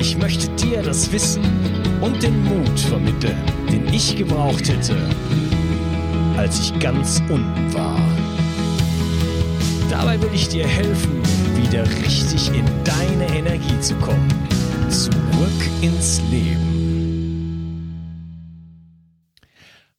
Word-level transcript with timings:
Ich 0.00 0.16
möchte 0.16 0.48
dir 0.50 0.80
das 0.82 1.10
Wissen 1.12 1.42
und 2.00 2.22
den 2.22 2.44
Mut 2.44 2.78
vermitteln, 2.78 3.36
den 3.70 3.92
ich 3.92 4.16
gebraucht 4.16 4.68
hätte, 4.68 4.96
als 6.36 6.60
ich 6.60 6.78
ganz 6.78 7.20
unten 7.28 7.74
war. 7.74 8.00
Dabei 9.90 10.22
will 10.22 10.30
ich 10.32 10.48
dir 10.48 10.66
helfen, 10.66 11.20
wieder 11.56 11.84
richtig 11.84 12.48
in 12.54 12.64
deine 12.84 13.26
Energie 13.36 13.80
zu 13.80 13.96
kommen. 13.96 14.28
Zurück 14.88 15.68
ins 15.82 16.22
Leben. 16.30 16.68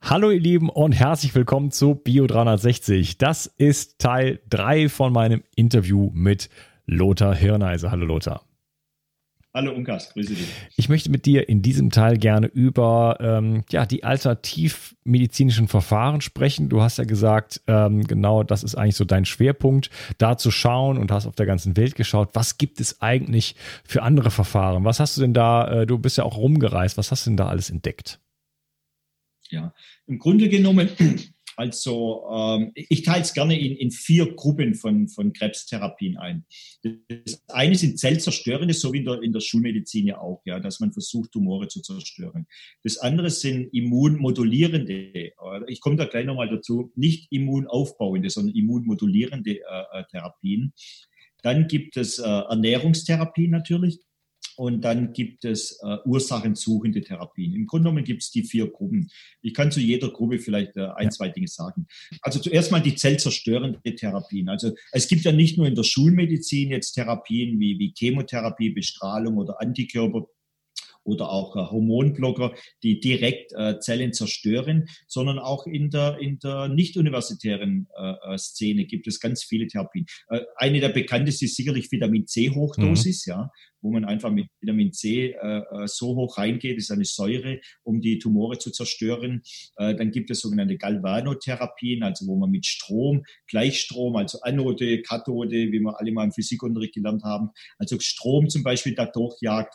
Hallo 0.02 0.32
ihr 0.32 0.40
Lieben 0.40 0.70
und 0.70 0.94
herzlich 0.94 1.36
willkommen 1.36 1.72
zu 1.72 1.96
Bio 1.96 2.26
360. 2.26 3.18
Das 3.18 3.48
ist 3.48 4.00
Teil 4.00 4.40
3 4.50 4.88
von 4.88 5.12
meinem 5.12 5.44
Interview 5.56 6.10
mit 6.14 6.50
Lothar 6.86 7.36
Hirneise. 7.36 7.92
Hallo 7.92 8.06
Lothar. 8.06 8.49
Hallo 9.52 9.74
Unkas, 9.74 10.14
grüße 10.14 10.36
dich. 10.36 10.48
Ich 10.76 10.90
möchte 10.90 11.10
mit 11.10 11.26
dir 11.26 11.50
in 11.50 11.64
diesem 11.64 11.90
Teil 11.90 12.18
gerne 12.18 12.46
über 12.46 13.18
ähm, 13.20 13.64
ja, 13.72 13.88
die 13.88 14.04
alternativmedizinischen 14.04 15.68
Verfahren 15.68 16.22
sprechen. 16.22 16.70
Du 16.70 16.84
hast 16.84 17.00
ja 17.00 17.04
gesagt, 17.04 17.60
ähm, 17.66 18.04
genau 18.04 18.44
das 18.44 18.62
ist 18.62 18.76
eigentlich 18.76 18.96
so 18.96 19.06
dein 19.06 19.26
Schwerpunkt, 19.26 19.90
da 20.20 20.38
zu 20.38 20.52
schauen 20.52 21.00
und 21.00 21.12
hast 21.12 21.26
auf 21.26 21.36
der 21.36 21.48
ganzen 21.48 21.76
Welt 21.78 21.96
geschaut, 21.96 22.30
was 22.34 22.60
gibt 22.60 22.80
es 22.80 23.02
eigentlich 23.02 23.56
für 23.84 24.04
andere 24.04 24.30
Verfahren? 24.30 24.86
Was 24.86 25.00
hast 25.00 25.18
du 25.18 25.22
denn 25.22 25.34
da, 25.34 25.82
äh, 25.82 25.88
du 25.88 25.98
bist 25.98 26.20
ja 26.20 26.26
auch 26.26 26.38
rumgereist, 26.38 26.96
was 26.98 27.10
hast 27.10 27.26
du 27.26 27.32
denn 27.32 27.38
da 27.38 27.48
alles 27.48 27.72
entdeckt? 27.72 28.20
Ja, 29.50 29.74
im 30.06 30.20
Grunde 30.20 30.48
genommen 30.48 30.90
also 31.60 32.24
ähm, 32.32 32.72
ich 32.74 33.04
teile 33.04 33.22
es 33.22 33.34
gerne 33.34 33.60
in, 33.60 33.76
in 33.76 33.92
vier 33.92 34.34
Gruppen 34.34 34.76
von, 34.76 35.10
von 35.10 35.34
Krebstherapien 35.34 36.16
ein. 36.16 36.46
Das 36.82 37.44
eine 37.50 37.76
sind 37.76 38.00
zellzerstörende, 38.00 38.74
so 38.74 38.94
wie 38.94 39.00
in 39.00 39.06
der, 39.06 39.22
in 39.22 39.34
der 39.34 39.42
Schulmedizin 39.42 40.08
ja 40.08 40.20
auch, 40.20 40.42
ja, 40.46 40.62
dass 40.62 40.80
man 40.80 40.94
versucht, 40.94 41.34
Tumore 41.34 41.68
zu 41.68 41.82
zerstören. 41.82 42.48
Das 42.84 42.98
andere 42.98 43.30
sind 43.30 43.74
immunmodulierende, 43.74 45.34
ich 45.68 45.82
komme 45.82 45.98
da 45.98 46.06
gleich 46.06 46.26
nochmal 46.26 46.48
dazu, 46.48 46.94
nicht 46.96 47.28
immunaufbauende, 47.30 48.30
sondern 48.30 48.56
immunmodulierende 48.56 49.58
äh, 49.58 50.00
äh 50.00 50.04
Therapien. 50.10 50.72
Dann 51.42 51.68
gibt 51.68 51.98
es 51.98 52.20
äh, 52.20 52.24
Ernährungstherapie 52.24 53.50
natürlich. 53.50 54.00
Und 54.60 54.82
dann 54.82 55.14
gibt 55.14 55.46
es 55.46 55.80
äh, 55.84 56.00
ursachensuchende 56.04 57.00
Therapien. 57.00 57.56
Im 57.56 57.66
Grunde 57.66 57.86
genommen 57.86 58.04
gibt 58.04 58.24
es 58.24 58.30
die 58.30 58.44
vier 58.44 58.70
Gruppen. 58.70 59.10
Ich 59.42 59.54
kann 59.54 59.72
zu 59.72 59.80
jeder 59.80 60.10
Gruppe 60.10 60.38
vielleicht 60.38 60.76
äh, 60.76 60.90
ein, 60.98 61.12
zwei 61.12 61.30
Dinge 61.30 61.48
sagen. 61.48 61.88
Also 62.22 62.42
zuerst 62.42 62.70
mal 62.70 62.82
die 62.82 62.96
zellzerstörende 62.96 63.80
Therapien. 63.96 64.50
Also 64.50 64.74
es 64.92 65.08
gibt 65.08 65.24
ja 65.24 65.32
nicht 65.32 65.58
nur 65.58 65.66
in 65.66 65.76
der 65.76 65.84
Schulmedizin 65.84 66.72
jetzt 66.72 66.92
Therapien 66.92 67.58
wie, 67.58 67.80
wie 67.80 67.94
Chemotherapie, 67.98 68.72
Bestrahlung 68.72 69.38
oder 69.38 69.62
Antikörper 69.62 70.26
oder 71.04 71.30
auch 71.30 71.56
äh, 71.56 71.60
Hormonblocker, 71.60 72.54
die 72.84 73.00
direkt 73.00 73.54
äh, 73.54 73.80
Zellen 73.80 74.14
zerstören, 74.14 74.88
sondern 75.08 75.40
auch 75.40 75.66
in 75.66 75.90
der, 75.90 76.20
in 76.20 76.40
der 76.40 76.68
nicht-universitären 76.68 77.88
äh, 77.98 78.34
äh 78.34 78.38
Szene 78.38 78.86
gibt 78.86 79.08
es 79.08 79.20
ganz 79.20 79.44
viele 79.44 79.68
Therapien. 79.68 80.06
Äh, 80.30 80.42
eine 80.56 80.80
der 80.80 80.90
bekanntesten 80.90 81.46
ist 81.46 81.56
sicherlich 81.56 81.92
Vitamin 81.92 82.28
C 82.28 82.50
Hochdosis, 82.50 83.26
mhm. 83.26 83.32
ja, 83.32 83.52
wo 83.82 83.92
man 83.92 84.06
einfach 84.06 84.32
mit 84.32 84.48
Vitamin 84.60 84.92
C 84.94 85.32
äh, 85.32 85.62
so 85.86 86.16
hoch 86.16 86.38
reingeht, 86.38 86.78
ist 86.78 86.92
eine 86.92 87.06
Säure, 87.06 87.60
um 87.84 88.02
die 88.02 88.20
Tumore 88.20 88.58
zu 88.58 88.72
zerstören. 88.72 89.42
dann 89.78 90.12
gibt 90.12 90.30
es 90.32 90.40
sogenannte 90.40 90.78
Galvanotherapien, 90.78 92.04
also 92.04 92.28
wo 92.28 92.36
man 92.36 92.50
mit 92.50 92.66
Strom, 92.66 93.24
Gleichstrom, 93.48 94.16
also 94.16 94.40
Anode, 94.42 95.02
Kathode, 95.02 95.72
wie 95.72 95.80
wir 95.80 96.00
alle 96.00 96.12
mal 96.12 96.26
im 96.26 96.32
Physikunterricht 96.32 96.94
gelernt 96.94 97.24
haben, 97.24 97.50
also 97.78 98.00
Strom 98.00 98.50
zum 98.50 98.64
Beispiel 98.64 98.96
da 98.96 99.06
durchjagt 99.06 99.74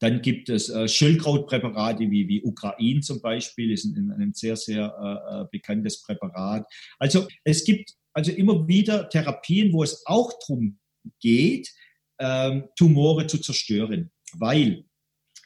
dann 0.00 0.22
gibt 0.22 0.48
es 0.48 0.68
äh, 0.68 0.88
Schildkrautpräparate 0.88 2.10
wie, 2.10 2.28
wie 2.28 2.42
Ukrain 2.42 3.02
zum 3.02 3.20
Beispiel, 3.20 3.72
ist 3.72 3.84
ein, 3.84 4.10
ein 4.10 4.32
sehr, 4.34 4.56
sehr 4.56 4.94
äh, 5.00 5.42
äh, 5.42 5.44
bekanntes 5.50 6.02
Präparat. 6.02 6.66
Also 6.98 7.26
es 7.44 7.64
gibt 7.64 7.92
also 8.12 8.30
immer 8.32 8.66
wieder 8.68 9.08
Therapien, 9.08 9.72
wo 9.72 9.82
es 9.82 10.04
auch 10.06 10.32
darum 10.40 10.78
geht, 11.20 11.72
ähm, 12.18 12.68
Tumore 12.76 13.26
zu 13.26 13.38
zerstören, 13.38 14.10
weil 14.34 14.84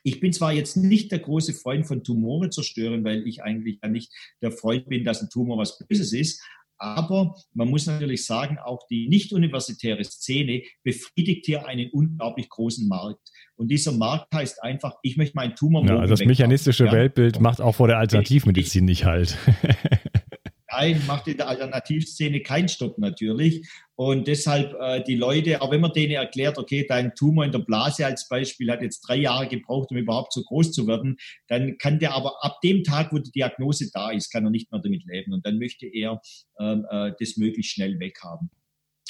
ich 0.05 0.21
bin 0.21 0.33
zwar 0.33 0.53
jetzt 0.53 0.77
nicht 0.77 1.11
der 1.13 1.19
große 1.19 1.55
Freund 1.55 1.87
von 1.87 2.05
Tumore 2.05 2.51
zerstören, 2.51 3.05
weil 3.05 3.27
ich 3.27 3.43
eigentlich 3.43 3.79
ja 3.83 3.89
nicht 3.89 4.13
der 4.41 4.53
Freund 4.53 4.89
bin, 4.89 5.05
dass 5.05 5.21
ein 5.21 5.29
Tumor 5.31 5.59
was 5.59 5.79
Böses 5.79 6.13
ist, 6.13 6.43
aber 6.81 7.35
man 7.55 7.69
muss 7.69 7.87
natürlich 7.87 8.25
sagen, 8.25 8.59
auch 8.59 8.87
die 8.89 9.09
nicht-universitäre 9.09 10.05
Szene 10.05 10.63
befriedigt 10.85 11.47
hier 11.47 11.67
einen 11.67 11.91
unglaublich 11.91 12.49
großen 12.49 12.87
Markt. 12.87 13.21
Und 13.57 13.69
dieser 13.69 13.91
Markt 13.91 14.33
heißt 14.33 14.63
einfach, 14.63 14.95
ich 15.03 15.17
möchte 15.17 15.35
meinen 15.35 15.57
Tumor. 15.57 15.85
Ja, 15.85 16.07
das 16.07 16.25
mechanistische 16.25 16.87
haben. 16.87 16.97
Weltbild 16.97 17.37
ja. 17.37 17.43
macht 17.43 17.61
auch 17.61 17.75
vor 17.75 17.89
der 17.89 17.99
Alternativmedizin 17.99 18.85
nicht 18.85 19.05
halt. 19.05 19.37
ein, 20.79 21.05
macht 21.07 21.29
in 21.29 21.37
der 21.37 21.49
Alternativszene 21.49 22.41
keinen 22.41 22.69
Stopp 22.69 22.99
natürlich. 22.99 23.69
Und 23.97 24.29
deshalb 24.29 24.75
äh, 24.81 25.03
die 25.03 25.17
Leute, 25.17 25.61
auch 25.61 25.73
wenn 25.73 25.81
man 25.81 25.93
denen 25.93 26.13
erklärt, 26.13 26.57
okay, 26.57 26.87
dein 26.89 27.15
Tumor 27.15 27.45
in 27.45 27.53
der 27.53 27.59
Blase 27.59 28.07
als 28.07 28.29
Beispiel 28.29 28.71
hat 28.71 28.81
jetzt 28.81 29.01
drei 29.01 29.17
Jahre 29.17 29.49
gebraucht, 29.49 29.91
um 29.91 29.97
überhaupt 29.97 30.33
so 30.33 30.43
groß 30.43 30.73
zu 30.73 30.87
werden, 30.87 31.17
dann 31.49 31.77
kann 31.79 31.99
der 31.99 32.15
aber 32.15 32.45
ab 32.45 32.61
dem 32.63 32.85
Tag, 32.85 33.13
wo 33.13 33.19
die 33.19 33.33
Diagnose 33.33 33.91
da 33.93 34.11
ist, 34.11 34.31
kann 34.31 34.45
er 34.45 34.51
nicht 34.51 34.71
mehr 34.71 34.81
damit 34.81 35.05
leben. 35.05 35.33
Und 35.33 35.45
dann 35.45 35.59
möchte 35.59 35.87
er 35.87 36.21
ähm, 36.61 36.87
äh, 36.91 37.13
das 37.19 37.37
möglichst 37.37 37.73
schnell 37.73 37.99
weghaben. 37.99 38.51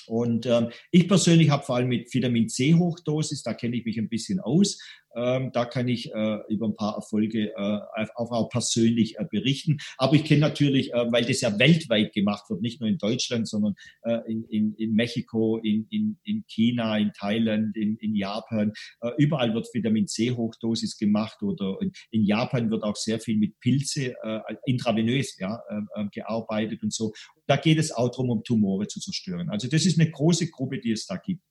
Und 0.08 0.46
ähm, 0.46 0.70
ich 0.90 1.06
persönlich 1.06 1.50
habe 1.50 1.64
vor 1.64 1.76
allem 1.76 1.88
mit 1.88 2.12
Vitamin 2.12 2.48
C 2.48 2.74
Hochdosis, 2.74 3.42
da 3.42 3.52
kenne 3.52 3.76
ich 3.76 3.84
mich 3.84 3.98
ein 3.98 4.08
bisschen 4.08 4.40
aus, 4.40 4.78
ähm, 5.14 5.50
da 5.52 5.64
kann 5.64 5.88
ich 5.88 6.12
äh, 6.12 6.38
über 6.48 6.66
ein 6.66 6.76
paar 6.76 6.96
Erfolge 6.96 7.52
äh, 7.54 8.06
auch, 8.14 8.32
auch 8.32 8.48
persönlich 8.48 9.18
äh, 9.18 9.24
berichten. 9.30 9.78
Aber 9.96 10.14
ich 10.14 10.24
kenne 10.24 10.40
natürlich, 10.40 10.92
äh, 10.92 11.10
weil 11.10 11.24
das 11.24 11.40
ja 11.40 11.58
weltweit 11.58 12.12
gemacht 12.12 12.48
wird, 12.50 12.62
nicht 12.62 12.80
nur 12.80 12.88
in 12.88 12.98
Deutschland, 12.98 13.48
sondern 13.48 13.74
äh, 14.02 14.18
in, 14.30 14.44
in, 14.44 14.74
in 14.74 14.94
Mexiko, 14.94 15.58
in, 15.58 15.86
in, 15.90 16.18
in 16.24 16.44
China, 16.46 16.98
in 16.98 17.12
Thailand, 17.12 17.76
in, 17.76 17.96
in 17.96 18.14
Japan. 18.14 18.72
Äh, 19.00 19.10
überall 19.18 19.54
wird 19.54 19.68
Vitamin 19.72 20.06
C 20.06 20.30
Hochdosis 20.32 20.98
gemacht 20.98 21.42
oder 21.42 21.78
in, 21.80 21.92
in 22.10 22.24
Japan 22.24 22.70
wird 22.70 22.82
auch 22.82 22.96
sehr 22.96 23.20
viel 23.20 23.36
mit 23.38 23.58
Pilze 23.60 24.14
äh, 24.22 24.40
intravenös 24.66 25.38
ja, 25.38 25.60
äh, 25.68 26.04
gearbeitet 26.12 26.82
und 26.82 26.92
so. 26.92 27.12
Da 27.46 27.56
geht 27.56 27.78
es 27.78 27.92
auch 27.92 28.10
darum, 28.10 28.30
um 28.30 28.44
Tumore 28.44 28.86
zu 28.86 29.00
zerstören. 29.00 29.48
Also 29.48 29.68
das 29.68 29.86
ist 29.86 29.98
eine 29.98 30.10
große 30.10 30.50
Gruppe, 30.50 30.78
die 30.78 30.92
es 30.92 31.06
da 31.06 31.16
gibt. 31.16 31.42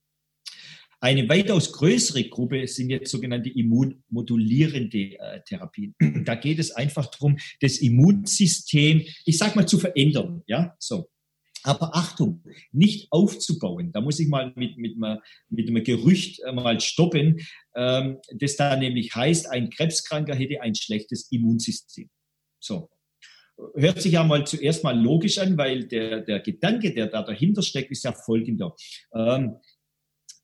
Eine 1.00 1.28
weitaus 1.28 1.72
größere 1.72 2.24
Gruppe 2.24 2.66
sind 2.66 2.90
jetzt 2.90 3.10
sogenannte 3.10 3.50
immunmodulierende 3.50 5.18
äh, 5.18 5.40
Therapien. 5.46 5.94
Da 6.24 6.34
geht 6.34 6.58
es 6.58 6.72
einfach 6.72 7.06
darum, 7.06 7.38
das 7.60 7.78
Immunsystem, 7.78 9.04
ich 9.24 9.38
sag 9.38 9.54
mal, 9.54 9.66
zu 9.66 9.78
verändern. 9.78 10.42
Ja, 10.46 10.74
so. 10.78 11.08
Aber 11.62 11.94
Achtung, 11.94 12.42
nicht 12.72 13.08
aufzubauen. 13.10 13.92
Da 13.92 14.00
muss 14.00 14.18
ich 14.20 14.28
mal 14.28 14.52
mit, 14.56 14.78
mit, 14.78 14.96
mit 15.48 15.68
einem 15.68 15.84
Gerücht 15.84 16.40
äh, 16.40 16.52
mal 16.52 16.80
stoppen, 16.80 17.40
ähm, 17.76 18.18
das 18.34 18.56
da 18.56 18.76
nämlich 18.76 19.14
heißt, 19.14 19.48
ein 19.48 19.70
Krebskranker 19.70 20.34
hätte 20.34 20.60
ein 20.60 20.74
schlechtes 20.74 21.30
Immunsystem. 21.30 22.08
So. 22.60 22.90
Hört 23.74 24.00
sich 24.00 24.12
ja 24.12 24.22
mal 24.22 24.46
zuerst 24.46 24.84
mal 24.84 24.98
logisch 24.98 25.38
an, 25.38 25.58
weil 25.58 25.88
der, 25.88 26.20
der 26.20 26.40
Gedanke, 26.40 26.94
der 26.94 27.08
da 27.08 27.22
dahinter 27.22 27.62
steckt, 27.62 27.90
ist 27.90 28.04
ja 28.04 28.12
folgender. 28.12 28.74
Ähm, 29.12 29.56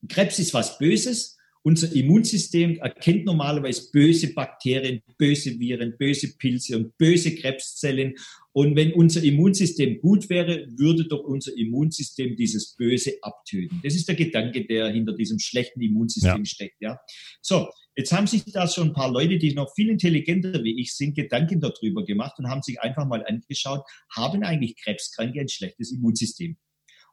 Krebs 0.08 0.38
ist 0.38 0.54
was 0.54 0.78
Böses. 0.78 1.34
Unser 1.66 1.90
Immunsystem 1.96 2.76
erkennt 2.76 3.24
normalerweise 3.24 3.90
böse 3.90 4.34
Bakterien, 4.34 5.00
böse 5.16 5.58
Viren, 5.58 5.94
böse 5.98 6.36
Pilze 6.36 6.76
und 6.76 6.94
böse 6.98 7.34
Krebszellen. 7.34 8.12
Und 8.52 8.76
wenn 8.76 8.92
unser 8.92 9.22
Immunsystem 9.22 9.98
gut 9.98 10.28
wäre, 10.28 10.66
würde 10.76 11.06
doch 11.08 11.24
unser 11.24 11.56
Immunsystem 11.56 12.36
dieses 12.36 12.76
Böse 12.76 13.14
abtöten. 13.22 13.80
Das 13.82 13.94
ist 13.94 14.06
der 14.06 14.14
Gedanke, 14.14 14.66
der 14.66 14.90
hinter 14.90 15.14
diesem 15.14 15.38
schlechten 15.38 15.80
Immunsystem 15.80 16.36
ja. 16.36 16.44
steckt. 16.44 16.76
Ja. 16.80 16.98
So, 17.40 17.70
jetzt 17.96 18.12
haben 18.12 18.26
sich 18.26 18.44
da 18.44 18.68
schon 18.68 18.88
ein 18.88 18.92
paar 18.92 19.10
Leute, 19.10 19.38
die 19.38 19.54
noch 19.54 19.72
viel 19.74 19.88
intelligenter 19.88 20.62
wie 20.64 20.78
ich 20.78 20.94
sind, 20.94 21.16
Gedanken 21.16 21.60
darüber 21.60 22.04
gemacht 22.04 22.38
und 22.38 22.46
haben 22.46 22.60
sich 22.60 22.78
einfach 22.82 23.06
mal 23.06 23.24
angeschaut, 23.26 23.80
haben 24.14 24.42
eigentlich 24.42 24.76
Krebskranke 24.76 25.40
ein 25.40 25.48
schlechtes 25.48 25.92
Immunsystem? 25.92 26.58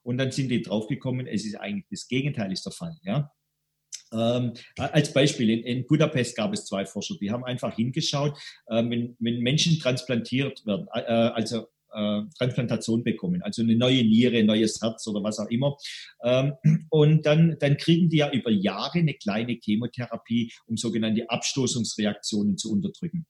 Und 0.04 0.18
dann 0.18 0.32
sind 0.32 0.50
die 0.50 0.62
draufgekommen, 0.62 1.28
es 1.28 1.46
ist 1.46 1.56
eigentlich 1.56 1.86
das 1.90 2.08
Gegenteil 2.08 2.52
ist 2.52 2.66
der 2.66 2.72
Fall. 2.72 2.98
Ja? 3.04 3.32
Ähm, 4.14 4.54
als 4.76 5.14
Beispiel, 5.14 5.50
in, 5.50 5.64
in, 5.64 5.88
Budapest 5.88 6.36
gab 6.36 6.54
es 6.54 6.66
zwei 6.66 6.86
Forscher, 6.86 7.16
die 7.22 7.32
haben 7.32 7.46
einfach 7.46 7.76
hingeschaut, 7.76 8.38
äh, 8.68 8.84
wenn, 8.84 9.16
wenn, 9.20 9.40
Menschen 9.40 9.80
transplantiert 9.80 10.66
werden, 10.66 10.88
äh, 10.94 11.02
also 11.02 11.68
äh, 11.94 12.22
Transplantation 12.38 13.04
bekommen, 13.04 13.42
also 13.42 13.62
eine 13.62 13.76
neue 13.76 14.04
Niere, 14.04 14.44
neues 14.44 14.82
Herz 14.82 15.08
oder 15.08 15.24
was 15.24 15.40
auch 15.40 15.50
immer. 15.50 15.78
Ähm, 16.24 16.54
und 16.90 17.26
dann, 17.26 17.58
dann 17.60 17.78
kriegen 17.78 18.10
die 18.10 18.18
ja 18.18 18.32
über 18.32 18.52
Jahre 18.52 19.00
eine 19.00 19.14
kleine 19.14 19.58
Chemotherapie, 19.62 20.52
um 20.66 20.78
sogenannte 20.78 21.30
Abstoßungsreaktionen 21.30 22.58
zu 22.58 22.72
unterdrücken. 22.72 23.26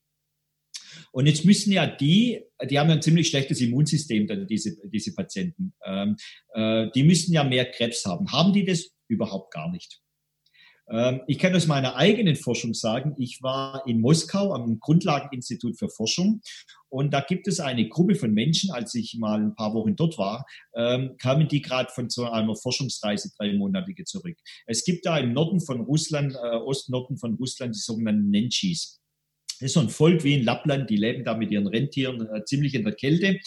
Und 1.11 1.27
jetzt 1.27 1.45
müssen 1.45 1.71
ja 1.71 1.87
die, 1.87 2.43
die 2.69 2.79
haben 2.79 2.89
ja 2.89 2.95
ein 2.95 3.01
ziemlich 3.01 3.27
schlechtes 3.27 3.61
Immunsystem, 3.61 4.27
dann 4.27 4.47
diese, 4.47 4.77
diese 4.89 5.13
Patienten, 5.13 5.73
ähm, 5.85 6.15
äh, 6.53 6.87
die 6.93 7.03
müssen 7.03 7.33
ja 7.33 7.43
mehr 7.43 7.69
Krebs 7.69 8.05
haben. 8.05 8.31
Haben 8.31 8.53
die 8.53 8.65
das? 8.65 8.89
Überhaupt 9.07 9.53
gar 9.53 9.69
nicht. 9.69 10.01
Ähm, 10.91 11.21
ich 11.27 11.39
kann 11.39 11.55
aus 11.55 11.67
meiner 11.67 11.95
eigenen 11.95 12.35
Forschung 12.35 12.73
sagen, 12.73 13.15
ich 13.17 13.39
war 13.41 13.83
in 13.87 14.01
Moskau 14.01 14.53
am 14.53 14.79
Grundlageninstitut 14.79 15.77
für 15.77 15.89
Forschung 15.89 16.41
und 16.89 17.13
da 17.13 17.21
gibt 17.21 17.47
es 17.47 17.59
eine 17.59 17.87
Gruppe 17.87 18.15
von 18.15 18.33
Menschen, 18.33 18.71
als 18.71 18.93
ich 18.95 19.15
mal 19.17 19.39
ein 19.41 19.55
paar 19.55 19.73
Wochen 19.73 19.95
dort 19.95 20.17
war, 20.17 20.45
ähm, 20.75 21.15
kamen 21.17 21.47
die 21.47 21.61
gerade 21.61 21.91
von 21.91 22.09
so 22.09 22.29
einer 22.29 22.55
Forschungsreise 22.55 23.31
drei 23.37 23.53
Monatige 23.53 24.03
zurück. 24.03 24.37
Es 24.65 24.83
gibt 24.83 25.05
da 25.05 25.17
im 25.17 25.33
Norden 25.33 25.61
von 25.61 25.81
Russland, 25.81 26.35
äh, 26.35 26.57
Ostnorden 26.57 27.17
von 27.17 27.35
Russland, 27.35 27.75
die 27.75 27.79
sogenannten 27.79 28.29
Nenchis. 28.29 29.00
Das 29.61 29.67
ist 29.67 29.73
so 29.75 29.79
ein 29.79 29.89
Volk 29.89 30.23
wie 30.23 30.33
in 30.33 30.43
Lappland, 30.43 30.89
die 30.89 30.97
leben 30.97 31.23
da 31.23 31.37
mit 31.37 31.51
ihren 31.51 31.67
Rentieren 31.67 32.27
äh, 32.33 32.43
ziemlich 32.45 32.73
in 32.73 32.83
der 32.83 32.95
Kälte. 32.95 33.39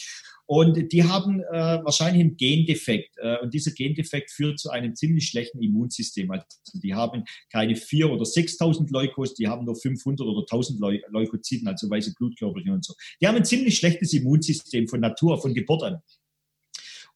Und 0.46 0.92
die 0.92 1.02
haben 1.02 1.40
äh, 1.40 1.80
wahrscheinlich 1.82 2.20
einen 2.20 2.36
Gendefekt. 2.36 3.16
Äh, 3.16 3.38
und 3.38 3.52
dieser 3.52 3.72
Gendefekt 3.72 4.30
führt 4.30 4.60
zu 4.60 4.70
einem 4.70 4.94
ziemlich 4.94 5.26
schlechten 5.26 5.60
Immunsystem. 5.60 6.30
Also 6.30 6.44
die 6.74 6.94
haben 6.94 7.24
keine 7.50 7.74
4.000 7.74 8.06
oder 8.10 8.24
6.000 8.24 8.92
Leukos, 8.92 9.34
die 9.34 9.48
haben 9.48 9.64
nur 9.64 9.74
500 9.74 10.24
oder 10.24 10.46
1.000 10.46 10.78
Leu 10.78 11.00
Leukozyten, 11.08 11.66
also 11.66 11.90
weiße 11.90 12.14
Blutkörperchen 12.14 12.72
und 12.72 12.84
so. 12.84 12.94
Die 13.20 13.26
haben 13.26 13.36
ein 13.36 13.44
ziemlich 13.44 13.76
schlechtes 13.76 14.12
Immunsystem 14.12 14.86
von 14.86 15.00
Natur, 15.00 15.40
von 15.42 15.52
Geburt 15.52 15.82
an. 15.82 15.98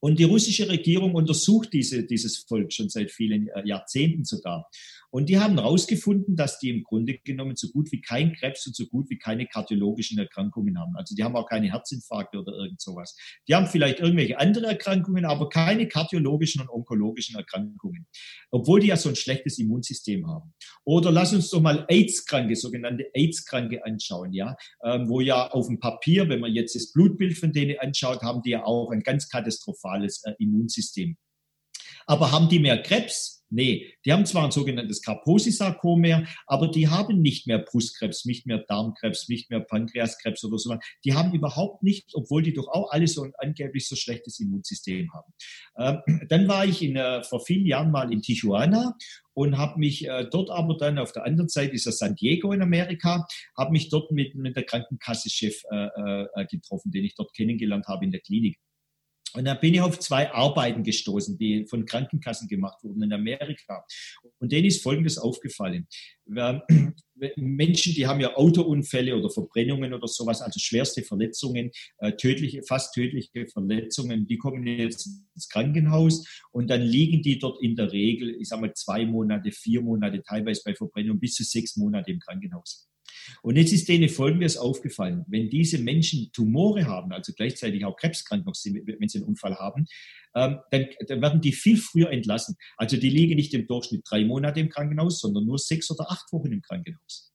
Und 0.00 0.18
die 0.18 0.24
russische 0.24 0.68
Regierung 0.68 1.14
untersucht 1.14 1.72
diese, 1.72 2.04
dieses 2.04 2.38
Volk 2.38 2.72
schon 2.72 2.88
seit 2.88 3.10
vielen 3.10 3.48
äh, 3.48 3.66
Jahrzehnten 3.66 4.24
sogar. 4.24 4.70
Und 5.10 5.28
die 5.28 5.38
haben 5.38 5.55
herausgefunden, 5.55 6.37
dass 6.37 6.58
die 6.58 6.69
im 6.69 6.82
Grunde 6.82 7.19
genommen 7.19 7.56
so 7.56 7.69
gut 7.69 7.90
wie 7.93 8.00
kein 8.00 8.34
Krebs 8.34 8.66
und 8.66 8.76
so 8.76 8.87
gut 8.87 9.08
wie 9.08 9.19
keine 9.19 9.46
kardiologischen 9.46 10.19
Erkrankungen 10.19 10.78
haben. 10.78 10.94
Also 10.96 11.14
die 11.14 11.25
haben 11.25 11.34
auch 11.34 11.49
keine 11.49 11.72
Herzinfarkte 11.72 12.38
oder 12.38 12.52
irgend 12.52 12.81
sowas. 12.81 13.16
Die 13.49 13.55
haben 13.55 13.66
vielleicht 13.66 14.00
irgendwelche 14.00 14.38
andere 14.38 14.66
Erkrankungen, 14.66 15.25
aber 15.25 15.49
keine 15.49 15.88
kardiologischen 15.88 16.60
und 16.60 16.69
onkologischen 16.69 17.37
Erkrankungen. 17.37 18.06
Obwohl 18.50 18.81
die 18.81 18.88
ja 18.88 18.96
so 18.96 19.08
ein 19.08 19.16
schlechtes 19.16 19.58
Immunsystem 19.58 20.26
haben. 20.26 20.52
Oder 20.84 21.11
lass 21.11 21.32
uns 21.32 21.49
doch 21.50 21.61
mal 21.61 21.87
AIDS-Kranke, 21.88 22.54
sogenannte 22.56 23.06
AIDS-Kranke 23.14 23.84
anschauen, 23.84 24.32
ja, 24.32 24.56
ähm, 24.84 25.08
wo 25.08 25.20
ja 25.20 25.50
auf 25.50 25.69
dem 25.69 25.81
Papier, 25.81 26.28
wenn 26.28 26.40
man 26.40 26.52
jetzt 26.52 26.75
das 26.75 26.93
Blutbild 26.93 27.38
von 27.38 27.52
denen 27.52 27.78
anschaut, 27.78 28.22
haben 28.22 28.43
die 28.43 28.50
ja 28.50 28.64
auch 28.64 28.90
ein 28.90 29.00
ganz 29.00 29.28
katastrophales 29.28 30.22
äh, 30.25 30.32
Immunsystem. 30.38 31.16
Aber 32.06 32.32
haben 32.32 32.49
die 32.49 32.58
mehr 32.58 32.82
Krebs? 32.82 33.38
Nee, 33.50 33.94
die 34.04 34.12
haben 34.12 34.26
zwar 34.26 34.44
ein 34.44 34.50
sogenanntes 34.50 35.00
Kaposi-Sarkom 35.02 36.00
mehr, 36.00 36.26
aber 36.46 36.68
die 36.68 36.88
haben 36.88 37.22
nicht 37.22 37.46
mehr 37.46 37.58
Brustkrebs, 37.58 38.26
nicht 38.26 38.46
mehr 38.46 38.58
Darmkrebs, 38.68 39.28
nicht 39.28 39.50
mehr 39.50 39.60
Pankreaskrebs 39.60 40.44
oder 40.44 40.58
so. 40.58 40.76
Die 41.04 41.14
haben 41.14 41.32
überhaupt 41.32 41.82
nicht, 41.82 42.10
obwohl 42.14 42.42
die 42.42 42.52
doch 42.52 42.68
auch 42.68 42.90
alle 42.90 43.08
so 43.08 43.22
ein 43.22 43.32
angeblich 43.38 43.88
so 43.88 43.96
schlechtes 43.96 44.38
Immunsystem 44.40 45.10
haben. 45.12 45.32
Ähm, 46.06 46.20
dann 46.28 46.49
war 46.49 46.66
ich 46.66 46.82
in, 46.82 46.96
äh, 46.96 47.23
vor 47.23 47.40
vielen 47.44 47.66
Jahren 47.66 47.90
mal 47.90 48.12
in 48.12 48.20
Tijuana 48.20 48.96
und 49.32 49.56
habe 49.56 49.78
mich 49.78 50.06
äh, 50.06 50.26
dort 50.30 50.50
aber 50.50 50.76
dann 50.76 50.99
auf 50.99 51.12
der 51.12 51.25
anderen 51.25 51.49
Seite 51.49 51.73
ist 51.73 51.87
das 51.87 51.99
San 51.99 52.16
Diego 52.16 52.52
in 52.52 52.61
Amerika, 52.61 53.25
habe 53.56 53.70
mich 53.73 53.88
dort 53.88 54.11
mit, 54.11 54.34
mit 54.34 54.56
der 54.56 54.64
Krankenkasse-Chef 54.64 55.62
äh, 55.70 55.87
äh, 56.34 56.46
getroffen, 56.46 56.90
den 56.90 57.04
ich 57.04 57.14
dort 57.14 57.32
kennengelernt 57.34 57.87
habe 57.87 58.04
in 58.04 58.11
der 58.11 58.20
Klinik. 58.20 58.58
Und 59.35 59.44
da 59.44 59.54
bin 59.54 59.75
ich 59.75 59.80
auf 59.80 59.99
zwei 59.99 60.32
Arbeiten 60.32 60.82
gestoßen, 60.82 61.37
die 61.38 61.66
von 61.66 61.85
Krankenkassen 61.85 62.49
gemacht 62.49 62.82
wurden 62.82 63.02
in 63.02 63.12
Amerika. 63.12 63.85
Und 64.38 64.52
denen 64.52 64.66
ist 64.66 64.82
Folgendes 64.82 65.18
aufgefallen. 65.18 65.87
Menschen, 67.37 67.94
die 67.94 68.06
haben 68.06 68.20
ja 68.20 68.37
Autounfälle 68.37 69.16
oder 69.16 69.30
Verbrennungen 69.30 69.92
oder 69.92 70.06
sowas, 70.06 70.40
also 70.40 70.61
schwerste 70.61 71.02
Verletzungen, 71.02 71.70
äh, 71.99 72.12
tödliche, 72.12 72.62
fast 72.62 72.94
tödliche 72.94 73.47
Verletzungen, 73.49 74.26
die 74.26 74.38
kommen 74.38 74.66
jetzt 74.66 75.08
ins 75.35 75.49
Krankenhaus 75.49 76.25
und 76.52 76.68
dann 76.68 76.82
liegen 76.82 77.23
die 77.23 77.38
dort 77.38 77.62
in 77.62 77.76
der 77.76 77.92
Regel, 77.92 78.37
ich 78.40 78.49
sage 78.49 78.62
mal, 78.62 78.75
zwei 78.75 79.04
Monate, 79.04 79.50
vier 79.50 79.82
Monate, 79.82 80.23
teilweise 80.23 80.62
bei 80.64 80.75
Verbrennung 80.75 81.18
bis 81.18 81.35
zu 81.35 81.44
sechs 81.44 81.76
Monate 81.76 82.11
im 82.11 82.20
Krankenhaus. 82.20 82.88
Und 83.42 83.56
jetzt 83.56 83.73
ist 83.73 83.88
denen 83.88 84.08
Folgendes 84.08 84.56
aufgefallen. 84.56 85.25
Wenn 85.28 85.50
diese 85.50 85.78
Menschen 85.78 86.30
Tumore 86.32 86.87
haben, 86.87 87.12
also 87.12 87.32
gleichzeitig 87.32 87.85
auch 87.85 87.97
krebskrank 87.97 88.47
noch 88.47 88.54
sind, 88.54 88.87
wenn 88.87 89.08
sie 89.08 89.18
einen 89.18 89.28
Unfall 89.28 89.56
haben, 89.56 89.87
ähm, 90.35 90.58
dann, 90.70 90.87
dann, 91.06 91.23
werden 91.23 91.40
die 91.40 91.52
viel 91.52 91.76
früher 91.76 92.11
entlassen. 92.11 92.56
Also 92.76 92.97
die 92.97 93.11
liegen 93.11 93.37
nicht 93.37 93.54
im 93.54 93.66
Durchschnitt 93.66 94.02
drei 94.08 94.25
Monate 94.25 94.61
im 94.61 94.68
Krankenhaus, 94.68 95.20
sondern 95.20 95.47
nur 95.47 95.58
sechs 95.58 95.90
oder 95.90 96.11
acht 96.11 96.32
Wochen 96.32 96.52
im 96.52 96.62
Krankenhaus. 96.62 97.32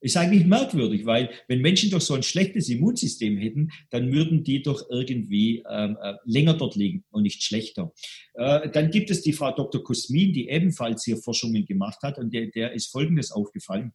Ist 0.00 0.16
eigentlich 0.18 0.44
merkwürdig, 0.44 1.06
weil 1.06 1.30
wenn 1.48 1.62
Menschen 1.62 1.90
doch 1.90 2.02
so 2.02 2.14
ein 2.14 2.22
schlechtes 2.22 2.68
Immunsystem 2.68 3.38
hätten, 3.38 3.70
dann 3.90 4.12
würden 4.12 4.44
die 4.44 4.62
doch 4.62 4.88
irgendwie 4.90 5.64
ähm, 5.68 5.96
äh, 6.00 6.14
länger 6.24 6.54
dort 6.54 6.76
liegen 6.76 7.04
und 7.10 7.22
nicht 7.22 7.42
schlechter. 7.42 7.92
Äh, 8.34 8.70
dann 8.70 8.90
gibt 8.90 9.10
es 9.10 9.22
die 9.22 9.32
Frau 9.32 9.52
Dr. 9.52 9.82
Kosmin, 9.82 10.34
die 10.34 10.48
ebenfalls 10.48 11.02
hier 11.04 11.16
Forschungen 11.16 11.64
gemacht 11.64 12.02
hat 12.02 12.18
und 12.18 12.32
der, 12.32 12.48
der 12.48 12.72
ist 12.72 12.92
Folgendes 12.92 13.32
aufgefallen. 13.32 13.94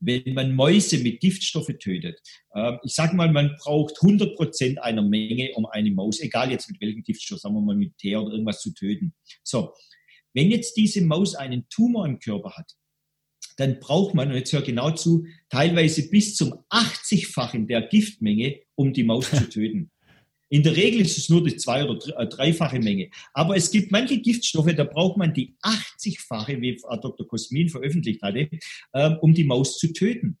Wenn 0.00 0.34
man 0.34 0.54
Mäuse 0.54 0.98
mit 0.98 1.20
Giftstoffe 1.20 1.72
tötet. 1.78 2.20
Ähm, 2.54 2.78
ich 2.84 2.94
sage 2.94 3.16
mal, 3.16 3.32
man 3.32 3.56
braucht 3.58 3.94
100 4.02 4.36
Prozent 4.36 4.82
einer 4.82 5.02
Menge, 5.02 5.52
um 5.54 5.66
eine 5.66 5.90
Maus, 5.90 6.20
egal 6.20 6.50
jetzt 6.50 6.70
mit 6.70 6.80
welchem 6.80 7.02
Giftstoff, 7.02 7.40
sagen 7.40 7.54
wir 7.54 7.60
mal 7.60 7.76
mit 7.76 7.96
Teer 7.98 8.22
oder 8.22 8.32
irgendwas 8.32 8.60
zu 8.60 8.72
töten. 8.74 9.14
So, 9.42 9.72
wenn 10.34 10.50
jetzt 10.50 10.76
diese 10.76 11.02
Maus 11.02 11.34
einen 11.34 11.66
Tumor 11.68 12.06
im 12.06 12.18
Körper 12.18 12.52
hat, 12.56 12.72
dann 13.56 13.80
braucht 13.80 14.14
man, 14.14 14.28
und 14.28 14.36
jetzt 14.36 14.52
hör 14.52 14.62
genau 14.62 14.90
zu, 14.90 15.26
teilweise 15.48 16.08
bis 16.10 16.36
zum 16.36 16.52
80-fachen 16.70 17.66
der 17.66 17.82
Giftmenge, 17.82 18.60
um 18.74 18.92
die 18.92 19.04
Maus 19.04 19.30
zu 19.30 19.48
töten. 19.50 19.90
In 20.48 20.62
der 20.62 20.76
Regel 20.76 21.00
ist 21.00 21.18
es 21.18 21.28
nur 21.28 21.42
die 21.42 21.56
zwei- 21.56 21.84
oder 21.84 21.98
äh, 22.18 22.28
dreifache 22.28 22.78
Menge. 22.78 23.10
Aber 23.34 23.56
es 23.56 23.70
gibt 23.70 23.90
manche 23.90 24.20
Giftstoffe, 24.20 24.72
da 24.76 24.84
braucht 24.84 25.16
man 25.16 25.34
die 25.34 25.56
80-fache, 25.62 26.60
wie 26.60 26.76
Dr. 26.76 27.26
Kosmin 27.26 27.68
veröffentlicht 27.68 28.22
hatte, 28.22 28.48
ähm, 28.94 29.16
um 29.20 29.34
die 29.34 29.44
Maus 29.44 29.78
zu 29.78 29.92
töten. 29.92 30.38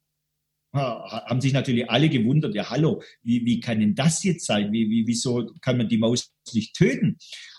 Haben 0.72 1.40
sich 1.40 1.54
natürlich 1.54 1.88
alle 1.88 2.10
gewundert, 2.10 2.54
ja 2.54 2.68
hallo, 2.68 3.02
wie, 3.22 3.46
wie 3.46 3.60
kann 3.60 3.80
denn 3.80 3.94
das 3.94 4.22
jetzt 4.24 4.44
sein? 4.44 4.72
Wie, 4.72 4.90
wie, 4.90 5.06
wieso 5.06 5.50
kann 5.62 5.78
man 5.78 5.88
die 5.88 5.96
Maus 5.96 6.34
nicht 6.52 6.76
töten? 6.76 7.16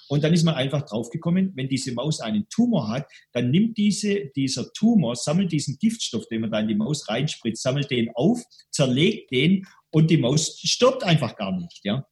Und 0.08 0.24
dann 0.24 0.34
ist 0.34 0.44
man 0.44 0.54
einfach 0.54 0.84
draufgekommen, 0.84 1.52
wenn 1.56 1.68
diese 1.68 1.94
Maus 1.94 2.22
einen 2.22 2.48
Tumor 2.50 2.90
hat, 2.90 3.08
dann 3.34 3.50
nimmt 3.50 3.78
diese, 3.78 4.28
dieser 4.36 4.72
Tumor, 4.74 5.16
sammelt 5.16 5.52
diesen 5.52 5.78
Giftstoff, 5.80 6.28
den 6.28 6.42
man 6.42 6.52
da 6.52 6.60
in 6.60 6.68
die 6.68 6.76
Maus 6.76 7.10
reinspritzt, 7.10 7.64
sammelt 7.64 7.90
den 7.90 8.12
auf, 8.14 8.44
zerlegt 8.70 9.32
den 9.32 9.66
und 9.90 10.12
die 10.12 10.18
Maus 10.18 10.60
stirbt 10.64 11.04
einfach 11.04 11.36
gar 11.36 11.58
nicht. 11.58 11.82
Ja? 11.84 12.06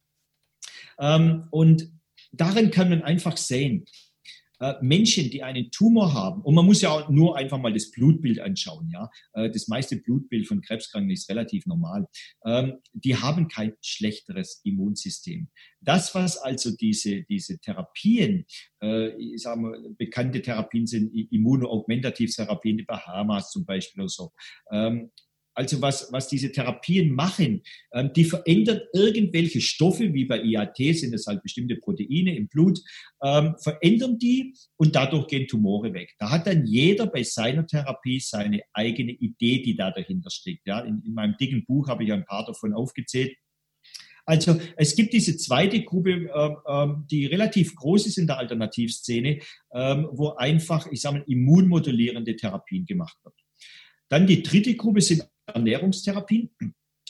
Ähm, 0.98 1.48
und 1.50 1.88
darin 2.32 2.70
kann 2.70 2.90
man 2.90 3.02
einfach 3.02 3.36
sehen, 3.36 3.86
äh, 4.58 4.74
Menschen, 4.80 5.30
die 5.30 5.42
einen 5.42 5.70
Tumor 5.70 6.14
haben, 6.14 6.40
und 6.42 6.54
man 6.54 6.64
muss 6.64 6.80
ja 6.80 6.90
auch 6.90 7.10
nur 7.10 7.36
einfach 7.36 7.58
mal 7.58 7.72
das 7.72 7.90
Blutbild 7.90 8.40
anschauen, 8.40 8.90
ja, 8.90 9.10
äh, 9.34 9.50
das 9.50 9.68
meiste 9.68 9.96
Blutbild 9.96 10.46
von 10.46 10.62
Krebskranken 10.62 11.10
ist 11.10 11.28
relativ 11.28 11.66
normal, 11.66 12.06
ähm, 12.46 12.78
die 12.94 13.16
haben 13.16 13.48
kein 13.48 13.74
schlechteres 13.82 14.62
Immunsystem. 14.64 15.48
Das, 15.80 16.14
was 16.14 16.38
also 16.38 16.74
diese, 16.74 17.22
diese 17.24 17.58
Therapien, 17.58 18.46
äh, 18.82 19.10
ich 19.16 19.42
sage 19.42 19.60
mal, 19.60 19.78
bekannte 19.98 20.40
Therapien 20.40 20.86
sind 20.86 21.12
Immunoaugmentativtherapien, 21.14 22.78
die 22.78 22.84
Bahamas 22.84 23.50
zum 23.50 23.66
Beispiel 23.66 24.02
oder 24.02 24.08
so, 24.08 24.32
ähm, 24.72 25.10
also 25.56 25.80
was, 25.80 26.12
was 26.12 26.28
diese 26.28 26.52
Therapien 26.52 27.14
machen, 27.14 27.62
ähm, 27.92 28.12
die 28.14 28.24
verändern 28.24 28.80
irgendwelche 28.92 29.60
Stoffe, 29.60 30.12
wie 30.12 30.26
bei 30.26 30.42
IAT 30.42 30.76
sind 30.76 31.14
es 31.14 31.26
halt 31.26 31.42
bestimmte 31.42 31.76
Proteine 31.76 32.36
im 32.36 32.46
Blut, 32.46 32.78
ähm, 33.24 33.54
verändern 33.58 34.18
die 34.18 34.54
und 34.76 34.94
dadurch 34.94 35.26
gehen 35.28 35.48
Tumore 35.48 35.94
weg. 35.94 36.14
Da 36.18 36.30
hat 36.30 36.46
dann 36.46 36.66
jeder 36.66 37.06
bei 37.06 37.22
seiner 37.22 37.66
Therapie 37.66 38.20
seine 38.20 38.60
eigene 38.74 39.12
Idee, 39.12 39.62
die 39.62 39.76
da 39.76 39.90
dahinter 39.90 40.30
steckt. 40.30 40.66
Ja, 40.66 40.80
in, 40.80 41.02
in 41.04 41.14
meinem 41.14 41.36
dicken 41.40 41.64
Buch 41.64 41.88
habe 41.88 42.04
ich 42.04 42.12
ein 42.12 42.26
paar 42.26 42.44
davon 42.44 42.74
aufgezählt. 42.74 43.34
Also 44.26 44.60
es 44.76 44.94
gibt 44.96 45.12
diese 45.12 45.36
zweite 45.36 45.82
Gruppe, 45.84 46.28
äh, 46.28 46.86
die 47.10 47.26
relativ 47.26 47.76
groß 47.76 48.06
ist 48.08 48.18
in 48.18 48.26
der 48.26 48.38
Alternativszene, 48.38 49.38
äh, 49.70 49.96
wo 50.10 50.30
einfach, 50.34 50.86
ich 50.90 51.00
sage 51.00 51.18
mal, 51.18 51.24
immunmodulierende 51.26 52.36
Therapien 52.36 52.84
gemacht 52.84 53.16
wird. 53.24 53.34
Dann 54.08 54.26
die 54.26 54.42
dritte 54.42 54.74
Gruppe 54.76 55.00
sind 55.00 55.22
Ernährungstherapien. 55.46 56.50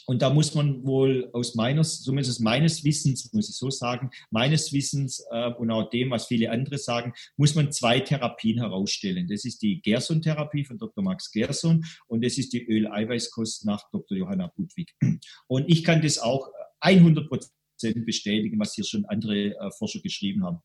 Und 0.09 0.23
da 0.23 0.31
muss 0.31 0.55
man 0.55 0.85
wohl 0.87 1.29
aus 1.33 1.57
meines, 1.57 2.03
zumindest 2.03 2.41
meines 2.41 2.85
Wissens, 2.85 3.33
muss 3.33 3.51
ich 3.51 3.57
so 3.57 3.71
sagen, 3.71 4.11
meines 4.31 4.73
Wissens 4.73 5.25
äh, 5.33 5.51
und 5.55 5.71
auch 5.73 5.91
dem, 5.91 6.11
was 6.11 6.27
viele 6.27 6.51
andere 6.51 6.79
sagen, 6.79 7.13
muss 7.37 7.57
man 7.57 7.73
zwei 7.73 7.99
Therapien 7.99 8.59
herausstellen. 8.59 9.27
Das 9.29 9.45
ist 9.45 9.63
die 9.63 9.81
Gerson-Therapie 9.83 10.65
von 10.65 10.79
Dr. 10.79 11.03
Max 11.03 11.33
Gerson 11.33 11.85
und 12.07 12.25
das 12.25 12.39
ist 12.39 12.53
die 12.53 12.65
Öl-Eiweißkost 12.65 13.65
nach 13.65 13.83
Dr. 13.91 14.17
Johanna 14.17 14.53
Budwig. 14.55 14.95
Und 15.49 15.69
ich 15.69 15.83
kann 15.83 16.03
das 16.03 16.19
auch 16.19 16.49
100 16.81 17.29
Prozent 17.29 18.07
bestätigen, 18.07 18.61
was 18.61 18.75
hier 18.75 18.85
schon 18.85 19.07
andere 19.07 19.57
äh, 19.57 19.71
Forscher 19.73 20.01
geschrieben 20.01 20.45
haben. 20.45 20.61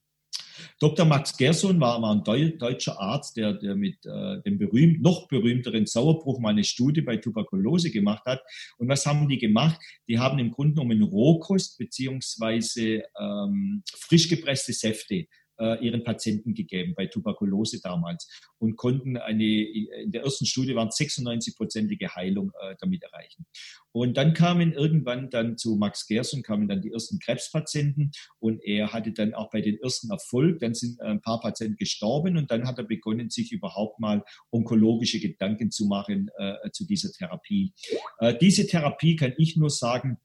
Dr. 0.79 1.05
Max 1.05 1.35
Gerson 1.35 1.79
war, 1.79 2.01
war 2.01 2.15
ein 2.15 2.23
deutscher 2.23 2.99
Arzt, 2.99 3.37
der, 3.37 3.53
der 3.53 3.75
mit 3.75 4.05
äh, 4.05 4.41
dem 4.41 4.57
berühmt, 4.57 5.01
noch 5.01 5.27
berühmteren 5.27 5.85
Sauerbruch 5.85 6.39
mal 6.39 6.49
eine 6.49 6.63
Studie 6.63 7.01
bei 7.01 7.17
Tuberkulose 7.17 7.91
gemacht 7.91 8.25
hat. 8.25 8.41
Und 8.77 8.87
was 8.87 9.05
haben 9.05 9.27
die 9.27 9.37
gemacht? 9.37 9.79
Die 10.07 10.19
haben 10.19 10.39
im 10.39 10.51
Grunde 10.51 10.75
genommen 10.75 11.01
Rohkost 11.01 11.77
beziehungsweise 11.77 13.03
ähm, 13.19 13.83
frisch 13.97 14.27
gepresste 14.27 14.73
Säfte 14.73 15.27
äh, 15.61 15.85
ihren 15.85 16.03
Patienten 16.03 16.53
gegeben 16.53 16.93
bei 16.95 17.05
Tuberkulose 17.05 17.79
damals 17.81 18.27
und 18.57 18.75
konnten 18.75 19.17
eine, 19.17 19.45
in 19.45 20.11
der 20.11 20.23
ersten 20.23 20.45
Studie 20.45 20.75
waren 20.75 20.89
96-prozentige 20.89 22.15
Heilung 22.15 22.51
äh, 22.61 22.75
damit 22.79 23.03
erreichen. 23.03 23.45
Und 23.91 24.17
dann 24.17 24.33
kamen 24.33 24.73
irgendwann 24.73 25.29
dann 25.29 25.57
zu 25.57 25.75
Max 25.75 26.07
Gerson 26.07 26.41
kamen 26.41 26.67
dann 26.67 26.81
die 26.81 26.91
ersten 26.91 27.19
Krebspatienten 27.19 28.11
und 28.39 28.63
er 28.63 28.93
hatte 28.93 29.11
dann 29.11 29.33
auch 29.33 29.49
bei 29.51 29.61
den 29.61 29.79
ersten 29.79 30.09
Erfolg, 30.09 30.59
dann 30.59 30.73
sind 30.73 30.99
ein 31.01 31.21
paar 31.21 31.39
Patienten 31.41 31.75
gestorben 31.75 32.37
und 32.37 32.49
dann 32.49 32.65
hat 32.67 32.77
er 32.77 32.85
begonnen, 32.85 33.29
sich 33.29 33.51
überhaupt 33.51 33.99
mal 33.99 34.23
onkologische 34.49 35.19
Gedanken 35.19 35.71
zu 35.71 35.85
machen 35.85 36.29
äh, 36.37 36.71
zu 36.71 36.85
dieser 36.85 37.11
Therapie. 37.11 37.73
Äh, 38.19 38.35
diese 38.39 38.65
Therapie 38.65 39.15
kann 39.15 39.33
ich 39.37 39.57
nur 39.57 39.69
sagen, 39.69 40.17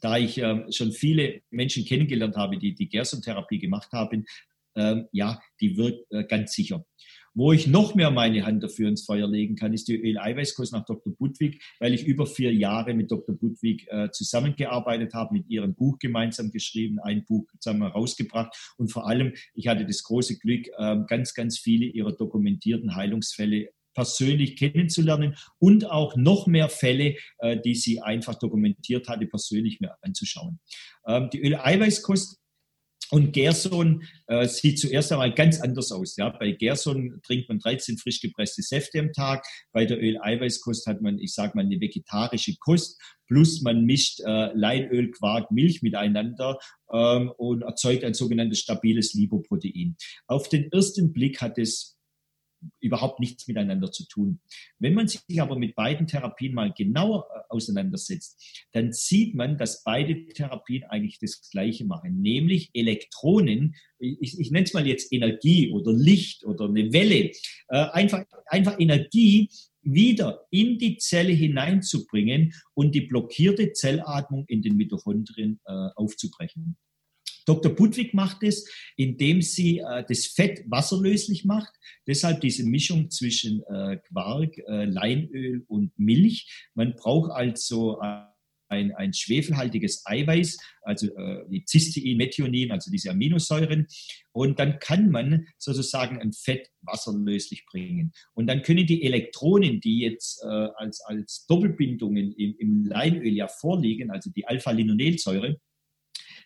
da 0.00 0.16
ich 0.16 0.38
äh, 0.38 0.70
schon 0.72 0.92
viele 0.92 1.42
Menschen 1.50 1.84
kennengelernt 1.84 2.36
habe, 2.36 2.58
die 2.58 2.74
die 2.74 2.88
Gerson-Therapie 2.88 3.58
gemacht 3.58 3.92
haben, 3.92 4.24
ähm, 4.76 5.06
ja, 5.12 5.40
die 5.60 5.76
wirkt 5.76 6.10
äh, 6.10 6.24
ganz 6.24 6.52
sicher. 6.52 6.84
Wo 7.32 7.52
ich 7.52 7.68
noch 7.68 7.94
mehr 7.94 8.10
meine 8.10 8.44
Hand 8.44 8.62
dafür 8.62 8.88
ins 8.88 9.04
Feuer 9.04 9.28
legen 9.28 9.54
kann, 9.54 9.72
ist 9.72 9.86
die 9.86 9.96
Öl-Eiweißkost 9.96 10.72
nach 10.72 10.84
Dr. 10.84 11.14
Budwig, 11.16 11.62
weil 11.78 11.94
ich 11.94 12.04
über 12.04 12.26
vier 12.26 12.52
Jahre 12.52 12.92
mit 12.92 13.10
Dr. 13.10 13.36
Budwig 13.36 13.86
äh, 13.88 14.10
zusammengearbeitet 14.10 15.14
habe, 15.14 15.34
mit 15.34 15.48
ihrem 15.48 15.74
Buch 15.74 15.98
gemeinsam 16.00 16.50
geschrieben, 16.50 16.98
ein 16.98 17.24
Buch 17.24 17.46
zusammen 17.60 17.82
herausgebracht 17.82 18.74
und 18.78 18.90
vor 18.90 19.06
allem, 19.06 19.32
ich 19.54 19.68
hatte 19.68 19.86
das 19.86 20.02
große 20.02 20.38
Glück, 20.38 20.66
äh, 20.76 20.96
ganz, 21.06 21.34
ganz 21.34 21.58
viele 21.58 21.86
ihrer 21.86 22.12
dokumentierten 22.12 22.96
Heilungsfälle 22.96 23.68
persönlich 23.94 24.56
kennenzulernen 24.56 25.36
und 25.58 25.84
auch 25.88 26.16
noch 26.16 26.46
mehr 26.46 26.68
Fälle, 26.68 27.16
äh, 27.38 27.60
die 27.60 27.74
sie 27.74 28.00
einfach 28.00 28.34
dokumentiert 28.36 29.08
hatte, 29.08 29.26
persönlich 29.26 29.80
mir 29.80 29.96
anzuschauen. 30.02 30.60
Ähm, 31.06 31.28
die 31.32 31.40
Öl-Eiweißkost 31.40 32.39
und 33.10 33.32
Gerson 33.32 34.04
äh, 34.26 34.46
sieht 34.46 34.78
zuerst 34.78 35.12
einmal 35.12 35.34
ganz 35.34 35.60
anders 35.60 35.90
aus. 35.92 36.16
Ja. 36.16 36.28
Bei 36.30 36.52
Gerson 36.52 37.20
trinkt 37.22 37.48
man 37.48 37.58
13 37.58 37.98
frisch 37.98 38.20
gepresste 38.20 38.62
Säfte 38.62 39.00
am 39.00 39.12
Tag. 39.12 39.44
Bei 39.72 39.84
der 39.84 40.00
Öl-Eiweißkost 40.00 40.86
hat 40.86 41.02
man, 41.02 41.18
ich 41.18 41.34
sage 41.34 41.52
mal, 41.54 41.64
eine 41.64 41.80
vegetarische 41.80 42.56
Kost. 42.58 43.00
Plus 43.26 43.62
man 43.62 43.84
mischt 43.84 44.20
äh, 44.20 44.52
Leinöl, 44.54 45.10
Quark, 45.10 45.50
Milch 45.50 45.82
miteinander 45.82 46.58
ähm, 46.92 47.30
und 47.36 47.62
erzeugt 47.62 48.04
ein 48.04 48.14
sogenanntes 48.14 48.60
stabiles 48.60 49.14
Lipoprotein. 49.14 49.96
Auf 50.26 50.48
den 50.48 50.70
ersten 50.72 51.12
Blick 51.12 51.40
hat 51.40 51.58
es 51.58 51.99
überhaupt 52.80 53.20
nichts 53.20 53.46
miteinander 53.48 53.90
zu 53.90 54.06
tun. 54.06 54.40
Wenn 54.78 54.94
man 54.94 55.08
sich 55.08 55.22
aber 55.40 55.58
mit 55.58 55.74
beiden 55.74 56.06
Therapien 56.06 56.54
mal 56.54 56.72
genauer 56.72 57.26
äh, 57.34 57.40
auseinandersetzt, 57.48 58.66
dann 58.72 58.92
sieht 58.92 59.34
man, 59.34 59.58
dass 59.58 59.82
beide 59.82 60.26
Therapien 60.26 60.84
eigentlich 60.84 61.18
das 61.18 61.48
Gleiche 61.50 61.84
machen, 61.84 62.20
nämlich 62.20 62.70
Elektronen, 62.74 63.74
ich, 63.98 64.38
ich 64.38 64.50
nenne 64.50 64.64
es 64.64 64.74
mal 64.74 64.86
jetzt 64.86 65.12
Energie 65.12 65.72
oder 65.72 65.92
Licht 65.92 66.44
oder 66.44 66.66
eine 66.66 66.92
Welle, 66.92 67.30
äh, 67.68 67.86
einfach, 67.92 68.24
einfach 68.46 68.78
Energie 68.78 69.50
wieder 69.82 70.46
in 70.50 70.78
die 70.78 70.98
Zelle 70.98 71.32
hineinzubringen 71.32 72.52
und 72.74 72.94
die 72.94 73.02
blockierte 73.02 73.72
Zellatmung 73.72 74.44
in 74.48 74.62
den 74.62 74.76
Mitochondrien 74.76 75.60
äh, 75.64 75.72
aufzubrechen. 75.96 76.76
Dr. 77.50 77.74
Budwig 77.74 78.14
macht 78.14 78.44
es, 78.44 78.70
indem 78.94 79.42
sie 79.42 79.78
äh, 79.78 80.04
das 80.08 80.26
Fett 80.26 80.62
wasserlöslich 80.68 81.44
macht. 81.44 81.72
Deshalb 82.06 82.40
diese 82.40 82.64
Mischung 82.64 83.10
zwischen 83.10 83.64
äh, 83.64 83.96
Quark, 84.08 84.56
äh, 84.58 84.84
Leinöl 84.84 85.64
und 85.66 85.90
Milch. 85.98 86.68
Man 86.74 86.94
braucht 86.94 87.32
also 87.32 87.98
ein, 88.70 88.94
ein 88.94 89.12
schwefelhaltiges 89.12 90.04
Eiweiß, 90.06 90.58
also 90.82 91.08
äh, 91.08 91.44
wie 91.48 91.64
Cystein, 91.66 92.16
Methionin, 92.16 92.70
also 92.70 92.88
diese 92.92 93.10
Aminosäuren. 93.10 93.88
Und 94.30 94.60
dann 94.60 94.78
kann 94.78 95.10
man 95.10 95.48
sozusagen 95.58 96.20
ein 96.20 96.32
Fett 96.32 96.70
wasserlöslich 96.82 97.66
bringen. 97.66 98.12
Und 98.32 98.46
dann 98.46 98.62
können 98.62 98.86
die 98.86 99.02
Elektronen, 99.02 99.80
die 99.80 100.02
jetzt 100.02 100.44
äh, 100.44 100.68
als, 100.76 101.00
als 101.00 101.46
Doppelbindungen 101.48 102.32
im, 102.32 102.54
im 102.58 102.84
Leinöl 102.84 103.34
ja 103.34 103.48
vorliegen, 103.48 104.12
also 104.12 104.30
die 104.30 104.46
Alpha-Linolelsäure, 104.46 105.58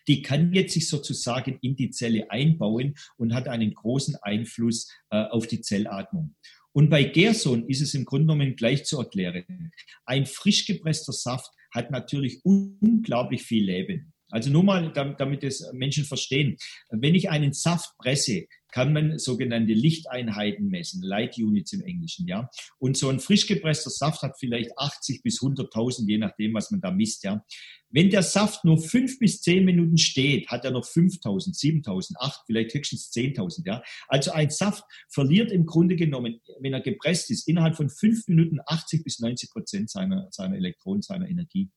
die 0.07 0.21
kann 0.21 0.53
jetzt 0.53 0.73
sich 0.73 0.87
sozusagen 0.89 1.57
in 1.61 1.75
die 1.75 1.89
Zelle 1.89 2.29
einbauen 2.31 2.95
und 3.17 3.33
hat 3.33 3.47
einen 3.47 3.73
großen 3.73 4.15
Einfluss 4.21 4.91
äh, 5.09 5.17
auf 5.17 5.47
die 5.47 5.61
Zellatmung. 5.61 6.35
Und 6.71 6.89
bei 6.89 7.05
Gerson 7.05 7.67
ist 7.69 7.81
es 7.81 7.93
im 7.93 8.03
Grunde 8.03 8.25
genommen 8.25 8.55
gleich 8.55 8.83
zu 8.83 8.99
erklären. 8.99 9.71
Ein 10.05 10.25
frisch 10.25 10.65
gepresster 10.65 11.13
Saft 11.13 11.49
hat 11.71 11.89
natürlich 11.89 12.43
unglaublich 12.43 13.43
viel 13.43 13.65
Leben. 13.65 14.13
Also 14.29 14.49
nur 14.49 14.63
mal, 14.63 14.91
damit 14.91 15.43
es 15.43 15.71
Menschen 15.71 16.03
verstehen. 16.03 16.57
Wenn 16.89 17.15
ich 17.15 17.29
einen 17.29 17.53
Saft 17.53 17.95
presse, 17.97 18.47
kann 18.75 18.91
man 18.91 19.17
sogenannte 19.19 19.71
Lichteinheiten 19.71 20.67
messen, 20.67 21.01
Light 21.01 21.37
Units 21.37 21.71
im 21.71 21.79
Englischen, 21.79 22.27
ja. 22.27 22.49
Und 22.77 22.97
so 22.97 23.07
ein 23.07 23.21
frisch 23.21 23.47
gepresster 23.47 23.89
Saft 23.89 24.21
hat 24.21 24.37
vielleicht 24.37 24.77
80 24.77 25.23
bis 25.23 25.39
100.000, 25.39 26.05
je 26.09 26.17
nachdem, 26.17 26.53
was 26.55 26.71
man 26.71 26.81
da 26.81 26.91
misst, 26.91 27.23
ja. 27.23 27.41
Wenn 27.89 28.09
der 28.09 28.21
Saft 28.21 28.65
nur 28.65 28.77
fünf 28.77 29.17
bis 29.17 29.41
zehn 29.41 29.63
Minuten 29.63 29.97
steht, 29.97 30.49
hat 30.49 30.65
er 30.65 30.71
noch 30.71 30.85
5000, 30.85 31.55
7000, 31.55 32.19
8, 32.19 32.41
vielleicht 32.47 32.73
höchstens 32.73 33.13
10.000. 33.13 33.65
Ja? 33.65 33.81
Also 34.09 34.31
ein 34.31 34.49
Saft 34.49 34.83
verliert 35.07 35.53
im 35.53 35.65
Grunde 35.65 35.95
genommen, 35.95 36.41
wenn 36.59 36.73
er 36.73 36.81
gepresst 36.81 37.31
ist, 37.31 37.47
innerhalb 37.47 37.77
von 37.77 37.89
fünf 37.89 38.27
Minuten 38.27 38.59
80 38.65 39.05
bis 39.05 39.19
90 39.19 39.51
Prozent 39.51 39.89
seiner, 39.89 40.27
seiner 40.31 40.57
Elektronen, 40.57 41.01
seiner 41.01 41.29
Energie. 41.29 41.69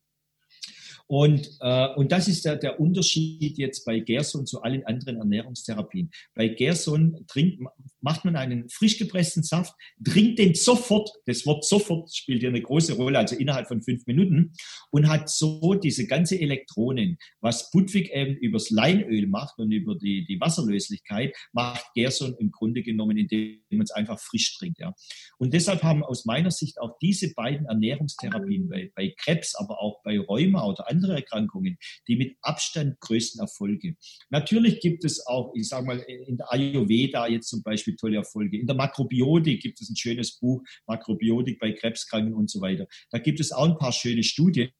Und, 1.08 1.56
äh, 1.60 1.88
und 1.94 2.12
das 2.12 2.28
ist 2.28 2.44
der, 2.44 2.56
der 2.56 2.78
Unterschied 2.78 3.56
jetzt 3.56 3.84
bei 3.86 3.98
Gerson 3.98 4.46
zu 4.46 4.62
allen 4.62 4.84
anderen 4.84 5.16
Ernährungstherapien. 5.16 6.10
Bei 6.34 6.48
Gerson 6.48 7.24
trinkt, 7.26 7.62
macht 8.00 8.24
man 8.24 8.36
einen 8.36 8.68
frisch 8.68 8.98
gepressten 8.98 9.42
Saft, 9.42 9.74
trinkt 10.04 10.38
den 10.38 10.54
sofort, 10.54 11.10
das 11.26 11.46
Wort 11.46 11.64
sofort 11.64 12.14
spielt 12.14 12.40
hier 12.40 12.50
eine 12.50 12.62
große 12.62 12.94
Rolle, 12.94 13.18
also 13.18 13.36
innerhalb 13.36 13.68
von 13.68 13.82
fünf 13.82 14.06
Minuten, 14.06 14.52
und 14.90 15.08
hat 15.08 15.28
so 15.28 15.74
diese 15.74 16.06
ganze 16.06 16.40
Elektronen, 16.40 17.18
was 17.40 17.70
Budwig 17.70 18.10
eben 18.12 18.36
übers 18.36 18.70
Leinöl 18.70 19.26
macht 19.26 19.58
und 19.58 19.72
über 19.72 19.96
die, 19.96 20.24
die 20.26 20.40
Wasserlöslichkeit, 20.40 21.34
macht 21.52 21.86
Gerson 21.94 22.34
im 22.38 22.50
Grunde 22.50 22.82
genommen, 22.82 23.16
indem 23.16 23.60
man 23.70 23.82
es 23.82 23.90
einfach 23.90 24.18
frisch 24.20 24.56
trinkt. 24.58 24.78
Ja. 24.78 24.94
Und 25.38 25.54
deshalb 25.54 25.82
haben 25.82 26.04
aus 26.04 26.24
meiner 26.24 26.50
Sicht 26.50 26.80
auch 26.80 26.96
diese 27.00 27.32
beiden 27.34 27.66
Ernährungstherapien 27.66 28.68
bei, 28.68 28.90
bei 28.94 29.14
Krebs, 29.16 29.54
aber 29.54 29.80
auch 29.80 30.02
bei 30.02 30.18
Rheuma 30.18 30.64
oder 30.64 30.88
andere 30.88 31.14
Erkrankungen 31.14 31.78
die 32.06 32.16
mit 32.16 32.36
Abstand 32.42 33.00
größten 33.00 33.40
Erfolge. 33.40 33.96
Natürlich 34.30 34.80
gibt 34.80 35.04
es 35.04 35.26
auch, 35.26 35.52
ich 35.54 35.68
sage 35.68 35.86
mal, 35.86 35.98
in 35.98 36.36
der 36.36 36.52
Ayurveda 36.52 37.26
jetzt 37.26 37.48
zum 37.48 37.62
Beispiel 37.62 37.87
tolle 37.96 38.16
Erfolge. 38.16 38.58
In 38.58 38.66
der 38.66 38.76
Makrobiotik 38.76 39.60
gibt 39.60 39.80
es 39.80 39.90
ein 39.90 39.96
schönes 39.96 40.38
Buch, 40.38 40.62
Makrobiotik 40.86 41.58
bei 41.58 41.72
Krebskranken 41.72 42.34
und 42.34 42.50
so 42.50 42.60
weiter. 42.60 42.86
Da 43.10 43.18
gibt 43.18 43.40
es 43.40 43.52
auch 43.52 43.68
ein 43.68 43.78
paar 43.78 43.92
schöne 43.92 44.22
Studien. 44.22 44.70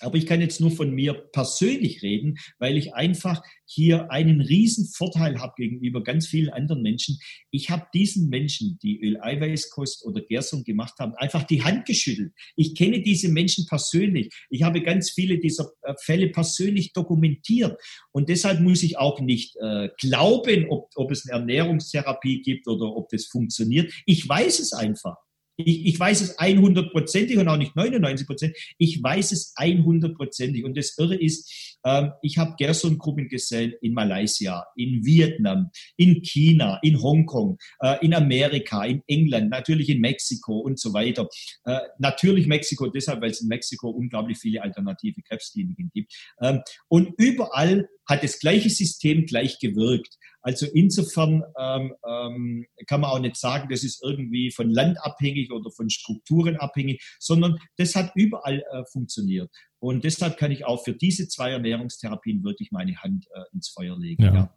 Aber 0.00 0.16
ich 0.16 0.26
kann 0.26 0.40
jetzt 0.40 0.60
nur 0.60 0.70
von 0.70 0.90
mir 0.90 1.14
persönlich 1.14 2.02
reden, 2.02 2.36
weil 2.58 2.76
ich 2.76 2.94
einfach 2.94 3.42
hier 3.64 4.10
einen 4.10 4.40
riesen 4.40 4.86
Vorteil 4.86 5.40
habe 5.40 5.54
gegenüber 5.56 6.02
ganz 6.02 6.26
vielen 6.26 6.50
anderen 6.50 6.82
Menschen. 6.82 7.18
Ich 7.50 7.70
habe 7.70 7.86
diesen 7.94 8.28
Menschen, 8.28 8.78
die 8.82 9.00
Öleiweißkost 9.00 10.04
oder 10.04 10.20
Gerson 10.20 10.64
gemacht 10.64 10.94
haben, 10.98 11.14
einfach 11.14 11.44
die 11.44 11.62
Hand 11.62 11.86
geschüttelt. 11.86 12.32
Ich 12.56 12.74
kenne 12.74 13.00
diese 13.00 13.28
Menschen 13.28 13.66
persönlich. 13.66 14.32
Ich 14.50 14.62
habe 14.62 14.82
ganz 14.82 15.10
viele 15.10 15.38
dieser 15.38 15.70
äh, 15.82 15.94
Fälle 16.02 16.28
persönlich 16.28 16.92
dokumentiert. 16.92 17.80
Und 18.12 18.28
deshalb 18.28 18.60
muss 18.60 18.82
ich 18.82 18.98
auch 18.98 19.20
nicht 19.20 19.56
äh, 19.56 19.88
glauben, 19.98 20.66
ob, 20.68 20.90
ob 20.94 21.10
es 21.10 21.28
eine 21.28 21.40
Ernährungstherapie 21.40 22.42
gibt 22.42 22.68
oder 22.68 22.94
ob 22.94 23.08
das 23.08 23.26
funktioniert. 23.26 23.92
Ich 24.04 24.28
weiß 24.28 24.60
es 24.60 24.72
einfach. 24.72 25.16
Ich, 25.56 25.86
ich 25.86 25.98
weiß 25.98 26.20
es 26.20 26.38
100%ig 26.38 27.38
und 27.38 27.48
auch 27.48 27.56
nicht 27.56 27.76
99%. 27.76 28.52
Ich 28.78 29.02
weiß 29.02 29.32
es 29.32 29.54
100%ig. 29.56 30.64
Und 30.64 30.76
das 30.76 30.96
Irre 30.98 31.16
ist, 31.16 31.78
ähm, 31.84 32.12
ich 32.22 32.38
habe 32.38 32.54
Gerson-Gruppen 32.58 33.28
gesehen 33.28 33.74
in 33.80 33.94
Malaysia, 33.94 34.66
in 34.76 35.04
Vietnam, 35.04 35.70
in 35.96 36.22
China, 36.22 36.78
in 36.82 37.00
Hongkong, 37.00 37.58
äh, 37.80 38.04
in 38.04 38.14
Amerika, 38.14 38.84
in 38.84 39.02
England, 39.06 39.50
natürlich 39.50 39.88
in 39.88 40.00
Mexiko 40.00 40.58
und 40.58 40.78
so 40.78 40.92
weiter. 40.92 41.28
Äh, 41.64 41.78
natürlich 41.98 42.46
Mexiko 42.46 42.88
deshalb, 42.88 43.22
weil 43.22 43.30
es 43.30 43.40
in 43.40 43.48
Mexiko 43.48 43.90
unglaublich 43.90 44.38
viele 44.38 44.62
alternative 44.62 45.22
Krebskliniken 45.22 45.90
gibt. 45.92 46.12
Ähm, 46.40 46.60
und 46.88 47.12
überall 47.18 47.88
hat 48.06 48.22
das 48.22 48.38
gleiche 48.38 48.70
System 48.70 49.26
gleich 49.26 49.58
gewirkt. 49.58 50.16
Also 50.42 50.66
insofern 50.72 51.42
ähm, 51.58 51.92
ähm, 52.08 52.66
kann 52.86 53.00
man 53.00 53.10
auch 53.10 53.18
nicht 53.18 53.36
sagen, 53.36 53.68
das 53.68 53.82
ist 53.82 54.00
irgendwie 54.04 54.52
von 54.52 54.70
Land 54.70 54.96
abhängig 55.00 55.50
oder 55.50 55.72
von 55.72 55.90
Strukturen 55.90 56.56
abhängig, 56.56 57.02
sondern 57.18 57.58
das 57.78 57.96
hat 57.96 58.12
überall 58.14 58.60
äh, 58.60 58.84
funktioniert. 58.92 59.50
Und 59.80 60.04
deshalb 60.04 60.36
kann 60.36 60.52
ich 60.52 60.64
auch 60.64 60.84
für 60.84 60.92
diese 60.92 61.26
zwei 61.26 61.50
Ernährungstherapien 61.50 62.44
wirklich 62.44 62.70
meine 62.70 62.96
Hand 62.96 63.26
äh, 63.34 63.40
ins 63.52 63.70
Feuer 63.70 63.98
legen. 63.98 64.22
Ja. 64.22 64.34
ja. 64.34 64.54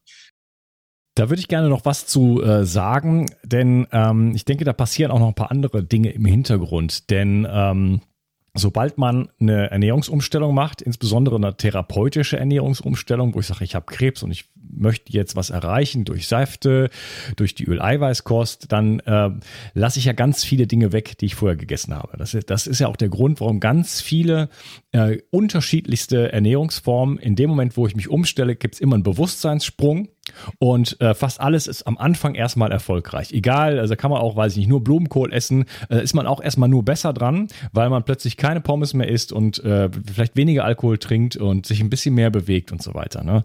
Da 1.15 1.29
würde 1.29 1.39
ich 1.39 1.47
gerne 1.47 1.69
noch 1.69 1.85
was 1.85 2.05
zu 2.05 2.41
äh, 2.41 2.65
sagen, 2.65 3.25
denn 3.43 3.87
ähm, 3.91 4.33
ich 4.35 4.45
denke, 4.45 4.63
da 4.63 4.73
passieren 4.73 5.11
auch 5.11 5.19
noch 5.19 5.27
ein 5.27 5.35
paar 5.35 5.51
andere 5.51 5.83
Dinge 5.83 6.11
im 6.11 6.23
Hintergrund. 6.23 7.09
Denn 7.09 7.47
ähm, 7.49 8.01
sobald 8.53 8.97
man 8.97 9.29
eine 9.39 9.69
Ernährungsumstellung 9.71 10.53
macht, 10.53 10.81
insbesondere 10.81 11.35
eine 11.35 11.55
therapeutische 11.55 12.37
Ernährungsumstellung, 12.37 13.33
wo 13.35 13.39
ich 13.39 13.47
sage, 13.47 13.63
ich 13.63 13.75
habe 13.75 13.85
Krebs 13.85 14.23
und 14.23 14.31
ich 14.31 14.45
möchte 14.71 15.11
jetzt 15.11 15.35
was 15.35 15.49
erreichen 15.49 16.05
durch 16.05 16.27
Säfte, 16.27 16.89
durch 17.35 17.55
die 17.55 17.65
Öleiweißkost, 17.65 18.71
dann 18.71 18.99
äh, 19.01 19.31
lasse 19.73 19.99
ich 19.99 20.05
ja 20.05 20.13
ganz 20.13 20.43
viele 20.43 20.67
Dinge 20.67 20.91
weg, 20.91 21.17
die 21.17 21.25
ich 21.25 21.35
vorher 21.35 21.57
gegessen 21.57 21.95
habe. 21.95 22.17
Das, 22.17 22.37
das 22.45 22.67
ist 22.67 22.79
ja 22.79 22.87
auch 22.87 22.95
der 22.95 23.09
Grund, 23.09 23.39
warum 23.41 23.59
ganz 23.59 24.01
viele 24.01 24.49
äh, 24.91 25.17
unterschiedlichste 25.31 26.31
Ernährungsformen, 26.31 27.17
in 27.17 27.35
dem 27.35 27.49
Moment, 27.49 27.77
wo 27.77 27.87
ich 27.87 27.95
mich 27.95 28.09
umstelle, 28.09 28.55
gibt 28.55 28.75
es 28.75 28.81
immer 28.81 28.95
einen 28.95 29.03
Bewusstseinssprung 29.03 30.09
und 30.57 30.99
äh, 31.01 31.13
fast 31.13 31.39
alles 31.39 31.67
ist 31.67 31.83
am 31.83 31.97
Anfang 31.97 32.35
erstmal 32.35 32.71
erfolgreich. 32.71 33.31
Egal, 33.31 33.79
also 33.79 33.95
kann 33.95 34.11
man 34.11 34.21
auch, 34.21 34.35
weiß 34.35 34.53
ich 34.53 34.59
nicht, 34.59 34.69
nur 34.69 34.83
Blumenkohl 34.83 35.33
essen, 35.33 35.65
äh, 35.89 36.03
ist 36.03 36.13
man 36.13 36.27
auch 36.27 36.41
erstmal 36.41 36.69
nur 36.69 36.83
besser 36.83 37.13
dran, 37.13 37.47
weil 37.71 37.89
man 37.89 38.03
plötzlich 38.03 38.37
keine 38.37 38.61
Pommes 38.61 38.93
mehr 38.93 39.07
isst 39.07 39.31
und 39.31 39.63
äh, 39.63 39.89
vielleicht 40.05 40.35
weniger 40.35 40.65
Alkohol 40.65 40.97
trinkt 40.97 41.37
und 41.37 41.65
sich 41.65 41.81
ein 41.81 41.89
bisschen 41.89 42.15
mehr 42.15 42.29
bewegt 42.29 42.71
und 42.71 42.81
so 42.81 42.93
weiter. 42.93 43.23
Ne? 43.23 43.43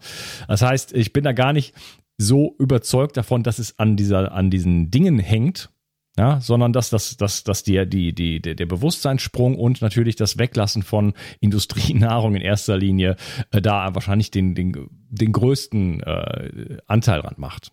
Das 0.48 0.62
heißt, 0.62 0.94
ich 0.94 1.12
bin 1.12 1.24
da 1.24 1.32
gar 1.32 1.52
nicht 1.52 1.74
so 2.16 2.54
überzeugt 2.58 3.16
davon, 3.16 3.42
dass 3.42 3.58
es 3.58 3.78
an 3.78 3.96
dieser, 3.96 4.32
an 4.32 4.50
diesen 4.50 4.90
Dingen 4.90 5.18
hängt, 5.18 5.70
ja, 6.16 6.40
sondern 6.40 6.72
dass, 6.72 6.90
dass, 6.90 7.16
dass, 7.16 7.42
dass 7.42 7.64
die, 7.64 7.86
die, 7.88 8.14
die, 8.14 8.40
der 8.40 8.66
Bewusstseinssprung 8.66 9.58
und 9.58 9.82
natürlich 9.82 10.14
das 10.14 10.38
Weglassen 10.38 10.82
von 10.82 11.14
Industrienahrung 11.40 12.36
in 12.36 12.42
erster 12.42 12.76
Linie 12.76 13.16
äh, 13.50 13.60
da 13.60 13.94
wahrscheinlich 13.94 14.30
den, 14.30 14.54
den, 14.54 14.88
den 15.08 15.32
größten 15.32 16.02
äh, 16.02 16.78
Anteil 16.86 17.22
dran 17.22 17.34
macht. 17.36 17.72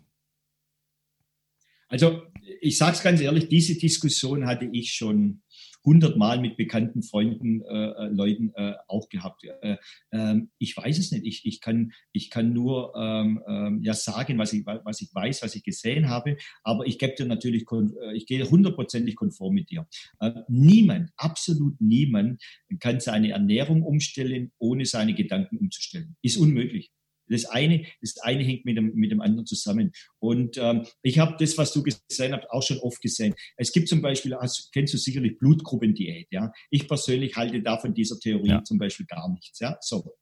Also 1.88 2.23
ich 2.62 2.77
sage 2.77 2.93
es 2.93 3.04
ganz 3.04 3.21
ehrlich, 3.21 3.49
diese 3.49 3.77
Diskussion 3.77 4.45
hatte 4.45 4.65
ich 4.71 4.93
schon 4.93 5.41
hundertmal 5.84 6.39
mit 6.39 6.58
bekannten 6.58 7.04
Freunden, 7.04 7.62
äh, 7.62 7.91
äh, 7.91 8.08
Leuten 8.08 8.52
äh, 8.56 8.74
auch 8.88 9.10
gehabt. 9.10 9.44
Äh, 9.62 9.78
äh, 10.12 10.41
ich 10.58 10.76
weiß 10.76 10.98
es 11.00 11.12
nicht. 11.12 11.26
Ich, 11.26 11.46
ich, 11.46 11.62
kann, 11.62 11.94
ich 12.12 12.30
kann 12.30 12.54
nur 12.54 12.94
ähm, 12.96 13.41
ähm, 13.48 13.82
ja 13.84 13.94
sagen, 13.94 14.38
was 14.38 14.54
ich, 14.54 14.65
was 14.65 15.02
ich 15.02 15.13
weiß, 15.13 15.44
was 15.44 15.56
ich 15.56 15.63
gesehen 15.63 16.10
habe. 16.10 16.38
Aber 16.63 16.86
ich 16.86 17.00
gebe 17.00 17.15
dir 17.15 17.26
natürlich, 17.26 17.65
äh, 17.72 18.15
ich 18.15 18.26
gehe 18.26 18.50
hundertprozentig 18.50 19.15
konform 19.15 19.54
mit 19.54 19.70
dir. 19.70 19.88
Äh, 20.20 20.32
niemand, 20.48 21.12
absolut 21.17 21.80
niemand 21.80 22.41
kann 22.80 23.00
seine 23.00 23.32
Ernährung 23.32 23.84
umstellen, 23.84 24.52
ohne 24.58 24.86
seine 24.86 25.13
Gedanken 25.13 25.58
umzustellen. 25.58 26.15
Ist 26.22 26.38
unmöglich. 26.38 26.91
Das 27.32 27.46
eine, 27.46 27.86
das 28.02 28.17
eine 28.20 28.44
hängt 28.44 28.65
mit 28.65 28.78
dem, 28.78 28.94
mit 28.94 29.12
dem 29.12 29.22
anderen 29.22 29.46
zusammen. 29.46 29.91
Und 30.20 30.58
ähm, 30.58 30.86
ich 31.02 31.20
habe 31.20 31.36
das, 31.39 31.58
was 31.58 31.74
du 31.74 31.84
gesehen 31.84 32.34
hast, 32.34 32.50
auch 32.50 32.63
schon 32.63 32.80
oft 32.80 33.02
gesehen. 33.02 33.34
Es 33.58 33.72
gibt 33.72 33.88
zum 33.88 34.02
Beispiel, 34.02 34.36
hast, 34.36 34.72
kennst 34.74 34.94
du 34.94 34.98
sicherlich 34.98 35.39
Blutgruppendiät. 35.39 36.28
Ja? 36.32 36.52
Ich 36.70 36.88
persönlich 36.88 37.36
halte 37.36 37.62
da 37.62 37.78
von 37.78 37.94
dieser 37.94 38.20
Theorie 38.20 38.50
ja. 38.50 38.63
zum 38.63 38.78
Beispiel 38.78 39.06
gar 39.06 39.30
nichts. 39.30 39.60
Ja? 39.60 39.78
So, 39.82 40.15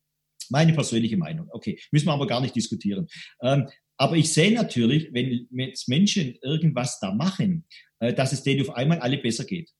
meine 0.50 0.74
persönliche 0.74 1.17
Meinung. 1.17 1.48
Okay, 1.52 1.80
müssen 1.91 2.08
wir 2.08 2.13
aber 2.13 2.28
gar 2.28 2.41
nicht 2.41 2.56
diskutieren. 2.56 3.08
Ähm, 3.41 3.67
aber 3.98 4.15
ich 4.15 4.32
sehe 4.32 4.54
natürlich, 4.54 5.10
wenn 5.13 5.48
jetzt 5.52 5.89
Menschen 5.89 6.36
irgendwas 6.41 7.00
da 7.00 7.13
machen, 7.13 7.65
äh, 8.00 8.13
dass 8.13 8.32
es 8.32 8.43
denen 8.43 8.62
auf 8.62 8.76
einmal 8.76 9.00
alle 9.00 9.17
besser 9.17 9.43
geht. 9.43 9.72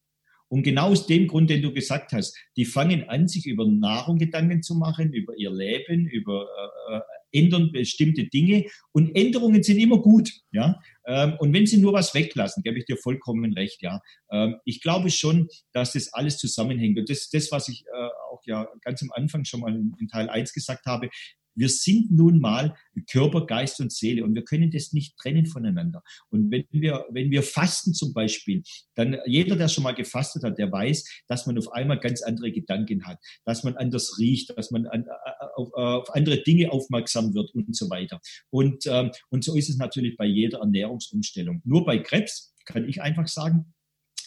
Und 0.50 0.64
genau 0.64 0.90
aus 0.90 1.06
dem 1.06 1.28
Grund, 1.28 1.50
den 1.50 1.62
du 1.62 1.72
gesagt 1.72 2.12
hast, 2.12 2.36
die 2.58 2.66
fangen 2.66 3.08
an, 3.08 3.28
sich 3.28 3.46
über 3.46 3.68
Nahrung 3.68 4.18
Gedanken 4.18 4.64
zu 4.64 4.76
machen, 4.76 5.14
über 5.14 5.38
ihr 5.38 5.52
Leben, 5.52 6.08
über 6.08 6.48
äh, 6.90 6.98
äh 6.98 7.02
ändern 7.32 7.72
bestimmte 7.72 8.26
Dinge 8.26 8.66
und 8.92 9.16
Änderungen 9.16 9.64
sind 9.64 9.80
immer 9.80 10.00
gut, 10.00 10.32
ja. 10.52 10.80
Ähm, 11.06 11.36
und 11.40 11.54
wenn 11.54 11.66
sie 11.66 11.78
nur 11.78 11.94
was 11.94 12.14
weglassen, 12.14 12.64
gebe 12.64 12.78
ich 12.80 12.86
dir 12.86 12.98
vollkommen 12.98 13.54
recht, 13.54 13.82
ja. 13.82 14.02
Ähm, 14.32 14.56
ich 14.66 14.82
glaube 14.82 15.10
schon, 15.10 15.48
dass 15.74 15.94
das 15.94 16.14
alles 16.14 16.38
zusammenhängt 16.38 16.98
und 16.98 17.10
das, 17.10 17.30
das 17.30 17.52
was 17.52 17.68
ich 17.70 17.84
äh, 17.86 18.10
auch 18.32 18.42
ja 18.46 18.68
ganz 18.82 19.02
am 19.02 19.12
Anfang 19.12 19.46
schon 19.46 19.62
mal 19.62 19.76
in 19.76 20.08
Teil 20.08 20.30
1 20.30 20.54
gesagt 20.54 20.86
habe, 20.86 21.10
wir 21.60 21.70
sind 21.70 22.12
nun 22.12 22.40
mal 22.40 22.76
Körper, 23.12 23.46
Geist 23.46 23.80
und 23.80 23.92
Seele 23.92 24.24
und 24.24 24.34
wir 24.34 24.44
können 24.44 24.72
das 24.72 24.94
nicht 24.94 25.18
trennen 25.18 25.46
voneinander. 25.46 26.02
Und 26.30 26.52
wenn 26.52 26.66
wir, 26.72 27.06
wenn 27.12 27.32
wir 27.32 27.44
fasten 27.44 27.94
zum 27.94 28.14
Beispiel, 28.14 28.64
dann 28.96 29.18
jeder, 29.26 29.56
der 29.56 29.68
schon 29.68 29.84
mal 29.84 29.94
gefastet 29.94 30.44
hat, 30.44 30.58
der 30.58 30.72
weiß, 30.72 31.24
dass 31.28 31.46
man 31.46 31.58
auf 31.58 31.72
einmal 31.72 32.00
ganz 32.00 32.22
andere 32.22 32.52
Gedanken 32.52 33.06
hat, 33.06 33.20
dass 33.46 33.64
man 33.64 33.76
anders 33.76 34.18
riecht, 34.20 34.58
dass 34.58 34.72
man 34.72 34.88
an, 34.88 35.06
auf, 35.56 35.74
auf, 35.74 36.16
andere 36.16 36.42
Dinge 36.44 36.72
aufmerksam 36.72 37.34
wird 37.34 37.54
und 37.54 37.76
so 37.76 37.90
weiter. 37.90 38.20
Und, 38.50 38.86
ähm, 38.88 39.12
und 39.30 39.44
so 39.44 39.56
ist 39.56 39.70
es 39.70 39.78
natürlich 39.78 40.18
bei 40.18 40.26
jeder 40.26 40.60
Ernährungsumstellung. 40.60 41.62
Nur 41.66 41.86
bei 41.86 42.00
Krebs 42.00 42.54
kann 42.66 42.88
ich 42.88 43.02
einfach 43.02 43.28
sagen, 43.28 43.74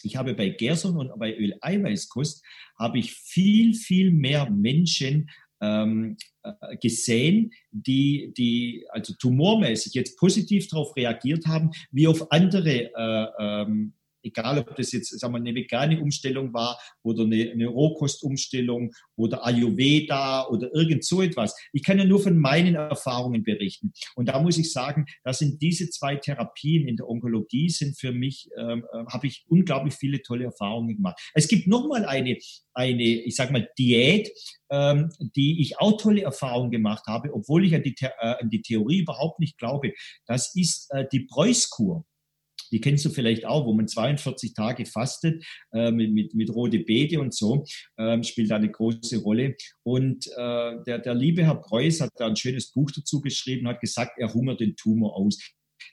ich 0.03 0.17
habe 0.17 0.33
bei 0.33 0.49
Gerson 0.49 0.97
und 0.97 1.17
bei 1.17 1.35
Öleiweißkost 1.35 2.43
habe 2.77 2.99
ich 2.99 3.13
viel, 3.13 3.73
viel 3.73 4.11
mehr 4.11 4.49
Menschen 4.49 5.29
ähm, 5.63 6.17
äh, 6.43 6.77
gesehen, 6.77 7.51
die, 7.71 8.33
die 8.37 8.85
also 8.89 9.13
tumormäßig 9.17 9.93
jetzt 9.93 10.17
positiv 10.17 10.67
darauf 10.67 10.95
reagiert 10.95 11.45
haben, 11.45 11.71
wie 11.91 12.07
auf 12.07 12.31
andere 12.31 12.91
äh, 12.93 13.27
ähm, 13.39 13.93
egal 14.23 14.59
ob 14.59 14.75
das 14.75 14.91
jetzt 14.91 15.19
sagen 15.19 15.33
wir, 15.33 15.39
eine 15.39 15.53
vegane 15.53 16.01
Umstellung 16.01 16.53
war 16.53 16.79
oder 17.03 17.23
eine, 17.23 17.51
eine 17.51 17.67
Rohkostumstellung 17.67 18.93
oder 19.15 19.45
Ayurveda 19.45 20.47
oder 20.47 20.73
irgend 20.73 21.05
so 21.05 21.21
etwas. 21.21 21.55
Ich 21.71 21.83
kann 21.83 21.99
ja 21.99 22.05
nur 22.05 22.19
von 22.19 22.37
meinen 22.37 22.75
Erfahrungen 22.75 23.43
berichten. 23.43 23.93
Und 24.15 24.29
da 24.29 24.39
muss 24.39 24.57
ich 24.57 24.71
sagen, 24.71 25.05
da 25.23 25.33
sind 25.33 25.61
diese 25.61 25.89
zwei 25.89 26.15
Therapien 26.15 26.87
in 26.87 26.97
der 26.97 27.07
Onkologie 27.07 27.69
sind 27.69 27.99
für 27.99 28.11
mich, 28.11 28.49
ähm, 28.57 28.85
äh, 28.93 29.05
habe 29.11 29.27
ich 29.27 29.45
unglaublich 29.47 29.93
viele 29.95 30.21
tolle 30.21 30.45
Erfahrungen 30.45 30.95
gemacht. 30.95 31.19
Es 31.33 31.47
gibt 31.47 31.67
nochmal 31.67 32.05
eine, 32.05 32.37
eine, 32.73 33.03
ich 33.03 33.35
sag 33.35 33.51
mal, 33.51 33.69
Diät, 33.77 34.31
ähm, 34.69 35.09
die 35.35 35.61
ich 35.61 35.79
auch 35.79 35.97
tolle 35.97 36.23
Erfahrungen 36.23 36.71
gemacht 36.71 37.05
habe, 37.07 37.33
obwohl 37.33 37.65
ich 37.65 37.75
an 37.75 37.83
die, 37.83 37.95
äh, 38.01 38.35
an 38.39 38.49
die 38.49 38.61
Theorie 38.61 38.99
überhaupt 38.99 39.39
nicht 39.39 39.57
glaube. 39.57 39.93
Das 40.25 40.55
ist 40.55 40.91
äh, 40.91 41.05
die 41.11 41.21
Preußkur 41.21 42.05
die 42.73 42.81
kennst 42.81 43.05
du 43.05 43.09
vielleicht 43.09 43.45
auch, 43.45 43.65
wo 43.65 43.73
man 43.73 43.87
42 43.87 44.53
Tage 44.53 44.85
fastet 44.85 45.45
äh, 45.71 45.91
mit, 45.91 46.11
mit, 46.11 46.33
mit 46.33 46.49
rote 46.49 46.79
Beete 46.79 47.21
und 47.21 47.33
so, 47.33 47.65
ähm, 47.99 48.23
spielt 48.23 48.49
da 48.49 48.55
eine 48.55 48.71
große 48.71 49.19
Rolle. 49.19 49.55
Und 49.83 50.25
äh, 50.35 50.83
der, 50.85 50.99
der 50.99 51.13
liebe 51.13 51.45
Herr 51.45 51.61
Preuß 51.61 52.01
hat 52.01 52.09
da 52.15 52.25
ein 52.25 52.35
schönes 52.35 52.71
Buch 52.71 52.89
dazu 52.91 53.21
geschrieben, 53.21 53.67
hat 53.67 53.79
gesagt, 53.79 54.13
er 54.17 54.33
hungert 54.33 54.59
den 54.59 54.75
Tumor 54.75 55.15
aus. 55.15 55.37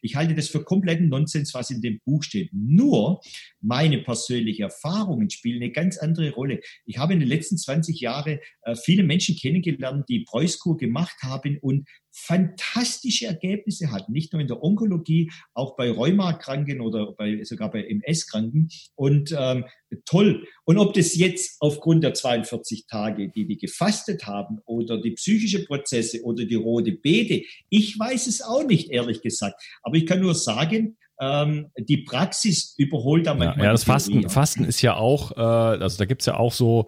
Ich 0.03 0.17
halte 0.17 0.35
das 0.35 0.49
für 0.49 0.65
kompletten 0.65 1.09
Nonsens, 1.09 1.53
was 1.55 1.71
in 1.71 1.83
dem 1.83 2.01
Buch 2.05 2.23
steht. 2.23 2.51
Nur 2.53 3.21
meine 3.61 3.99
persönlichen 3.99 4.63
Erfahrungen 4.63 5.29
spielen 5.31 5.63
eine 5.63 5.73
ganz 5.73 5.99
andere 5.99 6.31
Rolle. 6.31 6.61
Ich 6.87 6.99
habe 6.99 7.13
in 7.13 7.21
den 7.21 7.29
letzten 7.29 7.59
20 7.59 8.01
Jahren 8.01 8.39
äh, 8.63 8.75
viele 8.75 9.03
Menschen 9.03 9.37
kennengelernt, 9.37 10.09
die 10.09 10.21
Preußkur 10.21 10.77
gemacht 10.77 11.17
haben 11.23 11.59
und 11.61 11.87
fantastische 12.13 13.27
Ergebnisse 13.27 13.91
hatten, 13.91 14.13
nicht 14.13 14.33
nur 14.33 14.41
in 14.41 14.49
der 14.49 14.63
Onkologie, 14.63 15.31
auch 15.55 15.77
bei 15.77 15.91
Rheumakranken 15.91 16.81
oder 16.81 17.13
bei, 17.13 17.43
sogar 17.45 17.71
bei 17.71 17.85
MS-Kranken. 17.85 18.69
Und 18.95 19.35
ähm, 19.39 19.65
toll. 20.05 20.47
Und 20.65 20.79
ob 20.79 20.95
das 20.95 21.17
jetzt 21.17 21.57
aufgrund 21.61 22.05
der 22.05 22.15
42 22.15 22.87
Tage, 22.87 23.31
die 23.31 23.47
die 23.47 23.57
gefastet 23.57 24.27
haben, 24.27 24.59
oder 24.67 25.01
die 25.01 25.13
psychische 25.13 25.65
Prozesse 25.65 26.23
oder 26.23 26.45
die 26.45 26.55
rote 26.55 26.93
Beete, 26.93 27.43
ich 27.69 27.99
weiß 27.99 28.27
es 28.27 28.43
auch 28.43 28.67
nicht, 28.67 28.91
ehrlich 28.91 29.23
gesagt. 29.23 29.63
Aber 29.83 29.97
ich 29.97 30.07
kann 30.07 30.21
nur 30.21 30.35
sagen, 30.35 30.97
ähm, 31.21 31.71
die 31.79 31.99
Praxis 31.99 32.75
überholt 32.79 33.27
da 33.27 33.35
manchmal. 33.35 33.59
Ja, 33.59 33.65
ja 33.65 33.73
das 33.73 33.85
Fasten, 33.85 34.29
Fasten 34.29 34.65
ist 34.65 34.81
ja 34.81 34.97
auch, 34.97 35.37
äh, 35.37 35.41
also 35.41 35.99
da 35.99 36.07
gibt's 36.07 36.27
ja 36.27 36.37
auch 36.37 36.53
so 36.53 36.87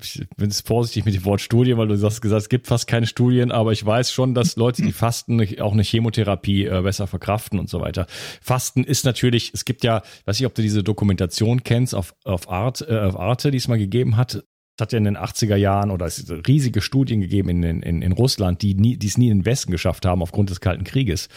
ich 0.00 0.26
bin 0.36 0.50
vorsichtig 0.50 1.04
mit 1.04 1.14
dem 1.14 1.24
Wort 1.24 1.40
Studien, 1.40 1.78
weil 1.78 1.88
du 1.88 2.00
hast 2.02 2.20
gesagt, 2.20 2.42
es 2.42 2.48
gibt 2.48 2.66
fast 2.66 2.86
keine 2.86 3.06
Studien, 3.06 3.52
aber 3.52 3.72
ich 3.72 3.84
weiß 3.84 4.12
schon, 4.12 4.34
dass 4.34 4.56
Leute, 4.56 4.82
die 4.82 4.92
fasten, 4.92 5.40
auch 5.60 5.72
eine 5.72 5.82
Chemotherapie 5.82 6.64
äh, 6.66 6.82
besser 6.82 7.06
verkraften 7.06 7.58
und 7.58 7.68
so 7.68 7.80
weiter. 7.80 8.06
Fasten 8.40 8.84
ist 8.84 9.04
natürlich, 9.04 9.52
es 9.54 9.64
gibt 9.64 9.84
ja, 9.84 10.02
weiß 10.24 10.40
ich, 10.40 10.46
ob 10.46 10.54
du 10.54 10.62
diese 10.62 10.82
Dokumentation 10.82 11.64
kennst 11.64 11.94
auf, 11.94 12.14
auf, 12.24 12.48
Art, 12.48 12.86
äh, 12.88 12.98
auf 12.98 13.18
Arte, 13.18 13.50
die 13.50 13.58
es 13.58 13.68
mal 13.68 13.78
gegeben 13.78 14.16
hat, 14.16 14.44
es 14.76 14.82
hat 14.82 14.92
ja 14.92 14.98
in 14.98 15.04
den 15.04 15.16
80er 15.16 15.56
Jahren 15.56 15.90
oder 15.90 16.04
es 16.04 16.26
riesige 16.46 16.82
Studien 16.82 17.22
gegeben 17.22 17.48
in, 17.48 17.82
in, 17.82 18.02
in 18.02 18.12
Russland, 18.12 18.60
die 18.60 18.74
nie, 18.74 18.98
die 18.98 19.06
es 19.06 19.16
nie 19.16 19.30
in 19.30 19.38
den 19.38 19.46
Westen 19.46 19.72
geschafft 19.72 20.04
haben 20.04 20.20
aufgrund 20.20 20.50
des 20.50 20.60
Kalten 20.60 20.84
Krieges. 20.84 21.28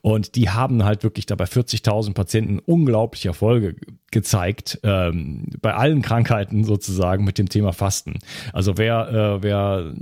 Und 0.00 0.34
die 0.34 0.50
haben 0.50 0.84
halt 0.84 1.04
wirklich 1.04 1.26
dabei 1.26 1.44
40.000 1.44 2.14
Patienten 2.14 2.58
unglaubliche 2.58 3.28
Erfolge 3.28 3.76
gezeigt, 4.10 4.80
ähm, 4.82 5.46
bei 5.60 5.74
allen 5.74 6.02
Krankheiten 6.02 6.64
sozusagen 6.64 7.24
mit 7.24 7.38
dem 7.38 7.48
Thema 7.48 7.72
Fasten. 7.72 8.18
Also 8.52 8.76
wer, 8.78 9.08
äh, 9.08 9.42
wer 9.42 9.94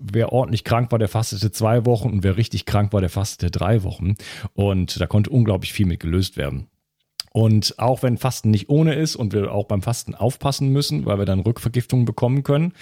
wer 0.00 0.32
ordentlich 0.32 0.64
krank 0.64 0.90
war, 0.92 0.98
der 0.98 1.08
fastete 1.08 1.52
zwei 1.52 1.84
Wochen 1.84 2.08
und 2.08 2.24
wer 2.24 2.38
richtig 2.38 2.64
krank 2.64 2.94
war, 2.94 3.02
der 3.02 3.10
fastete 3.10 3.50
drei 3.50 3.82
Wochen. 3.82 4.14
Und 4.54 4.98
da 4.98 5.06
konnte 5.06 5.28
unglaublich 5.28 5.74
viel 5.74 5.84
mit 5.84 6.00
gelöst 6.00 6.38
werden. 6.38 6.69
Und 7.32 7.78
auch 7.78 8.02
wenn 8.02 8.18
Fasten 8.18 8.50
nicht 8.50 8.68
ohne 8.68 8.94
ist 8.94 9.14
und 9.14 9.32
wir 9.32 9.52
auch 9.52 9.66
beim 9.66 9.82
Fasten 9.82 10.14
aufpassen 10.16 10.70
müssen, 10.70 11.06
weil 11.06 11.18
wir 11.18 11.26
dann 11.26 11.40
Rückvergiftungen 11.40 12.04
bekommen 12.04 12.42
können, 12.42 12.72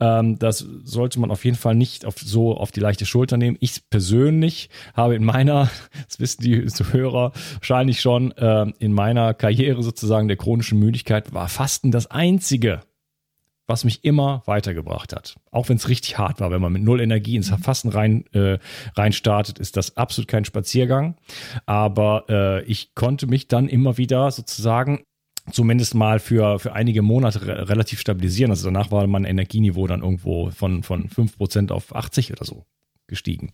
ähm, 0.00 0.38
das 0.38 0.66
sollte 0.84 1.20
man 1.20 1.30
auf 1.30 1.44
jeden 1.44 1.56
Fall 1.56 1.76
nicht 1.76 2.04
auf, 2.04 2.16
so 2.18 2.56
auf 2.56 2.72
die 2.72 2.80
leichte 2.80 3.06
Schulter 3.06 3.36
nehmen. 3.36 3.56
Ich 3.60 3.88
persönlich 3.90 4.70
habe 4.94 5.14
in 5.14 5.24
meiner, 5.24 5.70
das 6.08 6.18
wissen 6.18 6.42
die 6.42 6.66
Hörer 6.90 7.32
wahrscheinlich 7.54 8.00
schon, 8.00 8.32
äh, 8.32 8.66
in 8.80 8.92
meiner 8.92 9.34
Karriere 9.34 9.82
sozusagen 9.82 10.26
der 10.26 10.36
chronischen 10.36 10.78
Müdigkeit 10.80 11.32
war 11.32 11.48
Fasten 11.48 11.92
das 11.92 12.10
einzige 12.10 12.80
was 13.66 13.84
mich 13.84 14.04
immer 14.04 14.42
weitergebracht 14.46 15.14
hat. 15.14 15.36
Auch 15.50 15.68
wenn 15.68 15.76
es 15.76 15.88
richtig 15.88 16.18
hart 16.18 16.40
war, 16.40 16.50
wenn 16.50 16.60
man 16.60 16.72
mit 16.72 16.82
null 16.82 17.00
Energie 17.00 17.36
ins 17.36 17.50
Fassen 17.50 17.90
rein, 17.90 18.24
äh, 18.32 18.58
rein 18.96 19.12
startet, 19.12 19.58
ist 19.58 19.76
das 19.76 19.96
absolut 19.96 20.28
kein 20.28 20.44
Spaziergang. 20.44 21.16
Aber 21.66 22.24
äh, 22.28 22.64
ich 22.64 22.94
konnte 22.94 23.26
mich 23.26 23.48
dann 23.48 23.68
immer 23.68 23.98
wieder 23.98 24.30
sozusagen 24.30 25.04
zumindest 25.50 25.94
mal 25.94 26.18
für, 26.20 26.58
für 26.58 26.72
einige 26.72 27.02
Monate 27.02 27.46
re 27.46 27.68
relativ 27.68 28.00
stabilisieren. 28.00 28.50
Also 28.50 28.66
danach 28.66 28.90
war 28.90 29.06
mein 29.06 29.24
Energieniveau 29.24 29.86
dann 29.86 30.02
irgendwo 30.02 30.50
von, 30.50 30.82
von 30.82 31.08
5% 31.08 31.72
auf 31.72 31.94
80 31.94 32.32
oder 32.32 32.44
so 32.44 32.64
gestiegen. 33.12 33.52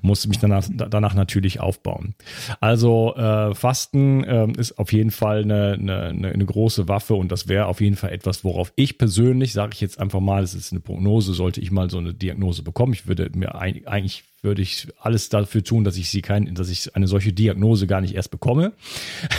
Musste 0.00 0.28
mich 0.28 0.38
danach, 0.38 0.66
danach 0.70 1.14
natürlich 1.14 1.60
aufbauen. 1.60 2.14
Also 2.60 3.14
äh, 3.14 3.54
Fasten 3.54 4.24
äh, 4.24 4.48
ist 4.56 4.78
auf 4.78 4.90
jeden 4.92 5.10
Fall 5.10 5.42
eine, 5.42 5.74
eine, 5.74 6.28
eine 6.28 6.46
große 6.46 6.88
Waffe 6.88 7.14
und 7.14 7.30
das 7.30 7.46
wäre 7.46 7.66
auf 7.66 7.82
jeden 7.82 7.96
Fall 7.96 8.10
etwas, 8.10 8.42
worauf 8.42 8.72
ich 8.74 8.96
persönlich, 8.96 9.52
sage 9.52 9.72
ich 9.74 9.82
jetzt 9.82 10.00
einfach 10.00 10.20
mal, 10.20 10.42
es 10.42 10.54
ist 10.54 10.72
eine 10.72 10.80
Prognose, 10.80 11.34
sollte 11.34 11.60
ich 11.60 11.70
mal 11.70 11.90
so 11.90 11.98
eine 11.98 12.14
Diagnose 12.14 12.62
bekommen. 12.62 12.94
Ich 12.94 13.06
würde 13.06 13.30
mir 13.34 13.54
eigentlich 13.54 14.24
würde 14.46 14.62
ich 14.62 14.88
alles 14.98 15.28
dafür 15.28 15.62
tun, 15.62 15.84
dass 15.84 15.98
ich 15.98 16.08
sie 16.08 16.22
kein, 16.22 16.54
dass 16.54 16.70
ich 16.70 16.96
eine 16.96 17.06
solche 17.06 17.34
Diagnose 17.34 17.86
gar 17.86 18.00
nicht 18.00 18.14
erst 18.14 18.30
bekomme, 18.30 18.72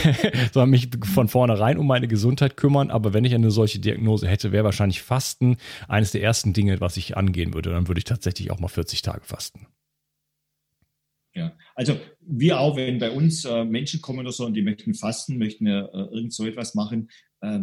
sondern 0.54 0.70
mich 0.70 0.90
von 1.04 1.28
vornherein 1.28 1.80
um 1.80 1.88
meine 1.88 2.08
Gesundheit 2.08 2.58
kümmern. 2.58 2.92
Aber 2.92 3.14
wenn 3.14 3.26
ich 3.26 3.34
eine 3.34 3.50
solche 3.50 3.80
Diagnose 3.80 4.28
hätte, 4.28 4.52
wäre 4.52 4.66
wahrscheinlich 4.66 5.02
Fasten 5.02 5.58
eines 5.88 6.12
der 6.12 6.22
ersten 6.22 6.54
Dinge, 6.54 6.80
was 6.80 6.98
ich 6.98 7.18
angehen 7.18 7.56
würde. 7.56 7.72
Dann 7.72 7.88
würde 7.88 7.98
ich 7.98 8.06
tatsächlich 8.06 8.52
auch 8.52 8.60
mal 8.60 8.68
40 8.68 9.02
Tage 9.02 9.24
fasten. 9.24 9.66
Ja, 11.34 11.56
also 11.76 12.00
wir 12.20 12.60
auch, 12.60 12.76
wenn 12.76 13.00
bei 13.00 13.12
uns 13.12 13.46
äh, 13.46 13.64
Menschen 13.64 14.02
kommen 14.02 14.20
oder 14.20 14.32
so 14.32 14.46
und 14.46 14.56
die 14.56 14.64
möchten 14.64 14.94
fasten, 14.94 15.38
möchten 15.38 15.68
äh, 15.68 15.82
irgend 15.82 16.34
so 16.34 16.46
etwas 16.46 16.74
machen, 16.76 17.10
äh, 17.42 17.60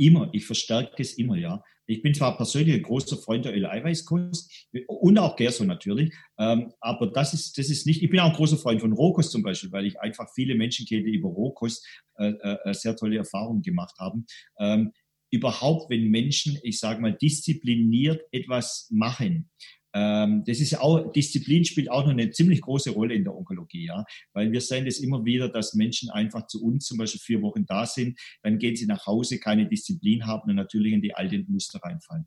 immer, 0.00 0.30
ich 0.32 0.46
verstärke 0.46 1.02
es 1.02 1.14
immer, 1.14 1.36
ja. 1.36 1.62
Ich 1.86 2.02
bin 2.02 2.14
zwar 2.14 2.36
persönlich 2.36 2.76
ein 2.76 2.82
großer 2.82 3.16
Freund 3.16 3.44
der 3.44 3.54
Öl-Eiweißkost 3.54 4.68
und 4.86 5.18
auch 5.18 5.34
Gerso 5.36 5.64
natürlich, 5.64 6.14
ähm, 6.38 6.72
aber 6.80 7.08
das 7.08 7.34
ist, 7.34 7.58
das 7.58 7.68
ist 7.68 7.86
nicht, 7.86 8.02
ich 8.02 8.10
bin 8.10 8.20
auch 8.20 8.30
ein 8.30 8.36
großer 8.36 8.58
Freund 8.58 8.80
von 8.80 8.92
Rohkost 8.92 9.32
zum 9.32 9.42
Beispiel, 9.42 9.72
weil 9.72 9.86
ich 9.86 9.98
einfach 10.00 10.28
viele 10.34 10.54
Menschen 10.54 10.86
kenne, 10.86 11.04
die 11.04 11.16
über 11.16 11.28
Rohkost 11.28 11.86
äh, 12.18 12.28
äh, 12.28 12.74
sehr 12.74 12.96
tolle 12.96 13.16
Erfahrungen 13.16 13.62
gemacht 13.62 13.96
haben. 13.98 14.24
Ähm, 14.58 14.92
überhaupt, 15.30 15.90
wenn 15.90 16.10
Menschen, 16.10 16.58
ich 16.62 16.78
sage 16.78 17.00
mal, 17.00 17.12
diszipliniert 17.12 18.22
etwas 18.32 18.88
machen, 18.90 19.50
ähm, 19.92 20.44
das 20.46 20.60
ist 20.60 20.78
auch, 20.78 21.12
Disziplin 21.12 21.64
spielt 21.64 21.90
auch 21.90 22.04
noch 22.04 22.10
eine 22.10 22.30
ziemlich 22.30 22.60
große 22.60 22.90
Rolle 22.90 23.14
in 23.14 23.24
der 23.24 23.36
Onkologie, 23.36 23.86
ja, 23.86 24.04
weil 24.32 24.52
wir 24.52 24.60
sehen 24.60 24.84
das 24.84 24.98
immer 24.98 25.24
wieder, 25.24 25.48
dass 25.48 25.74
Menschen 25.74 26.10
einfach 26.10 26.46
zu 26.46 26.62
uns 26.62 26.86
zum 26.86 26.98
Beispiel 26.98 27.20
vier 27.20 27.42
Wochen 27.42 27.66
da 27.66 27.86
sind, 27.86 28.18
dann 28.42 28.58
gehen 28.58 28.76
sie 28.76 28.86
nach 28.86 29.06
Hause, 29.06 29.38
keine 29.38 29.68
Disziplin 29.68 30.26
haben 30.26 30.48
und 30.50 30.56
natürlich 30.56 30.92
in 30.92 31.02
die 31.02 31.14
alten 31.14 31.46
Muster 31.48 31.80
reinfallen. 31.82 32.26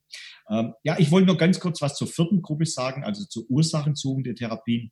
Ähm, 0.50 0.74
ja, 0.84 1.00
ich 1.00 1.12
wollte 1.12 1.28
noch 1.28 1.38
ganz 1.38 1.60
kurz 1.60 1.82
was 1.82 1.96
zur 1.96 2.08
vierten 2.08 2.42
Gruppe 2.42 2.66
sagen, 2.66 3.04
also 3.04 3.26
zur 3.26 3.50
Ursachensuchung 3.50 4.24
der 4.24 4.36
Therapien. 4.36 4.92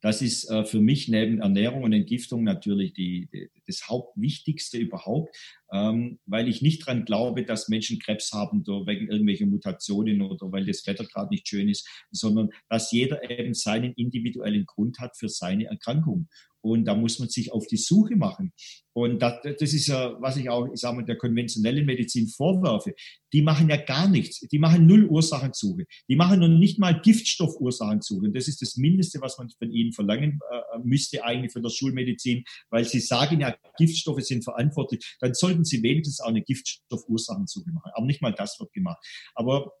Das 0.00 0.22
ist 0.22 0.48
äh, 0.48 0.64
für 0.64 0.80
mich 0.80 1.08
neben 1.08 1.40
Ernährung 1.40 1.82
und 1.82 1.92
Entgiftung 1.92 2.44
natürlich 2.44 2.92
die, 2.92 3.28
die, 3.32 3.50
das 3.66 3.88
Hauptwichtigste 3.88 4.78
überhaupt, 4.78 5.36
ähm, 5.72 6.20
weil 6.26 6.48
ich 6.48 6.62
nicht 6.62 6.86
dran 6.86 7.04
glaube, 7.04 7.44
dass 7.44 7.68
Menschen 7.68 7.98
Krebs 7.98 8.32
haben 8.32 8.64
wegen 8.64 9.10
irgendwelcher 9.10 9.46
Mutationen 9.46 10.22
oder 10.22 10.52
weil 10.52 10.64
das 10.66 10.86
Wetter 10.86 11.04
gerade 11.04 11.30
nicht 11.30 11.48
schön 11.48 11.68
ist, 11.68 11.88
sondern 12.12 12.50
dass 12.68 12.92
jeder 12.92 13.28
eben 13.28 13.54
seinen 13.54 13.92
individuellen 13.94 14.66
Grund 14.66 15.00
hat 15.00 15.16
für 15.16 15.28
seine 15.28 15.66
Erkrankung. 15.66 16.28
Und 16.60 16.84
da 16.84 16.94
muss 16.94 17.18
man 17.18 17.28
sich 17.28 17.52
auf 17.52 17.66
die 17.66 17.76
Suche 17.76 18.16
machen. 18.16 18.52
Und 18.92 19.22
das, 19.22 19.40
das 19.42 19.72
ist 19.72 19.86
ja, 19.86 20.20
was 20.20 20.36
ich 20.36 20.50
auch, 20.50 20.66
ich 20.72 20.80
sage 20.80 20.96
mal, 20.96 21.04
der 21.04 21.16
konventionellen 21.16 21.86
Medizin 21.86 22.26
vorwerfe. 22.26 22.94
Die 23.32 23.42
machen 23.42 23.68
ja 23.68 23.76
gar 23.76 24.08
nichts. 24.08 24.40
Die 24.40 24.58
machen 24.58 24.86
null 24.86 25.06
Ursachensuche. 25.06 25.84
Die 26.08 26.16
machen 26.16 26.40
noch 26.40 26.48
nicht 26.48 26.78
mal 26.78 27.00
Giftstoffursachensuche. 27.00 28.26
Und 28.26 28.36
das 28.36 28.48
ist 28.48 28.60
das 28.60 28.76
Mindeste, 28.76 29.20
was 29.20 29.38
man 29.38 29.50
von 29.50 29.70
ihnen 29.70 29.92
verlangen 29.92 30.40
äh, 30.50 30.78
müsste 30.82 31.24
eigentlich 31.24 31.52
von 31.52 31.62
der 31.62 31.70
Schulmedizin, 31.70 32.44
weil 32.70 32.84
sie 32.84 33.00
sagen 33.00 33.40
ja, 33.40 33.56
Giftstoffe 33.76 34.22
sind 34.22 34.42
verantwortlich. 34.42 35.16
Dann 35.20 35.34
sollten 35.34 35.64
sie 35.64 35.82
wenigstens 35.82 36.20
auch 36.20 36.28
eine 36.28 36.42
Giftstoffursachensuche 36.42 37.70
machen. 37.70 37.92
Aber 37.94 38.06
nicht 38.06 38.22
mal 38.22 38.32
das 38.32 38.58
wird 38.58 38.72
gemacht. 38.72 38.98
Aber 39.34 39.72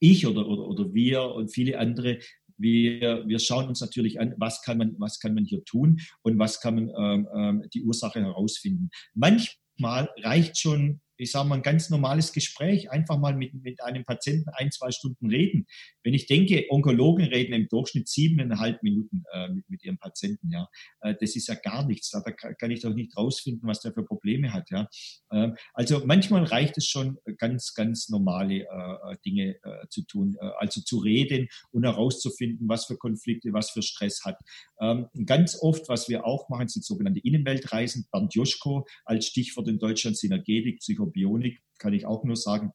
ich 0.00 0.26
oder, 0.26 0.46
oder, 0.46 0.66
oder 0.66 0.94
wir 0.94 1.22
und 1.22 1.52
viele 1.52 1.78
andere 1.78 2.18
wir, 2.56 3.24
wir 3.26 3.38
schauen 3.38 3.68
uns 3.68 3.80
natürlich 3.80 4.20
an, 4.20 4.34
was 4.38 4.62
kann 4.62 4.78
man, 4.78 4.94
was 4.98 5.18
kann 5.18 5.34
man 5.34 5.44
hier 5.44 5.64
tun 5.64 6.00
und 6.22 6.38
was 6.38 6.60
kann 6.60 6.74
man 6.74 6.90
ähm, 6.96 7.28
ähm, 7.36 7.68
die 7.72 7.82
Ursache 7.82 8.20
herausfinden. 8.20 8.90
Manchmal 9.14 10.08
reicht 10.22 10.58
schon 10.58 11.00
ich 11.24 11.30
sage 11.30 11.48
mal, 11.48 11.56
ein 11.56 11.62
ganz 11.62 11.88
normales 11.88 12.32
Gespräch, 12.32 12.90
einfach 12.90 13.18
mal 13.18 13.34
mit, 13.34 13.54
mit 13.54 13.82
einem 13.82 14.04
Patienten 14.04 14.50
ein, 14.50 14.70
zwei 14.70 14.90
Stunden 14.90 15.28
reden. 15.28 15.66
Wenn 16.02 16.14
ich 16.14 16.26
denke, 16.26 16.66
Onkologen 16.68 17.24
reden 17.24 17.54
im 17.54 17.68
Durchschnitt 17.68 18.08
siebeneinhalb 18.08 18.82
Minuten 18.82 19.24
äh, 19.32 19.48
mit, 19.48 19.68
mit 19.70 19.84
ihrem 19.84 19.98
Patienten, 19.98 20.50
ja, 20.50 20.68
äh, 21.00 21.14
das 21.18 21.34
ist 21.34 21.48
ja 21.48 21.54
gar 21.54 21.86
nichts. 21.86 22.10
Da 22.10 22.20
kann 22.20 22.70
ich 22.70 22.82
doch 22.82 22.94
nicht 22.94 23.16
rausfinden, 23.16 23.66
was 23.66 23.80
der 23.80 23.94
für 23.94 24.04
Probleme 24.04 24.52
hat, 24.52 24.70
ja. 24.70 24.88
Äh, 25.30 25.52
also 25.72 26.02
manchmal 26.04 26.44
reicht 26.44 26.76
es 26.76 26.86
schon, 26.86 27.18
ganz, 27.38 27.72
ganz 27.72 28.10
normale 28.10 28.64
äh, 28.64 29.16
Dinge 29.24 29.56
äh, 29.62 29.88
zu 29.88 30.02
tun, 30.02 30.36
äh, 30.40 30.50
also 30.58 30.82
zu 30.82 30.98
reden 30.98 31.48
und 31.70 31.84
herauszufinden, 31.84 32.68
was 32.68 32.84
für 32.84 32.98
Konflikte, 32.98 33.52
was 33.54 33.70
für 33.70 33.82
Stress 33.82 34.24
hat. 34.24 34.38
Ähm, 34.80 35.06
ganz 35.24 35.58
oft, 35.62 35.88
was 35.88 36.08
wir 36.08 36.26
auch 36.26 36.50
machen, 36.50 36.68
sind 36.68 36.84
sogenannte 36.84 37.20
Innenweltreisen. 37.20 38.06
Bernd 38.12 38.34
Joschko 38.34 38.86
als 39.06 39.26
Stichwort 39.26 39.68
in 39.68 39.78
Deutschland 39.78 40.18
Synergetik, 40.18 40.82
Psychobionik, 41.14 41.60
kann 41.78 41.92
ich 41.92 42.06
auch 42.06 42.24
nur 42.24 42.36
sagen, 42.36 42.72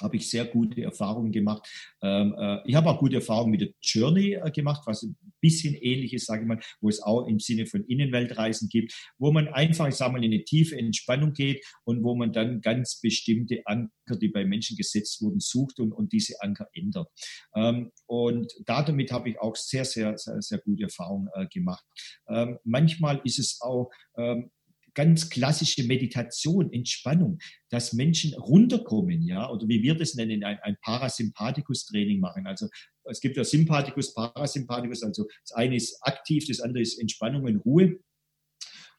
habe 0.00 0.16
ich 0.16 0.30
sehr 0.30 0.44
gute 0.44 0.80
Erfahrungen 0.80 1.32
gemacht. 1.32 1.68
Ähm, 2.02 2.32
äh, 2.38 2.58
ich 2.66 2.76
habe 2.76 2.88
auch 2.88 3.00
gute 3.00 3.16
Erfahrungen 3.16 3.50
mit 3.50 3.62
der 3.62 3.70
Journey 3.82 4.34
äh, 4.34 4.50
gemacht, 4.52 4.82
was 4.86 5.02
ein 5.02 5.16
bisschen 5.40 5.74
ähnlich 5.74 6.12
ist, 6.14 6.26
sage 6.26 6.42
ich 6.42 6.46
mal, 6.46 6.60
wo 6.80 6.88
es 6.88 7.02
auch 7.02 7.26
im 7.26 7.40
Sinne 7.40 7.66
von 7.66 7.84
Innenweltreisen 7.84 8.68
gibt, 8.68 8.94
wo 9.18 9.32
man 9.32 9.48
einfach, 9.48 9.88
ich 9.88 9.96
sage 9.96 10.12
mal, 10.12 10.22
in 10.22 10.32
eine 10.32 10.44
tiefe 10.44 10.78
Entspannung 10.78 11.32
geht 11.32 11.66
und 11.82 12.04
wo 12.04 12.14
man 12.14 12.32
dann 12.32 12.60
ganz 12.60 13.00
bestimmte 13.00 13.62
Anker, 13.64 14.16
die 14.20 14.28
bei 14.28 14.44
Menschen 14.44 14.76
gesetzt 14.76 15.20
wurden, 15.20 15.40
sucht 15.40 15.80
und, 15.80 15.90
und 15.90 16.12
diese 16.12 16.40
Anker 16.42 16.68
ändert. 16.72 17.08
Ähm, 17.56 17.90
und 18.06 18.52
damit 18.66 19.10
habe 19.10 19.30
ich 19.30 19.40
auch 19.40 19.56
sehr, 19.56 19.84
sehr, 19.84 20.16
sehr, 20.16 20.40
sehr 20.42 20.58
gute 20.58 20.84
Erfahrungen 20.84 21.28
äh, 21.34 21.46
gemacht. 21.48 21.84
Ähm, 22.28 22.58
manchmal 22.62 23.20
ist 23.24 23.40
es 23.40 23.60
auch 23.60 23.90
ähm, 24.16 24.52
ganz 24.98 25.30
klassische 25.30 25.84
Meditation, 25.84 26.72
Entspannung, 26.72 27.38
dass 27.70 27.92
Menschen 27.92 28.34
runterkommen, 28.34 29.22
ja, 29.22 29.48
oder 29.48 29.68
wie 29.68 29.80
wir 29.80 29.94
das 29.94 30.16
nennen, 30.16 30.42
ein, 30.42 30.58
ein 30.62 30.76
Parasympathikus-Training 30.82 32.18
machen. 32.18 32.48
Also 32.48 32.66
es 33.04 33.20
gibt 33.20 33.36
ja 33.36 33.44
Sympathikus, 33.44 34.12
Parasympathikus, 34.12 35.04
also 35.04 35.28
das 35.44 35.52
eine 35.52 35.76
ist 35.76 36.00
aktiv, 36.02 36.48
das 36.48 36.58
andere 36.58 36.82
ist 36.82 36.98
Entspannung 37.00 37.44
und 37.44 37.58
Ruhe. 37.58 38.00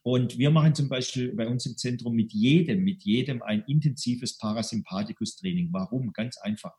Und 0.01 0.38
wir 0.38 0.51
machen 0.51 0.73
zum 0.73 0.88
Beispiel 0.88 1.35
bei 1.35 1.49
uns 1.49 1.65
im 1.65 1.75
Zentrum 1.75 2.15
mit 2.15 2.31
jedem, 2.31 2.85
mit 2.85 3.03
jedem 3.03 3.41
ein 3.41 3.65
intensives 3.67 4.38
Parasympathikus-Training. 4.38 5.67
Warum? 5.73 6.13
Ganz 6.13 6.38
einfach. 6.38 6.77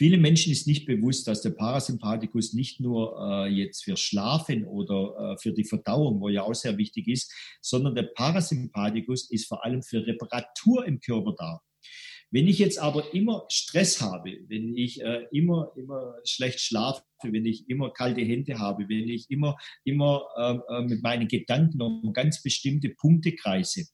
Viele 0.00 0.16
Menschen 0.16 0.50
ist 0.50 0.66
nicht 0.66 0.86
bewusst, 0.86 1.28
dass 1.28 1.42
der 1.42 1.50
Parasympathikus 1.50 2.54
nicht 2.54 2.80
nur 2.80 3.18
äh, 3.20 3.48
jetzt 3.50 3.84
für 3.84 3.98
Schlafen 3.98 4.64
oder 4.64 5.34
äh, 5.34 5.36
für 5.42 5.52
die 5.52 5.66
Verdauung, 5.66 6.22
wo 6.22 6.30
ja 6.30 6.42
auch 6.42 6.54
sehr 6.54 6.78
wichtig 6.78 7.06
ist, 7.06 7.30
sondern 7.60 7.94
der 7.94 8.04
Parasympathikus 8.14 9.30
ist 9.30 9.46
vor 9.46 9.62
allem 9.62 9.82
für 9.82 10.06
Reparatur 10.06 10.86
im 10.86 11.00
Körper 11.00 11.34
da. 11.36 11.60
Wenn 12.30 12.46
ich 12.46 12.58
jetzt 12.58 12.78
aber 12.78 13.12
immer 13.12 13.44
Stress 13.50 14.00
habe, 14.00 14.38
wenn 14.48 14.74
ich 14.74 15.02
äh, 15.02 15.26
immer, 15.32 15.70
immer 15.76 16.14
schlecht 16.24 16.60
schlafe, 16.60 17.02
wenn 17.22 17.46
ich 17.46 17.68
immer 17.68 17.92
kalte 17.92 18.22
Hände 18.22 18.58
habe, 18.58 18.88
wenn 18.88 19.08
ich 19.08 19.30
immer, 19.30 19.56
immer 19.84 20.24
ähm, 20.38 20.62
äh, 20.68 20.82
mit 20.82 21.02
meinen 21.02 21.28
Gedanken 21.28 21.80
um 21.82 22.12
ganz 22.12 22.42
bestimmte 22.42 22.90
Punkte 22.90 23.34
kreise, 23.34 23.84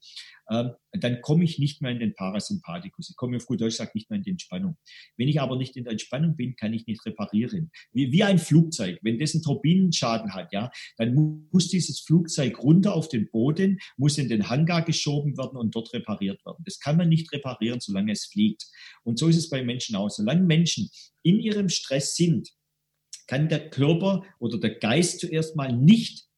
ähm, 0.51 0.73
dann 0.93 1.21
komme 1.23 1.45
ich 1.45 1.59
nicht 1.59 1.83
mehr 1.83 1.91
in 1.91 1.99
den 1.99 2.15
Parasympathikus. 2.15 3.11
Ich 3.11 3.17
komme 3.17 3.37
auf 3.37 3.47
gut 3.47 3.61
Deutsch 3.61 3.77
gesagt 3.77 3.95
nicht 3.95 4.11
mehr 4.11 4.19
in 4.19 4.23
die 4.23 4.31
Entspannung. 4.31 4.77
Wenn 5.17 5.29
ich 5.29 5.41
aber 5.41 5.57
nicht 5.57 5.77
in 5.77 5.85
der 5.85 5.93
Entspannung 5.93 6.37
bin, 6.37 6.57
kann 6.57 6.73
ich 6.73 6.87
nicht 6.87 7.05
reparieren. 7.05 7.71
Wie, 7.93 8.13
wie 8.13 8.23
ein 8.23 8.39
Flugzeug. 8.39 8.99
Wenn 9.03 9.19
das 9.19 9.35
einen 9.35 9.43
Turbinenschaden 9.43 10.35
hat, 10.35 10.53
ja, 10.53 10.71
dann 10.97 11.15
muss 11.51 11.69
dieses 11.69 12.01
Flugzeug 12.01 12.63
runter 12.63 12.95
auf 12.95 13.09
den 13.09 13.29
Boden, 13.31 13.79
muss 13.97 14.19
in 14.19 14.29
den 14.29 14.49
Hangar 14.49 14.83
geschoben 14.83 15.37
werden 15.37 15.59
und 15.59 15.75
dort 15.75 15.93
repariert 15.93 16.45
werden. 16.47 16.63
Das 16.65 16.79
kann 16.79 16.97
man 16.97 17.09
nicht 17.09 17.33
reparieren, 17.33 17.81
solange 17.81 18.13
es 18.13 18.27
fliegt. 18.27 18.65
Und 19.03 19.19
so 19.19 19.29
ist 19.29 19.37
es 19.37 19.51
bei 19.51 19.65
Menschen 19.65 19.97
auch. 19.97 20.11
Solange 20.11 20.43
Menschen 20.43 20.89
in 21.23 21.41
ihrem 21.41 21.69
Stress 21.69 22.15
sind, 22.15 22.51
kann 23.27 23.49
der 23.49 23.71
Körper 23.71 24.25
oder 24.39 24.59
der 24.59 24.77
Geist 24.77 25.21
zuerst 25.21 25.57
mal 25.57 25.73
nicht 25.73 26.29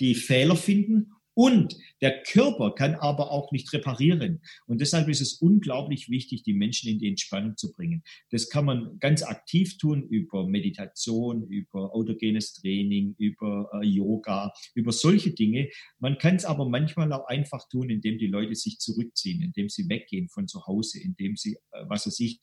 die 0.00 0.14
Fehler 0.14 0.56
finden 0.56 1.12
und 1.36 1.76
der 2.00 2.22
Körper 2.22 2.74
kann 2.74 2.94
aber 2.94 3.30
auch 3.30 3.52
nicht 3.52 3.70
reparieren. 3.74 4.40
Und 4.66 4.80
deshalb 4.80 5.08
ist 5.10 5.20
es 5.20 5.34
unglaublich 5.34 6.08
wichtig, 6.08 6.42
die 6.44 6.54
Menschen 6.54 6.88
in 6.88 6.98
die 6.98 7.08
Entspannung 7.08 7.58
zu 7.58 7.72
bringen. 7.72 8.02
Das 8.30 8.48
kann 8.48 8.64
man 8.64 8.98
ganz 9.00 9.22
aktiv 9.22 9.76
tun 9.76 10.02
über 10.08 10.48
Meditation, 10.48 11.46
über 11.48 11.94
autogenes 11.94 12.54
Training, 12.54 13.14
über 13.18 13.68
äh, 13.74 13.86
Yoga, 13.86 14.50
über 14.74 14.92
solche 14.92 15.32
Dinge. 15.32 15.68
Man 15.98 16.16
kann 16.16 16.36
es 16.36 16.46
aber 16.46 16.66
manchmal 16.66 17.12
auch 17.12 17.26
einfach 17.26 17.68
tun, 17.68 17.90
indem 17.90 18.16
die 18.16 18.28
Leute 18.28 18.54
sich 18.54 18.78
zurückziehen, 18.78 19.42
indem 19.42 19.68
sie 19.68 19.90
weggehen 19.90 20.30
von 20.30 20.48
zu 20.48 20.66
Hause, 20.66 21.02
indem 21.02 21.36
sie, 21.36 21.58
äh, 21.72 21.84
was 21.86 22.06
weiß 22.06 22.18
ich, 22.20 22.40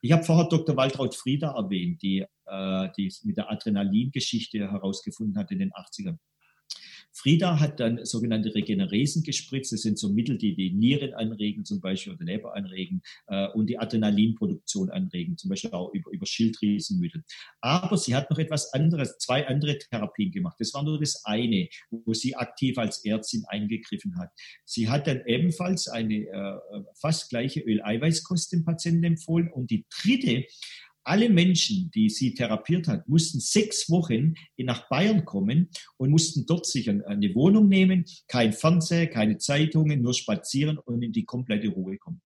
ich 0.00 0.12
habe 0.12 0.22
vorher 0.22 0.48
Dr. 0.48 0.74
Waltraud 0.78 1.14
Frieda 1.14 1.54
erwähnt, 1.54 2.00
die, 2.00 2.24
äh, 2.46 2.88
die 2.96 3.12
mit 3.24 3.36
der 3.36 3.50
Adrenalin-Geschichte 3.50 4.70
herausgefunden 4.70 5.36
hat 5.36 5.50
in 5.50 5.58
den 5.58 5.72
80ern. 5.72 6.16
Frieda 7.20 7.60
hat 7.60 7.80
dann 7.80 8.04
sogenannte 8.06 8.54
Regeneresen 8.54 9.22
gespritzt. 9.22 9.72
Das 9.72 9.82
sind 9.82 9.98
so 9.98 10.08
Mittel, 10.08 10.38
die 10.38 10.54
die 10.54 10.72
Nieren 10.72 11.12
anregen, 11.12 11.66
zum 11.66 11.80
Beispiel, 11.80 12.14
oder 12.14 12.24
Leber 12.24 12.56
anregen 12.56 13.02
äh, 13.26 13.48
und 13.48 13.68
die 13.68 13.78
Adrenalinproduktion 13.78 14.88
anregen, 14.88 15.36
zum 15.36 15.50
Beispiel 15.50 15.72
auch 15.72 15.92
über, 15.92 16.10
über 16.12 16.24
Schilddrüsenmittel. 16.24 17.22
Aber 17.60 17.98
sie 17.98 18.14
hat 18.14 18.30
noch 18.30 18.38
etwas 18.38 18.72
anderes, 18.72 19.18
zwei 19.18 19.46
andere 19.46 19.78
Therapien 19.78 20.32
gemacht. 20.32 20.56
Das 20.58 20.72
war 20.72 20.82
nur 20.82 20.98
das 20.98 21.22
eine, 21.26 21.68
wo 21.90 22.14
sie 22.14 22.36
aktiv 22.36 22.78
als 22.78 23.04
Ärztin 23.04 23.44
eingegriffen 23.48 24.18
hat. 24.18 24.30
Sie 24.64 24.88
hat 24.88 25.06
dann 25.06 25.20
ebenfalls 25.26 25.88
eine 25.88 26.26
äh, 26.26 26.58
fast 26.94 27.28
gleiche 27.28 27.60
Öleiweißkost 27.60 28.52
dem 28.52 28.64
Patienten 28.64 29.04
empfohlen 29.04 29.50
und 29.52 29.70
die 29.70 29.84
dritte 30.02 30.46
alle 31.10 31.28
Menschen, 31.28 31.90
die 31.90 32.08
sie 32.08 32.34
therapiert 32.34 32.86
hat, 32.86 33.08
mussten 33.08 33.40
sechs 33.40 33.90
Wochen 33.90 34.34
nach 34.58 34.88
Bayern 34.88 35.24
kommen 35.24 35.68
und 35.96 36.10
mussten 36.10 36.46
dort 36.46 36.66
sich 36.66 36.88
eine 36.88 37.34
Wohnung 37.34 37.68
nehmen, 37.68 38.04
kein 38.28 38.52
Fernseher, 38.52 39.08
keine 39.08 39.36
Zeitungen, 39.38 40.02
nur 40.02 40.14
spazieren 40.14 40.78
und 40.78 41.02
in 41.02 41.10
die 41.10 41.24
komplette 41.24 41.68
Ruhe 41.68 41.98
kommen. 41.98 42.22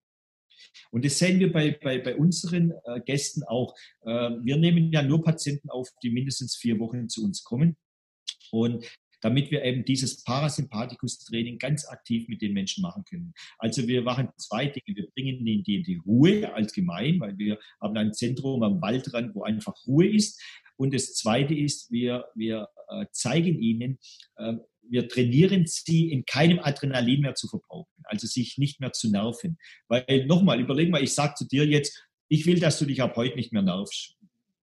Und 0.91 1.03
das 1.03 1.19
sehen 1.19 1.41
wir 1.41 1.51
bei, 1.51 1.79
bei, 1.83 1.99
bei 1.99 2.15
unseren 2.15 2.73
äh, 2.85 3.01
Gästen 3.01 3.43
auch. 3.45 3.75
Äh, 4.03 4.11
wir 4.43 4.59
nehmen 4.59 4.93
ja 4.93 5.03
nur 5.03 5.25
Patienten 5.25 5.71
auf, 5.71 5.89
die 6.03 6.11
mindestens 6.11 6.55
vier 6.55 6.79
Wochen 6.79 7.09
zu 7.09 7.25
uns 7.25 7.43
kommen. 7.43 7.77
Und 8.51 8.85
damit 9.25 9.51
wir 9.51 9.65
eben 9.65 9.87
dieses 9.87 10.23
Parasympathikus-Training 10.23 11.59
ganz 11.59 11.87
aktiv 11.87 12.29
mit 12.29 12.43
den 12.43 12.53
Menschen 12.53 12.83
machen 12.83 13.05
können. 13.09 13.33
Also 13.59 13.89
wir 13.89 14.03
machen 14.03 14.29
zwei 14.37 14.67
Dinge. 14.67 14.95
Wir 14.99 15.09
bringen 15.13 15.47
ihnen 15.47 15.65
die, 15.65 15.83
die 15.83 15.97
Ruhe 15.97 16.53
allgemein, 16.53 17.19
weil 17.21 17.39
wir 17.39 17.59
haben 17.81 17.97
ein 17.97 18.13
Zentrum 18.13 18.63
am 18.63 18.83
Waldrand, 18.83 19.35
wo 19.35 19.43
einfach 19.43 19.75
Ruhe 19.87 20.07
ist. 20.07 20.43
Und 20.77 20.93
das 20.93 21.15
Zweite 21.15 21.55
ist, 21.55 21.91
wir, 21.91 22.27
wir 22.35 22.69
äh, 22.91 23.07
zeigen 23.13 23.59
ihnen, 23.59 23.99
äh, 24.37 24.57
wir 24.83 25.09
trainieren 25.09 25.65
sie, 25.67 26.13
in 26.13 26.27
keinem 26.27 26.59
Adrenalin 26.59 27.23
mehr 27.23 27.35
zu 27.35 27.49
verbrauchen, 27.49 28.03
also 28.03 28.27
sich 28.27 28.59
nicht 28.59 28.81
mehr 28.81 28.93
zu 28.93 29.11
nerven. 29.11 29.57
Weil 29.89 30.27
nochmal, 30.27 30.61
überleg 30.61 30.91
mal, 30.91 31.03
ich 31.03 31.15
sage 31.15 31.33
zu 31.35 31.49
dir 31.49 31.67
jetzt, 31.67 32.07
ich 32.29 32.45
will, 32.45 32.61
dass 32.61 32.79
du 32.79 32.85
dich 32.85 33.01
ab 33.01 33.17
heute 33.17 33.37
nicht 33.37 33.55
mehr 33.55 33.63
nervst 33.63 34.19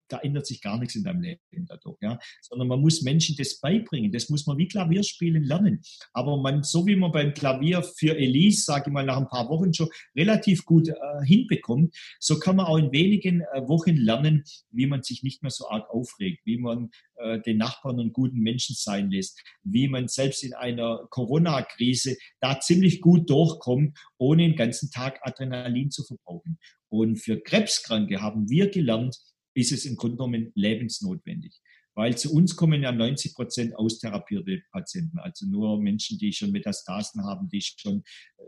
da 0.09 0.19
ändert 0.19 0.45
sich 0.45 0.61
gar 0.61 0.77
nichts 0.79 0.95
in 0.95 1.03
deinem 1.03 1.21
Leben 1.21 1.65
dadurch, 1.67 1.97
ja. 2.01 2.19
Sondern 2.41 2.67
man 2.67 2.81
muss 2.81 3.01
Menschen 3.01 3.35
das 3.37 3.59
beibringen. 3.59 4.11
Das 4.11 4.29
muss 4.29 4.45
man 4.45 4.57
wie 4.57 4.67
Klavierspielen 4.67 5.43
lernen. 5.43 5.81
Aber 6.13 6.37
man, 6.37 6.63
so 6.63 6.85
wie 6.85 6.95
man 6.95 7.11
beim 7.11 7.33
Klavier 7.33 7.83
für 7.83 8.17
Elise, 8.17 8.63
sage 8.63 8.85
ich 8.87 8.93
mal, 8.93 9.05
nach 9.05 9.17
ein 9.17 9.27
paar 9.27 9.49
Wochen 9.49 9.73
schon 9.73 9.89
relativ 10.15 10.65
gut 10.65 10.89
äh, 10.89 10.93
hinbekommt, 11.25 11.95
so 12.19 12.39
kann 12.39 12.55
man 12.55 12.65
auch 12.65 12.77
in 12.77 12.91
wenigen 12.91 13.41
äh, 13.41 13.67
Wochen 13.67 13.95
lernen, 13.95 14.43
wie 14.71 14.87
man 14.87 15.03
sich 15.03 15.23
nicht 15.23 15.43
mehr 15.43 15.51
so 15.51 15.69
arg 15.69 15.89
aufregt, 15.89 16.41
wie 16.45 16.57
man 16.57 16.89
äh, 17.19 17.39
den 17.41 17.57
Nachbarn 17.57 17.99
einen 17.99 18.13
guten 18.13 18.39
Menschen 18.39 18.75
sein 18.75 19.11
lässt, 19.11 19.41
wie 19.63 19.87
man 19.87 20.07
selbst 20.07 20.43
in 20.43 20.53
einer 20.53 21.07
Corona-Krise 21.09 22.17
da 22.39 22.59
ziemlich 22.59 23.01
gut 23.01 23.29
durchkommt, 23.29 23.97
ohne 24.17 24.43
den 24.43 24.55
ganzen 24.55 24.89
Tag 24.91 25.19
Adrenalin 25.23 25.91
zu 25.91 26.03
verbrauchen. 26.03 26.59
Und 26.89 27.17
für 27.17 27.39
Krebskranke 27.39 28.21
haben 28.21 28.49
wir 28.49 28.69
gelernt, 28.69 29.17
ist 29.53 29.71
es 29.71 29.85
im 29.85 29.95
Grunde 29.95 30.17
genommen 30.17 30.51
lebensnotwendig. 30.55 31.59
Weil 31.95 32.17
zu 32.17 32.33
uns 32.33 32.55
kommen 32.55 32.81
ja 32.81 32.91
90 32.91 33.33
Prozent 33.33 33.75
austherapierte 33.75 34.61
Patienten, 34.71 35.19
also 35.19 35.45
nur 35.45 35.81
Menschen, 35.81 36.17
die 36.17 36.31
schon 36.31 36.51
Metastasen 36.51 37.23
haben, 37.25 37.49
die 37.49 37.61
schon, 37.61 38.03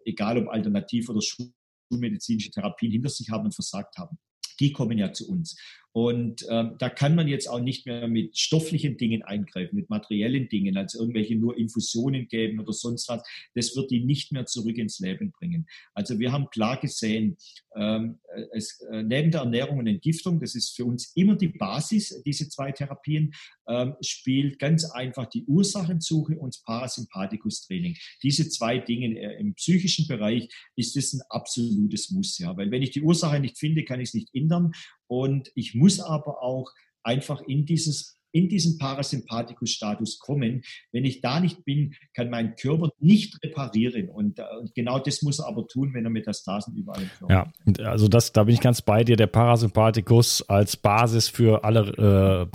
egal 0.06 0.38
ob 0.38 0.48
alternativ 0.48 1.10
oder 1.10 1.22
schulmedizinische 1.22 2.52
Therapien 2.52 2.92
hinter 2.92 3.10
sich 3.10 3.30
haben 3.30 3.46
und 3.46 3.54
versagt 3.54 3.98
haben. 3.98 4.18
Die 4.60 4.72
kommen 4.72 4.98
ja 4.98 5.12
zu 5.12 5.28
uns. 5.28 5.60
Und 5.94 6.46
ähm, 6.50 6.76
da 6.80 6.90
kann 6.90 7.16
man 7.16 7.28
jetzt 7.28 7.50
auch 7.50 7.60
nicht 7.60 7.86
mehr 7.86 8.08
mit 8.08 8.38
stofflichen 8.38 8.98
Dingen 8.98 9.24
eingreifen, 9.24 9.76
mit 9.76 9.90
materiellen 9.90 10.48
Dingen, 10.48 10.78
also 10.78 11.00
irgendwelche 11.00 11.36
nur 11.36 11.58
Infusionen 11.58 12.28
geben 12.30 12.60
oder 12.62 12.72
sonst 12.72 13.10
was. 13.10 13.22
Das 13.56 13.76
wird 13.76 13.92
die 13.92 14.06
nicht 14.06 14.32
mehr 14.32 14.46
zurück 14.46 14.78
ins 14.78 15.00
Leben 15.00 15.32
bringen. 15.32 15.68
Also 15.94 16.18
wir 16.20 16.32
haben 16.32 16.50
klar 16.50 16.80
gesehen, 16.80 17.38
ähm, 17.76 18.20
es, 18.54 18.80
äh, 18.92 19.04
neben 19.04 19.32
der 19.32 19.42
Ernährung 19.42 19.80
und 19.80 19.88
Entgiftung, 19.88 20.40
das 20.40 20.56
ist 20.56 20.76
für 20.76 20.86
uns 20.86 21.12
immer 21.16 21.36
die 21.36 21.50
Basis, 21.50 22.22
diese 22.26 22.48
zwei 22.48 22.72
Therapien, 22.72 23.34
ähm, 23.68 23.96
spielt 24.02 24.60
ganz 24.60 24.86
einfach 24.86 25.28
die 25.28 25.44
Ursachensuche 25.46 26.38
und 26.38 26.62
Parasympathikus-Training. 26.66 27.98
Diese 28.24 28.50
zwei 28.50 28.78
Dinge 28.80 29.20
äh, 29.20 29.40
im 29.40 29.56
psychischen 29.56 30.08
Bereich 30.08 30.50
ist 30.76 30.96
es 30.96 31.14
ein 31.14 31.22
absolutes 31.30 32.12
Muss, 32.12 32.38
ja, 32.38 32.56
weil 32.56 32.72
wenn 32.72 32.82
ich 32.82 32.92
die 32.92 33.02
Ursache 33.02 33.40
nicht 33.40 33.58
finde, 33.58 33.84
kann 33.84 34.00
ich 34.00 34.10
es 34.10 34.14
nicht 34.14 34.30
ändern 34.34 34.72
und 35.12 35.52
ich 35.56 35.76
muss 35.76 36.00
aber 36.00 36.42
auch 36.42 36.72
einfach 37.04 37.42
in 37.42 37.66
dieses 37.66 38.18
in 38.34 38.48
diesen 38.48 38.78
Parasympathikus-Status 38.78 40.20
kommen. 40.20 40.62
Wenn 40.94 41.04
ich 41.04 41.20
da 41.20 41.42
nicht 41.42 41.66
bin, 41.66 41.96
kann 42.14 42.30
mein 42.30 42.56
Körper 42.56 42.90
nicht 42.98 43.38
reparieren. 43.44 44.08
Und, 44.08 44.40
äh, 44.40 44.44
genau 44.74 45.00
das 45.00 45.22
muss 45.22 45.40
er 45.40 45.50
aber 45.50 45.68
tun, 45.68 45.94
wenn 45.94 46.06
er 46.06 46.12
Metastasen 46.12 46.74
überall 46.78 47.02
im 47.02 47.10
Körper 47.10 47.52
Ja, 47.78 47.90
also 47.90 48.08
das, 48.08 48.32
da 48.32 48.46
bin 48.46 48.56
ich 48.56 48.62
ganz 48.62 48.82
bei 48.82 49.04
dir. 49.04 49.18
Der 49.18 49.28
Parasympathikus 49.28 50.48
als 50.48 50.78
Basis 50.78 51.28
für 51.28 51.66
alle 51.66 52.50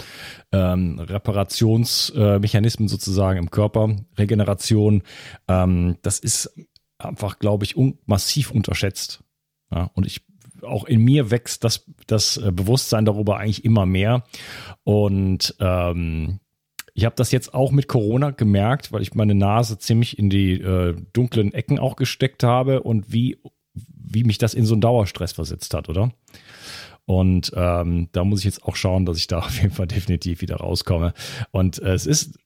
äh, 0.53 0.57
ähm, 0.57 0.99
Reparationsmechanismen 0.99 2.88
sozusagen 2.88 3.38
im 3.38 3.51
Körper, 3.51 3.97
Regeneration, 4.16 5.03
ähm, 5.47 5.99
das 6.01 6.19
ist 6.19 6.55
einfach, 6.97 7.38
glaube 7.38 7.66
ich, 7.66 7.77
un 7.77 7.99
massiv 8.07 8.51
unterschätzt. 8.51 9.23
Ja, 9.71 9.90
und 9.95 10.07
ich 10.07 10.23
auch 10.62 10.85
in 10.85 11.01
mir 11.03 11.31
wächst 11.31 11.64
das, 11.64 11.85
das 12.07 12.37
äh, 12.37 12.53
Bewusstsein 12.53 13.05
darüber 13.05 13.38
eigentlich 13.38 13.64
immer 13.64 13.87
mehr. 13.87 14.25
Und 14.85 15.55
ähm, 15.61 16.40
ich 16.95 17.05
habe 17.05 17.16
das 17.16 17.31
jetzt 17.31 17.53
auch 17.53 17.73
mit 17.73 17.88
Corona 17.88 18.31
gemerkt, 18.31 18.90
weil 18.90 19.03
ich 19.03 19.14
meine 19.14 19.35
Nase 19.35 19.79
ziemlich 19.79 20.19
in 20.19 20.31
die 20.31 20.53
äh, 20.53 20.97
dunklen 21.12 21.53
Ecken 21.53 21.79
auch 21.79 21.97
gesteckt 21.97 22.42
habe 22.42 22.83
und 22.83 23.12
wie, 23.12 23.38
wie 23.75 24.25
mich 24.25 24.38
das 24.38 24.55
in 24.55 24.64
so 24.64 24.75
einen 24.75 24.81
Dauerstress 24.81 25.33
versetzt 25.33 25.75
hat, 25.75 25.88
oder? 25.88 26.12
Und 27.05 27.53
ähm, 27.55 28.09
da 28.12 28.25
muss 28.25 28.40
ich 28.40 28.47
jetzt 28.47 28.64
auch 28.64 28.77
schauen, 28.77 29.05
dass 29.05 29.19
ich 29.19 29.27
da 29.27 29.38
auf 29.40 29.61
jeden 29.61 29.75
Fall 29.75 29.87
definitiv 29.87 30.40
wieder 30.40 30.57
rauskomme. 30.57 31.12
Und 31.51 31.81
äh, 31.83 31.92
es 31.92 32.07
ist 32.07 32.38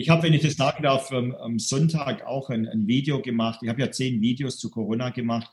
ich 0.00 0.08
habe, 0.08 0.22
wenn 0.22 0.32
ich 0.32 0.40
das 0.40 0.54
sagen 0.54 0.82
darf, 0.82 1.12
am 1.12 1.58
Sonntag 1.58 2.24
auch 2.24 2.48
ein, 2.48 2.66
ein 2.66 2.86
Video 2.86 3.20
gemacht. 3.20 3.60
Ich 3.62 3.68
habe 3.68 3.82
ja 3.82 3.90
zehn 3.90 4.22
Videos 4.22 4.56
zu 4.56 4.70
Corona 4.70 5.10
gemacht 5.10 5.50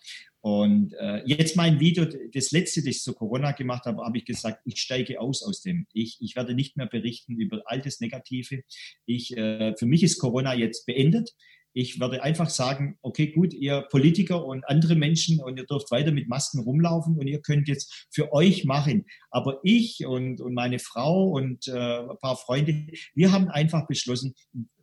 und 0.48 0.94
äh, 0.94 1.24
jetzt 1.26 1.58
mein 1.58 1.82
Video, 1.82 2.06
das 2.06 2.52
letzte, 2.52 2.80
das 2.80 2.88
ich 2.88 3.02
zu 3.02 3.14
Corona 3.14 3.52
gemacht 3.52 3.84
habe, 3.84 4.02
habe 4.02 4.18
ich 4.18 4.24
gesagt, 4.24 4.62
ich 4.64 4.80
steige 4.80 5.20
aus 5.20 5.44
aus 5.44 5.62
dem. 5.62 5.88
Ich, 5.92 6.20
ich 6.22 6.38
werde 6.38 6.54
nicht 6.54 6.78
mehr 6.78 6.86
berichten 6.86 7.38
über 7.38 7.64
all 7.66 7.82
das 7.82 8.00
Negative. 8.00 8.64
Ich, 9.06 9.36
äh, 9.36 9.76
für 9.76 9.86
mich 9.86 10.04
ist 10.04 10.20
Corona 10.20 10.56
jetzt 10.56 10.86
beendet. 10.86 11.36
Ich 11.80 12.00
werde 12.00 12.24
einfach 12.24 12.50
sagen, 12.50 12.98
okay, 13.04 13.28
gut, 13.28 13.54
ihr 13.54 13.82
Politiker 13.92 14.44
und 14.44 14.68
andere 14.68 14.96
Menschen 14.96 15.40
und 15.40 15.58
ihr 15.58 15.66
dürft 15.68 15.92
weiter 15.92 16.12
mit 16.12 16.28
Masken 16.28 16.62
rumlaufen 16.62 17.20
und 17.20 17.28
ihr 17.28 17.40
könnt 17.40 17.68
jetzt 17.68 18.08
für 18.10 18.34
euch 18.34 18.66
machen. 18.66 19.06
Aber 19.30 19.60
ich 19.62 20.04
und, 20.04 20.42
und 20.42 20.56
meine 20.56 20.80
Frau 20.80 21.30
und 21.30 21.68
äh, 21.68 22.00
ein 22.00 22.18
paar 22.20 22.36
Freunde, 22.36 22.88
wir 23.13 23.32
haben 23.32 23.50
einfach 23.50 23.86
beschlossen, 23.86 24.34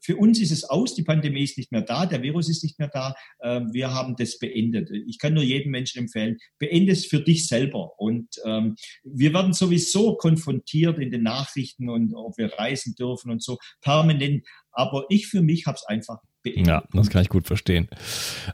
für 0.00 0.16
uns 0.16 0.40
ist 0.40 0.52
es 0.52 0.62
aus, 0.62 0.94
die 0.94 1.02
Pandemie 1.02 1.42
ist 1.42 1.58
nicht 1.58 1.72
mehr 1.72 1.82
da, 1.82 2.06
der 2.06 2.22
Virus 2.22 2.48
ist 2.48 2.62
nicht 2.62 2.78
mehr 2.78 2.90
da, 2.92 3.16
äh, 3.40 3.62
wir 3.72 3.92
haben 3.92 4.14
das 4.14 4.38
beendet. 4.38 4.88
Ich 5.08 5.18
kann 5.18 5.34
nur 5.34 5.42
jedem 5.42 5.72
Menschen 5.72 5.98
empfehlen, 5.98 6.38
beende 6.60 6.92
es 6.92 7.06
für 7.06 7.20
dich 7.20 7.48
selber. 7.48 7.98
Und 7.98 8.28
ähm, 8.44 8.76
wir 9.02 9.34
werden 9.34 9.52
sowieso 9.52 10.14
konfrontiert 10.14 11.00
in 11.00 11.10
den 11.10 11.24
Nachrichten 11.24 11.88
und 11.88 12.14
ob 12.14 12.38
wir 12.38 12.52
reisen 12.52 12.94
dürfen 12.94 13.32
und 13.32 13.42
so 13.42 13.58
permanent. 13.80 14.46
Aber 14.70 15.06
ich 15.08 15.26
für 15.26 15.42
mich 15.42 15.66
habe 15.66 15.76
es 15.76 15.84
einfach. 15.86 16.20
Ja, 16.44 16.84
das 16.92 17.10
kann 17.10 17.22
ich 17.22 17.28
gut 17.28 17.46
verstehen. 17.46 17.88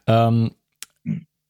Ähm, 0.06 0.52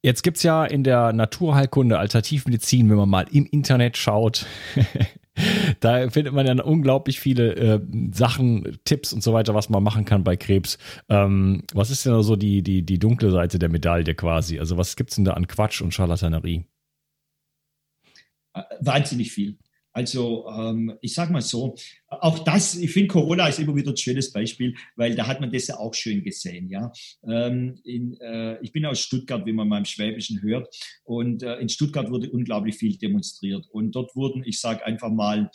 Jetzt 0.03 0.23
gibt 0.23 0.39
es 0.39 0.43
ja 0.43 0.65
in 0.65 0.83
der 0.83 1.13
Naturheilkunde 1.13 1.99
Alternativmedizin, 1.99 2.89
wenn 2.89 2.97
man 2.97 3.09
mal 3.09 3.27
im 3.31 3.45
Internet 3.45 3.99
schaut, 3.99 4.47
da 5.81 6.09
findet 6.09 6.33
man 6.33 6.47
dann 6.47 6.59
unglaublich 6.59 7.21
viele 7.21 7.55
äh, 7.55 7.81
Sachen, 8.13 8.79
Tipps 8.85 9.13
und 9.13 9.23
so 9.23 9.35
weiter, 9.35 9.55
was 9.55 9.69
man 9.69 9.83
machen 9.83 10.07
kann 10.07 10.25
bei 10.25 10.37
Krebs. 10.37 10.79
Ähm, 11.11 11.65
was 11.75 11.91
ist 11.91 12.07
denn 12.07 12.23
so 12.23 12.37
die, 12.37 12.63
die, 12.63 12.83
die 12.83 12.99
dunkle 12.99 13.31
Seite 13.31 13.59
der 13.59 13.69
Medaille 13.69 14.15
quasi? 14.15 14.59
Also 14.59 14.79
was 14.79 14.97
gibt 14.97 15.11
es 15.11 15.17
denn 15.17 15.27
da 15.27 15.35
an 15.35 15.47
Quatsch 15.47 15.83
und 15.83 15.93
Charlatanerie? 15.93 16.65
Äh, 18.55 18.63
wahnsinnig 18.81 19.33
viel. 19.33 19.59
Also 19.93 20.47
ähm, 20.49 20.97
ich 21.01 21.15
sage 21.15 21.33
mal 21.33 21.43
so, 21.43 21.75
auch 22.09 22.41
das, 22.45 22.77
ich 22.77 22.93
finde 22.93 23.09
Corona 23.09 23.49
ist 23.49 23.59
immer 23.59 23.75
wieder 23.75 23.91
ein 23.91 23.97
schönes 23.97 24.33
Beispiel, 24.33 24.75
weil 24.97 25.15
da 25.15 25.27
hat 25.27 25.41
man 25.41 25.51
das 25.51 25.67
ja 25.67 25.79
auch 25.79 25.95
schön 25.95 26.23
gesehen. 26.23 26.69
Ja, 26.69 26.93
ähm, 27.27 27.81
in, 27.85 28.15
äh, 28.21 28.61
ich 28.63 28.73
bin 28.73 28.87
aus 28.87 29.01
Stuttgart, 29.01 29.45
wie 29.47 29.53
man 29.53 29.69
mal 29.69 29.79
im 29.79 29.85
Schwäbischen 29.85 30.43
hört, 30.43 30.69
und 31.05 31.43
äh, 31.43 31.57
in 31.57 31.69
Stuttgart 31.69 32.11
wurde 32.11 32.31
unglaublich 32.31 32.77
viel 32.77 32.97
demonstriert 32.99 33.67
und 33.71 33.93
dort 33.93 34.15
wurden, 34.15 34.45
ich 34.45 34.61
sage 34.61 34.85
einfach 34.85 35.11
mal 35.11 35.51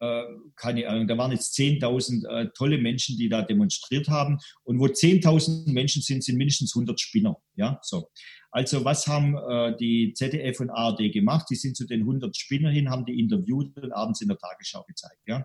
äh, 0.00 0.22
keine 0.56 0.88
Ahnung, 0.88 1.08
da 1.08 1.16
waren 1.16 1.32
jetzt 1.32 1.56
10.000 1.58 2.26
äh, 2.28 2.50
tolle 2.54 2.78
Menschen, 2.78 3.16
die 3.16 3.28
da 3.28 3.42
demonstriert 3.42 4.08
haben. 4.08 4.38
Und 4.64 4.78
wo 4.78 4.86
10.000 4.86 5.72
Menschen 5.72 6.02
sind, 6.02 6.22
sind 6.22 6.36
mindestens 6.36 6.74
100 6.76 7.00
Spinner. 7.00 7.36
Ja, 7.56 7.78
so. 7.82 8.10
Also 8.50 8.84
was 8.84 9.06
haben 9.06 9.36
äh, 9.36 9.76
die 9.76 10.14
ZDF 10.14 10.60
und 10.60 10.70
ARD 10.70 11.12
gemacht? 11.12 11.46
Die 11.50 11.54
sind 11.54 11.76
zu 11.76 11.86
den 11.86 12.00
100 12.00 12.36
Spinner 12.36 12.70
hin, 12.70 12.90
haben 12.90 13.04
die 13.04 13.18
interviewt 13.18 13.76
und 13.76 13.92
abends 13.92 14.20
in 14.20 14.28
der 14.28 14.38
Tagesschau 14.38 14.84
gezeigt. 14.84 15.20
Ja. 15.26 15.44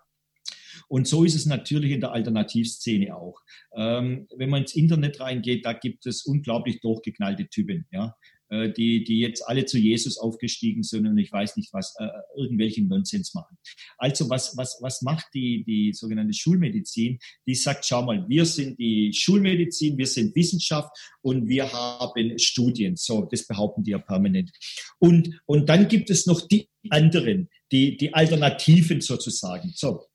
Und 0.88 1.08
so 1.08 1.24
ist 1.24 1.36
es 1.36 1.46
natürlich 1.46 1.92
in 1.92 2.02
der 2.02 2.12
Alternativszene 2.12 3.16
auch. 3.16 3.40
Ähm, 3.76 4.28
wenn 4.36 4.50
man 4.50 4.62
ins 4.62 4.76
Internet 4.76 5.20
reingeht, 5.20 5.66
da 5.66 5.74
gibt 5.74 6.06
es 6.06 6.26
unglaublich 6.26 6.80
durchgeknallte 6.82 7.48
Typen. 7.48 7.86
Ja? 7.92 8.16
Äh, 8.54 8.72
die, 8.72 9.04
die 9.04 9.20
jetzt 9.20 9.42
alle 9.48 9.66
zu 9.66 9.80
Jesus 9.80 10.20
aufgestiegen 10.20 10.84
sind 10.84 11.08
und 11.08 11.18
ich 11.18 11.32
weiß 11.32 11.58
nicht 11.58 11.74
was, 11.74 11.96
äh, 11.98 12.08
irgendwelchen 12.38 12.88
Nonsens 12.88 13.34
machen. 13.34 13.58
Also 13.98 14.30
was, 14.30 14.56
was, 14.58 14.78
was 14.82 15.02
macht 15.02 15.26
die, 15.34 15.64
die 15.64 15.92
sogenannte 15.94 16.36
Schulmedizin? 16.36 17.18
Die 17.48 17.56
sagt, 17.56 17.86
schau 17.86 18.04
mal, 18.04 18.26
wir 18.30 18.46
sind 18.46 18.78
die 18.78 19.12
Schulmedizin, 19.12 19.98
wir 19.98 20.06
sind 20.06 20.36
Wissenschaft 20.36 20.96
und 21.22 21.48
wir 21.48 21.72
haben 21.74 22.38
Studien. 22.38 22.96
So, 22.96 23.28
das 23.32 23.48
behaupten 23.48 23.84
die 23.84 23.92
ja 23.92 23.98
permanent. 23.98 24.52
Und, 25.00 25.42
und 25.48 25.68
dann 25.68 25.88
gibt 25.88 26.12
es 26.12 26.28
noch 26.28 26.48
die 26.48 26.70
anderen, 26.90 27.50
die, 27.72 27.98
die 27.98 28.14
Alternativen 28.14 29.02
sozusagen. 29.02 29.74
So, 29.76 30.06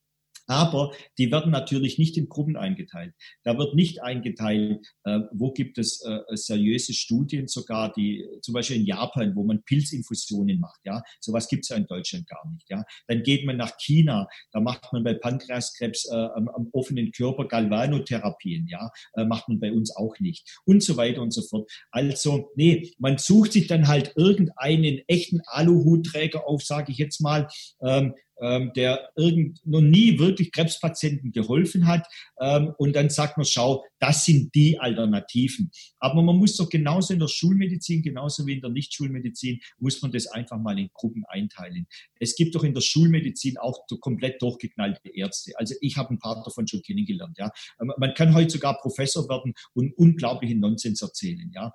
aber 0.48 0.92
die 1.18 1.30
werden 1.30 1.52
natürlich 1.52 1.98
nicht 1.98 2.16
in 2.16 2.28
Gruppen 2.28 2.56
eingeteilt. 2.56 3.14
Da 3.44 3.58
wird 3.58 3.74
nicht 3.74 4.02
eingeteilt, 4.02 4.84
äh, 5.04 5.20
wo 5.32 5.52
gibt 5.52 5.78
es 5.78 6.02
äh, 6.04 6.20
seriöse 6.30 6.94
Studien 6.94 7.46
sogar, 7.46 7.92
die 7.92 8.26
zum 8.40 8.54
Beispiel 8.54 8.78
in 8.78 8.86
Japan, 8.86 9.36
wo 9.36 9.44
man 9.44 9.62
Pilzinfusionen 9.62 10.58
macht. 10.58 10.80
Ja, 10.84 11.02
sowas 11.20 11.48
gibt 11.48 11.64
es 11.64 11.68
ja 11.68 11.76
in 11.76 11.86
Deutschland 11.86 12.26
gar 12.26 12.50
nicht. 12.50 12.68
Ja, 12.70 12.82
dann 13.06 13.22
geht 13.22 13.44
man 13.44 13.58
nach 13.58 13.76
China, 13.76 14.26
da 14.52 14.60
macht 14.60 14.90
man 14.92 15.04
bei 15.04 15.14
Pankreaskrebs 15.14 16.06
äh, 16.10 16.14
am, 16.14 16.48
am, 16.48 16.68
offenen 16.72 17.12
Körper 17.12 17.46
Galvanotherapien. 17.46 18.66
Ja, 18.68 18.90
äh, 19.14 19.24
macht 19.24 19.48
man 19.48 19.60
bei 19.60 19.72
uns 19.72 19.94
auch 19.94 20.18
nicht 20.18 20.48
und 20.64 20.82
so 20.82 20.96
weiter 20.96 21.20
und 21.20 21.32
so 21.32 21.42
fort. 21.42 21.70
Also 21.90 22.50
nee, 22.56 22.94
man 22.98 23.18
sucht 23.18 23.52
sich 23.52 23.66
dann 23.66 23.86
halt 23.86 24.14
irgendeinen 24.16 25.02
echten 25.08 25.42
Aluhutträger 25.44 26.46
auf, 26.46 26.62
sage 26.62 26.90
ich 26.92 26.98
jetzt 26.98 27.20
mal. 27.20 27.48
Ähm, 27.82 28.14
ähm, 28.40 28.72
der 28.74 29.10
irgend, 29.16 29.64
noch 29.66 29.80
nie 29.80 30.18
wirklich 30.18 30.52
Krebspatienten 30.52 31.32
geholfen 31.32 31.86
hat. 31.86 32.06
Ähm, 32.40 32.74
und 32.78 32.94
dann 32.94 33.10
sagt 33.10 33.36
man, 33.36 33.46
schau, 33.46 33.84
das 33.98 34.24
sind 34.24 34.54
die 34.54 34.78
Alternativen. 34.78 35.70
Aber 35.98 36.22
man 36.22 36.36
muss 36.36 36.56
doch 36.56 36.68
genauso 36.68 37.12
in 37.12 37.20
der 37.20 37.28
Schulmedizin, 37.28 38.02
genauso 38.02 38.46
wie 38.46 38.54
in 38.54 38.60
der 38.60 38.70
Nichtschulmedizin, 38.70 39.60
muss 39.78 40.00
man 40.02 40.12
das 40.12 40.26
einfach 40.26 40.58
mal 40.58 40.78
in 40.78 40.90
Gruppen 40.92 41.24
einteilen. 41.26 41.86
Es 42.20 42.36
gibt 42.36 42.54
doch 42.54 42.64
in 42.64 42.74
der 42.74 42.80
Schulmedizin 42.80 43.58
auch 43.58 43.86
komplett 44.00 44.40
durchgeknallte 44.42 45.08
Ärzte. 45.14 45.52
Also 45.56 45.74
ich 45.80 45.96
habe 45.96 46.14
ein 46.14 46.18
paar 46.18 46.42
davon 46.44 46.66
schon 46.66 46.82
kennengelernt. 46.82 47.36
Ja. 47.38 47.50
Ähm, 47.80 47.92
man 47.96 48.14
kann 48.14 48.34
heute 48.34 48.50
sogar 48.50 48.78
Professor 48.80 49.28
werden 49.28 49.54
und 49.74 49.92
unglaublichen 49.96 50.60
Nonsens 50.60 51.02
erzählen. 51.02 51.50
Ja. 51.54 51.72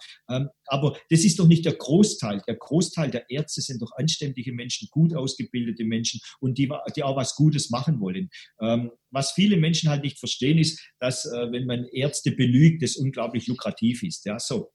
Aber 0.68 0.98
das 1.10 1.24
ist 1.24 1.40
doch 1.40 1.48
nicht 1.48 1.66
der 1.66 1.76
Großteil. 1.76 2.42
Der 2.48 2.56
Großteil 2.56 3.12
der 3.12 3.30
Ärzte 3.30 3.62
sind 3.62 3.82
doch 3.82 3.92
anständige 3.96 4.54
Menschen, 4.54 4.88
gut 4.92 5.16
ausgebildete 5.16 5.84
Menschen 5.84 6.20
und 6.40 6.58
die, 6.58 6.72
die 6.96 7.04
auch 7.04 7.16
was 7.16 7.36
Gutes 7.36 7.70
machen 7.70 8.00
wollen. 8.00 8.30
Ähm, 8.62 8.92
was 9.12 9.32
viele 9.32 9.58
Menschen 9.58 9.90
halt 9.90 10.04
nicht 10.04 10.20
verstehen, 10.20 10.58
ist, 10.58 10.82
dass 11.00 11.26
äh, 11.26 11.52
wenn 11.52 11.66
man 11.66 11.86
Ärzte 11.86 12.32
belügt, 12.32 12.82
das 12.82 12.96
unglaublich 12.96 13.48
lukrativ 13.48 14.04
ist. 14.04 14.26
Ja, 14.26 14.40
so. 14.40 14.72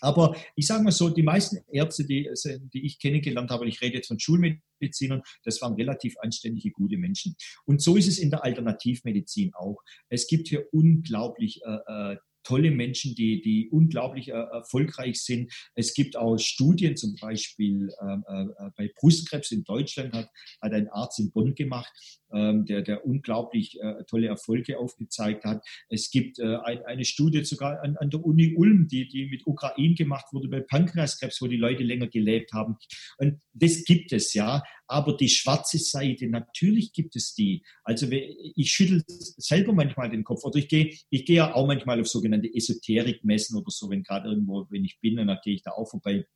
Aber 0.00 0.34
ich 0.56 0.66
sage 0.66 0.82
mal 0.82 0.92
so, 0.92 1.10
die 1.10 1.22
meisten 1.22 1.58
Ärzte, 1.70 2.04
die, 2.04 2.30
die 2.72 2.86
ich 2.86 2.98
kennengelernt 2.98 3.50
habe, 3.50 3.68
ich 3.68 3.80
rede 3.82 3.96
jetzt 3.96 4.08
von 4.08 4.18
Schulmedizinern, 4.18 5.22
das 5.44 5.60
waren 5.60 5.74
relativ 5.74 6.16
anständige, 6.20 6.70
gute 6.70 6.96
Menschen. 6.96 7.36
Und 7.66 7.82
so 7.82 7.96
ist 7.96 8.08
es 8.08 8.18
in 8.18 8.30
der 8.30 8.44
Alternativmedizin 8.44 9.52
auch. 9.54 9.82
Es 10.08 10.26
gibt 10.26 10.48
hier 10.48 10.66
unglaublich 10.72 11.60
äh, 11.64 12.12
äh 12.12 12.16
tolle 12.42 12.70
Menschen, 12.70 13.14
die, 13.14 13.40
die 13.40 13.68
unglaublich 13.70 14.28
äh, 14.28 14.32
erfolgreich 14.32 15.22
sind. 15.22 15.52
Es 15.74 15.94
gibt 15.94 16.16
auch 16.16 16.38
Studien, 16.38 16.96
zum 16.96 17.14
Beispiel 17.20 17.90
ähm, 18.02 18.24
äh, 18.28 18.42
äh, 18.42 18.70
bei 18.76 18.90
Brustkrebs 18.96 19.50
in 19.50 19.64
Deutschland 19.64 20.14
hat, 20.14 20.28
hat 20.60 20.72
ein 20.72 20.88
Arzt 20.88 21.18
in 21.20 21.30
Bonn 21.32 21.54
gemacht, 21.54 21.92
der, 22.32 22.82
der 22.82 23.06
unglaublich 23.06 23.80
äh, 23.80 24.04
tolle 24.04 24.28
Erfolge 24.28 24.78
aufgezeigt 24.78 25.44
hat. 25.44 25.66
Es 25.88 26.10
gibt 26.10 26.38
äh, 26.38 26.56
ein, 26.64 26.84
eine 26.84 27.04
Studie 27.04 27.44
sogar 27.44 27.82
an, 27.82 27.96
an 27.96 28.10
der 28.10 28.24
Uni 28.24 28.54
Ulm, 28.56 28.88
die, 28.88 29.08
die 29.08 29.26
mit 29.26 29.46
Ukraine 29.46 29.94
gemacht 29.94 30.26
wurde 30.32 30.48
bei 30.48 30.60
Pankreaskrebs, 30.60 31.40
wo 31.42 31.46
die 31.46 31.56
Leute 31.56 31.82
länger 31.82 32.08
gelebt 32.08 32.52
haben. 32.52 32.76
Und 33.18 33.40
das 33.52 33.84
gibt 33.84 34.12
es 34.12 34.34
ja. 34.34 34.62
Aber 34.86 35.16
die 35.16 35.28
schwarze 35.28 35.78
Seite, 35.78 36.26
natürlich 36.28 36.92
gibt 36.92 37.14
es 37.14 37.34
die. 37.34 37.62
Also 37.84 38.08
ich 38.10 38.72
schüttel 38.72 39.04
selber 39.06 39.72
manchmal 39.72 40.10
den 40.10 40.24
Kopf 40.24 40.44
oder 40.44 40.58
ich 40.58 40.68
gehe, 40.68 40.92
ich 41.10 41.24
gehe 41.24 41.36
ja 41.36 41.54
auch 41.54 41.66
manchmal 41.66 42.00
auf 42.00 42.08
sogenannte 42.08 42.52
Esoterikmessen 42.52 43.56
oder 43.56 43.70
so, 43.70 43.88
wenn 43.88 44.02
gerade 44.02 44.30
irgendwo, 44.30 44.66
wenn 44.70 44.84
ich 44.84 44.98
bin, 45.00 45.16
dann 45.16 45.38
gehe 45.44 45.54
ich 45.54 45.62
da 45.62 45.72
auch 45.72 45.88
vorbei. 45.88 46.26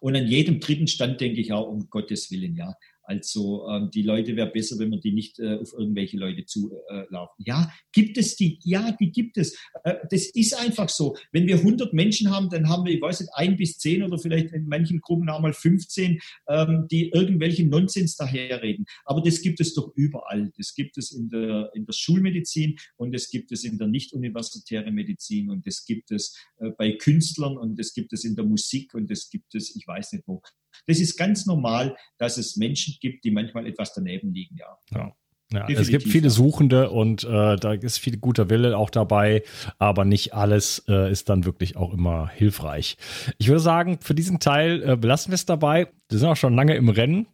Und 0.00 0.16
an 0.16 0.26
jedem 0.26 0.60
dritten 0.60 0.86
Stand 0.86 1.20
denke 1.20 1.40
ich 1.40 1.52
auch, 1.52 1.68
um 1.68 1.88
Gottes 1.90 2.30
Willen, 2.30 2.56
ja. 2.56 2.74
Also 3.02 3.66
ähm, 3.68 3.90
die 3.92 4.02
Leute 4.02 4.36
wäre 4.36 4.50
besser, 4.50 4.78
wenn 4.78 4.90
man 4.90 5.00
die 5.00 5.12
nicht 5.12 5.38
äh, 5.38 5.56
auf 5.56 5.72
irgendwelche 5.72 6.16
Leute 6.16 6.44
zulaufen. 6.46 7.44
Äh, 7.44 7.48
ja, 7.48 7.72
gibt 7.92 8.18
es 8.18 8.36
die? 8.36 8.58
Ja, 8.62 8.92
die 8.92 9.10
gibt 9.10 9.36
es. 9.36 9.54
Äh, 9.84 9.96
das 10.10 10.26
ist 10.26 10.54
einfach 10.54 10.88
so. 10.88 11.16
Wenn 11.32 11.46
wir 11.46 11.56
100 11.56 11.92
Menschen 11.92 12.30
haben, 12.30 12.48
dann 12.50 12.68
haben 12.68 12.84
wir, 12.84 12.94
ich 12.94 13.02
weiß 13.02 13.20
nicht, 13.20 13.32
ein 13.34 13.56
bis 13.56 13.78
zehn 13.78 14.02
oder 14.02 14.18
vielleicht 14.18 14.52
in 14.52 14.66
manchen 14.66 15.00
Gruppen 15.00 15.28
auch 15.28 15.40
mal 15.40 15.52
15, 15.52 16.20
ähm, 16.48 16.86
die 16.90 17.10
irgendwelchen 17.10 17.68
Nonsens 17.68 18.16
daherreden. 18.16 18.84
Aber 19.04 19.20
das 19.20 19.40
gibt 19.40 19.60
es 19.60 19.74
doch 19.74 19.92
überall. 19.96 20.52
Das 20.56 20.74
gibt 20.74 20.96
es 20.96 21.10
in 21.12 21.28
der, 21.28 21.70
in 21.74 21.86
der 21.86 21.92
Schulmedizin 21.92 22.78
und 22.96 23.12
das 23.12 23.28
gibt 23.28 23.52
es 23.52 23.64
in 23.64 23.78
der 23.78 23.88
nicht-universitären 23.88 24.94
Medizin 24.94 25.50
und 25.50 25.66
das 25.66 25.84
gibt 25.84 26.10
es 26.10 26.36
äh, 26.58 26.70
bei 26.70 26.92
Künstlern 26.92 27.56
und 27.56 27.78
das 27.78 27.92
gibt 27.92 28.12
es 28.12 28.24
in 28.24 28.36
der 28.36 28.44
Musik 28.44 28.94
und 28.94 29.10
das 29.10 29.30
gibt 29.30 29.54
es, 29.54 29.74
ich 29.74 29.86
weiß 29.86 30.12
nicht 30.12 30.24
wo. 30.26 30.42
Das 30.86 31.00
ist 31.00 31.16
ganz 31.16 31.46
normal, 31.46 31.96
dass 32.18 32.38
es 32.38 32.56
Menschen 32.56 32.96
gibt, 33.00 33.24
die 33.24 33.30
manchmal 33.30 33.66
etwas 33.66 33.92
daneben 33.94 34.32
liegen, 34.32 34.56
ja. 34.56 34.78
ja. 34.92 35.14
Ja, 35.52 35.68
es 35.68 35.88
gibt 35.88 36.04
viele 36.04 36.30
Suchende 36.30 36.90
und 36.90 37.24
äh, 37.24 37.56
da 37.56 37.72
ist 37.72 37.98
viel 37.98 38.18
guter 38.18 38.50
Wille 38.50 38.78
auch 38.78 38.88
dabei, 38.88 39.42
aber 39.78 40.04
nicht 40.04 40.32
alles 40.32 40.84
äh, 40.86 41.10
ist 41.10 41.28
dann 41.28 41.44
wirklich 41.44 41.76
auch 41.76 41.92
immer 41.92 42.28
hilfreich. 42.28 42.96
Ich 43.38 43.48
würde 43.48 43.58
sagen, 43.58 43.98
für 44.00 44.14
diesen 44.14 44.38
Teil 44.38 44.80
äh, 44.82 44.96
belassen 44.96 45.32
wir 45.32 45.34
es 45.34 45.46
dabei. 45.46 45.88
Wir 46.08 46.18
sind 46.20 46.28
auch 46.28 46.36
schon 46.36 46.54
lange 46.54 46.76
im 46.76 46.88
Rennen. 46.88 47.26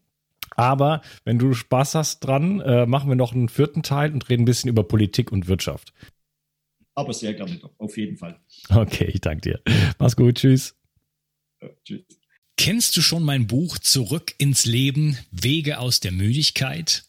Aber 0.56 1.02
wenn 1.24 1.38
du 1.38 1.52
Spaß 1.52 1.94
hast 1.94 2.20
dran, 2.20 2.60
äh, 2.60 2.86
machen 2.86 3.10
wir 3.10 3.16
noch 3.16 3.34
einen 3.34 3.50
vierten 3.50 3.82
Teil 3.82 4.12
und 4.12 4.30
reden 4.30 4.42
ein 4.42 4.46
bisschen 4.46 4.70
über 4.70 4.84
Politik 4.84 5.30
und 5.30 5.48
Wirtschaft. 5.48 5.92
Aber 6.94 7.12
sehr 7.12 7.34
gerne 7.34 7.58
doch, 7.58 7.78
auf 7.78 7.98
jeden 7.98 8.16
Fall. 8.16 8.40
Okay, 8.70 9.10
ich 9.12 9.20
danke 9.20 9.42
dir. 9.42 9.60
Mach's 9.98 10.16
gut, 10.16 10.36
tschüss. 10.36 10.74
Ja, 11.60 11.68
tschüss. 11.84 12.06
Kennst 12.56 12.96
du 12.96 13.02
schon 13.02 13.22
mein 13.22 13.46
Buch 13.46 13.78
Zurück 13.78 14.34
ins 14.38 14.64
Leben, 14.64 15.18
Wege 15.30 15.78
aus 15.78 16.00
der 16.00 16.10
Müdigkeit? 16.10 17.04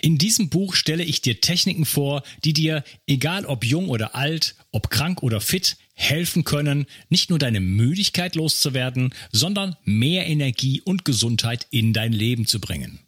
In 0.00 0.18
diesem 0.18 0.48
Buch 0.48 0.74
stelle 0.74 1.04
ich 1.04 1.20
dir 1.20 1.40
Techniken 1.40 1.84
vor, 1.84 2.22
die 2.44 2.52
dir, 2.52 2.84
egal 3.06 3.44
ob 3.44 3.64
jung 3.64 3.88
oder 3.88 4.14
alt, 4.14 4.54
ob 4.70 4.90
krank 4.90 5.22
oder 5.22 5.40
fit, 5.40 5.76
helfen 5.94 6.44
können, 6.44 6.86
nicht 7.10 7.28
nur 7.28 7.38
deine 7.38 7.60
Müdigkeit 7.60 8.34
loszuwerden, 8.34 9.12
sondern 9.32 9.76
mehr 9.84 10.26
Energie 10.26 10.80
und 10.80 11.04
Gesundheit 11.04 11.66
in 11.70 11.92
dein 11.92 12.12
Leben 12.12 12.46
zu 12.46 12.60
bringen. 12.60 13.00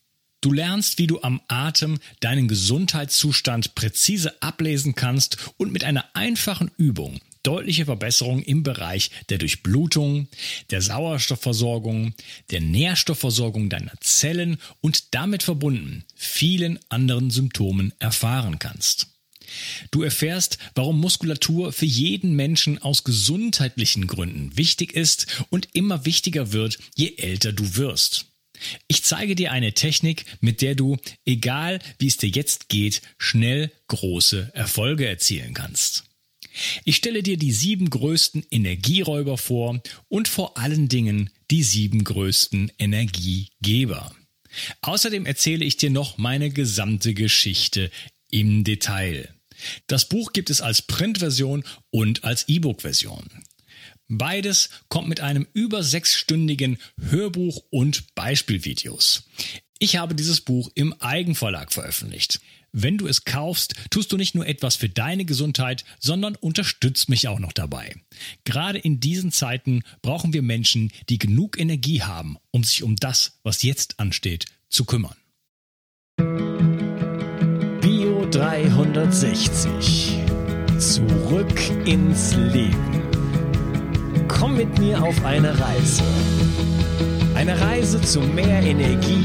Du 0.42 0.52
lernst, 0.52 0.98
wie 0.98 1.06
du 1.06 1.22
am 1.22 1.40
Atem 1.48 1.98
deinen 2.20 2.46
Gesundheitszustand 2.46 3.74
präzise 3.74 4.42
ablesen 4.42 4.94
kannst 4.96 5.38
und 5.56 5.72
mit 5.72 5.82
einer 5.82 6.04
einfachen 6.14 6.70
Übung 6.76 7.20
deutliche 7.46 7.84
Verbesserungen 7.84 8.42
im 8.42 8.62
Bereich 8.62 9.10
der 9.28 9.38
Durchblutung, 9.38 10.28
der 10.70 10.82
Sauerstoffversorgung, 10.82 12.14
der 12.50 12.60
Nährstoffversorgung 12.60 13.68
deiner 13.68 13.92
Zellen 14.00 14.58
und 14.80 15.14
damit 15.14 15.42
verbunden 15.42 16.04
vielen 16.14 16.78
anderen 16.88 17.30
Symptomen 17.30 17.92
erfahren 17.98 18.58
kannst. 18.58 19.08
Du 19.90 20.02
erfährst, 20.02 20.58
warum 20.74 21.00
Muskulatur 21.00 21.72
für 21.72 21.86
jeden 21.86 22.34
Menschen 22.34 22.78
aus 22.82 23.04
gesundheitlichen 23.04 24.06
Gründen 24.08 24.56
wichtig 24.56 24.92
ist 24.94 25.44
und 25.50 25.68
immer 25.72 26.04
wichtiger 26.04 26.52
wird, 26.52 26.78
je 26.94 27.14
älter 27.16 27.52
du 27.52 27.76
wirst. 27.76 28.26
Ich 28.88 29.04
zeige 29.04 29.34
dir 29.34 29.52
eine 29.52 29.72
Technik, 29.72 30.24
mit 30.40 30.62
der 30.62 30.74
du, 30.74 30.96
egal 31.24 31.78
wie 31.98 32.06
es 32.06 32.16
dir 32.16 32.30
jetzt 32.30 32.68
geht, 32.68 33.02
schnell 33.18 33.70
große 33.88 34.50
Erfolge 34.54 35.06
erzielen 35.06 35.54
kannst. 35.54 36.05
Ich 36.84 36.96
stelle 36.96 37.22
dir 37.22 37.36
die 37.36 37.52
sieben 37.52 37.90
größten 37.90 38.46
Energieräuber 38.50 39.38
vor 39.38 39.80
und 40.08 40.28
vor 40.28 40.56
allen 40.58 40.88
Dingen 40.88 41.30
die 41.50 41.62
sieben 41.62 42.04
größten 42.04 42.72
Energiegeber. 42.78 44.14
Außerdem 44.80 45.26
erzähle 45.26 45.64
ich 45.64 45.76
dir 45.76 45.90
noch 45.90 46.18
meine 46.18 46.50
gesamte 46.50 47.14
Geschichte 47.14 47.90
im 48.30 48.64
Detail. 48.64 49.28
Das 49.86 50.08
Buch 50.08 50.32
gibt 50.32 50.50
es 50.50 50.60
als 50.60 50.82
Printversion 50.82 51.64
und 51.90 52.24
als 52.24 52.48
E-Book-Version. 52.48 53.28
Beides 54.08 54.70
kommt 54.88 55.08
mit 55.08 55.20
einem 55.20 55.46
über 55.52 55.82
sechsstündigen 55.82 56.78
Hörbuch 57.00 57.64
und 57.70 58.14
Beispielvideos. 58.14 59.24
Ich 59.78 59.96
habe 59.96 60.14
dieses 60.14 60.40
Buch 60.40 60.70
im 60.74 60.94
Eigenverlag 61.00 61.72
veröffentlicht. 61.72 62.40
Wenn 62.72 62.98
du 62.98 63.06
es 63.06 63.24
kaufst, 63.24 63.74
tust 63.90 64.12
du 64.12 64.16
nicht 64.16 64.34
nur 64.34 64.46
etwas 64.46 64.76
für 64.76 64.88
deine 64.88 65.24
Gesundheit, 65.24 65.84
sondern 65.98 66.36
unterstützt 66.36 67.08
mich 67.08 67.26
auch 67.28 67.38
noch 67.38 67.52
dabei. 67.52 67.94
Gerade 68.44 68.78
in 68.78 69.00
diesen 69.00 69.32
Zeiten 69.32 69.82
brauchen 70.02 70.32
wir 70.32 70.42
Menschen, 70.42 70.92
die 71.08 71.18
genug 71.18 71.58
Energie 71.58 72.02
haben, 72.02 72.36
um 72.50 72.64
sich 72.64 72.82
um 72.82 72.96
das, 72.96 73.38
was 73.42 73.62
jetzt 73.62 73.98
ansteht, 73.98 74.46
zu 74.68 74.84
kümmern. 74.84 75.16
Bio 77.80 78.26
360. 78.30 80.18
Zurück 80.78 81.86
ins 81.86 82.34
Leben. 82.34 83.02
Komm 84.28 84.56
mit 84.56 84.78
mir 84.78 85.02
auf 85.02 85.24
eine 85.24 85.58
Reise. 85.58 86.02
Eine 87.34 87.58
Reise 87.58 88.00
zu 88.02 88.20
mehr 88.20 88.60
Energie 88.62 89.24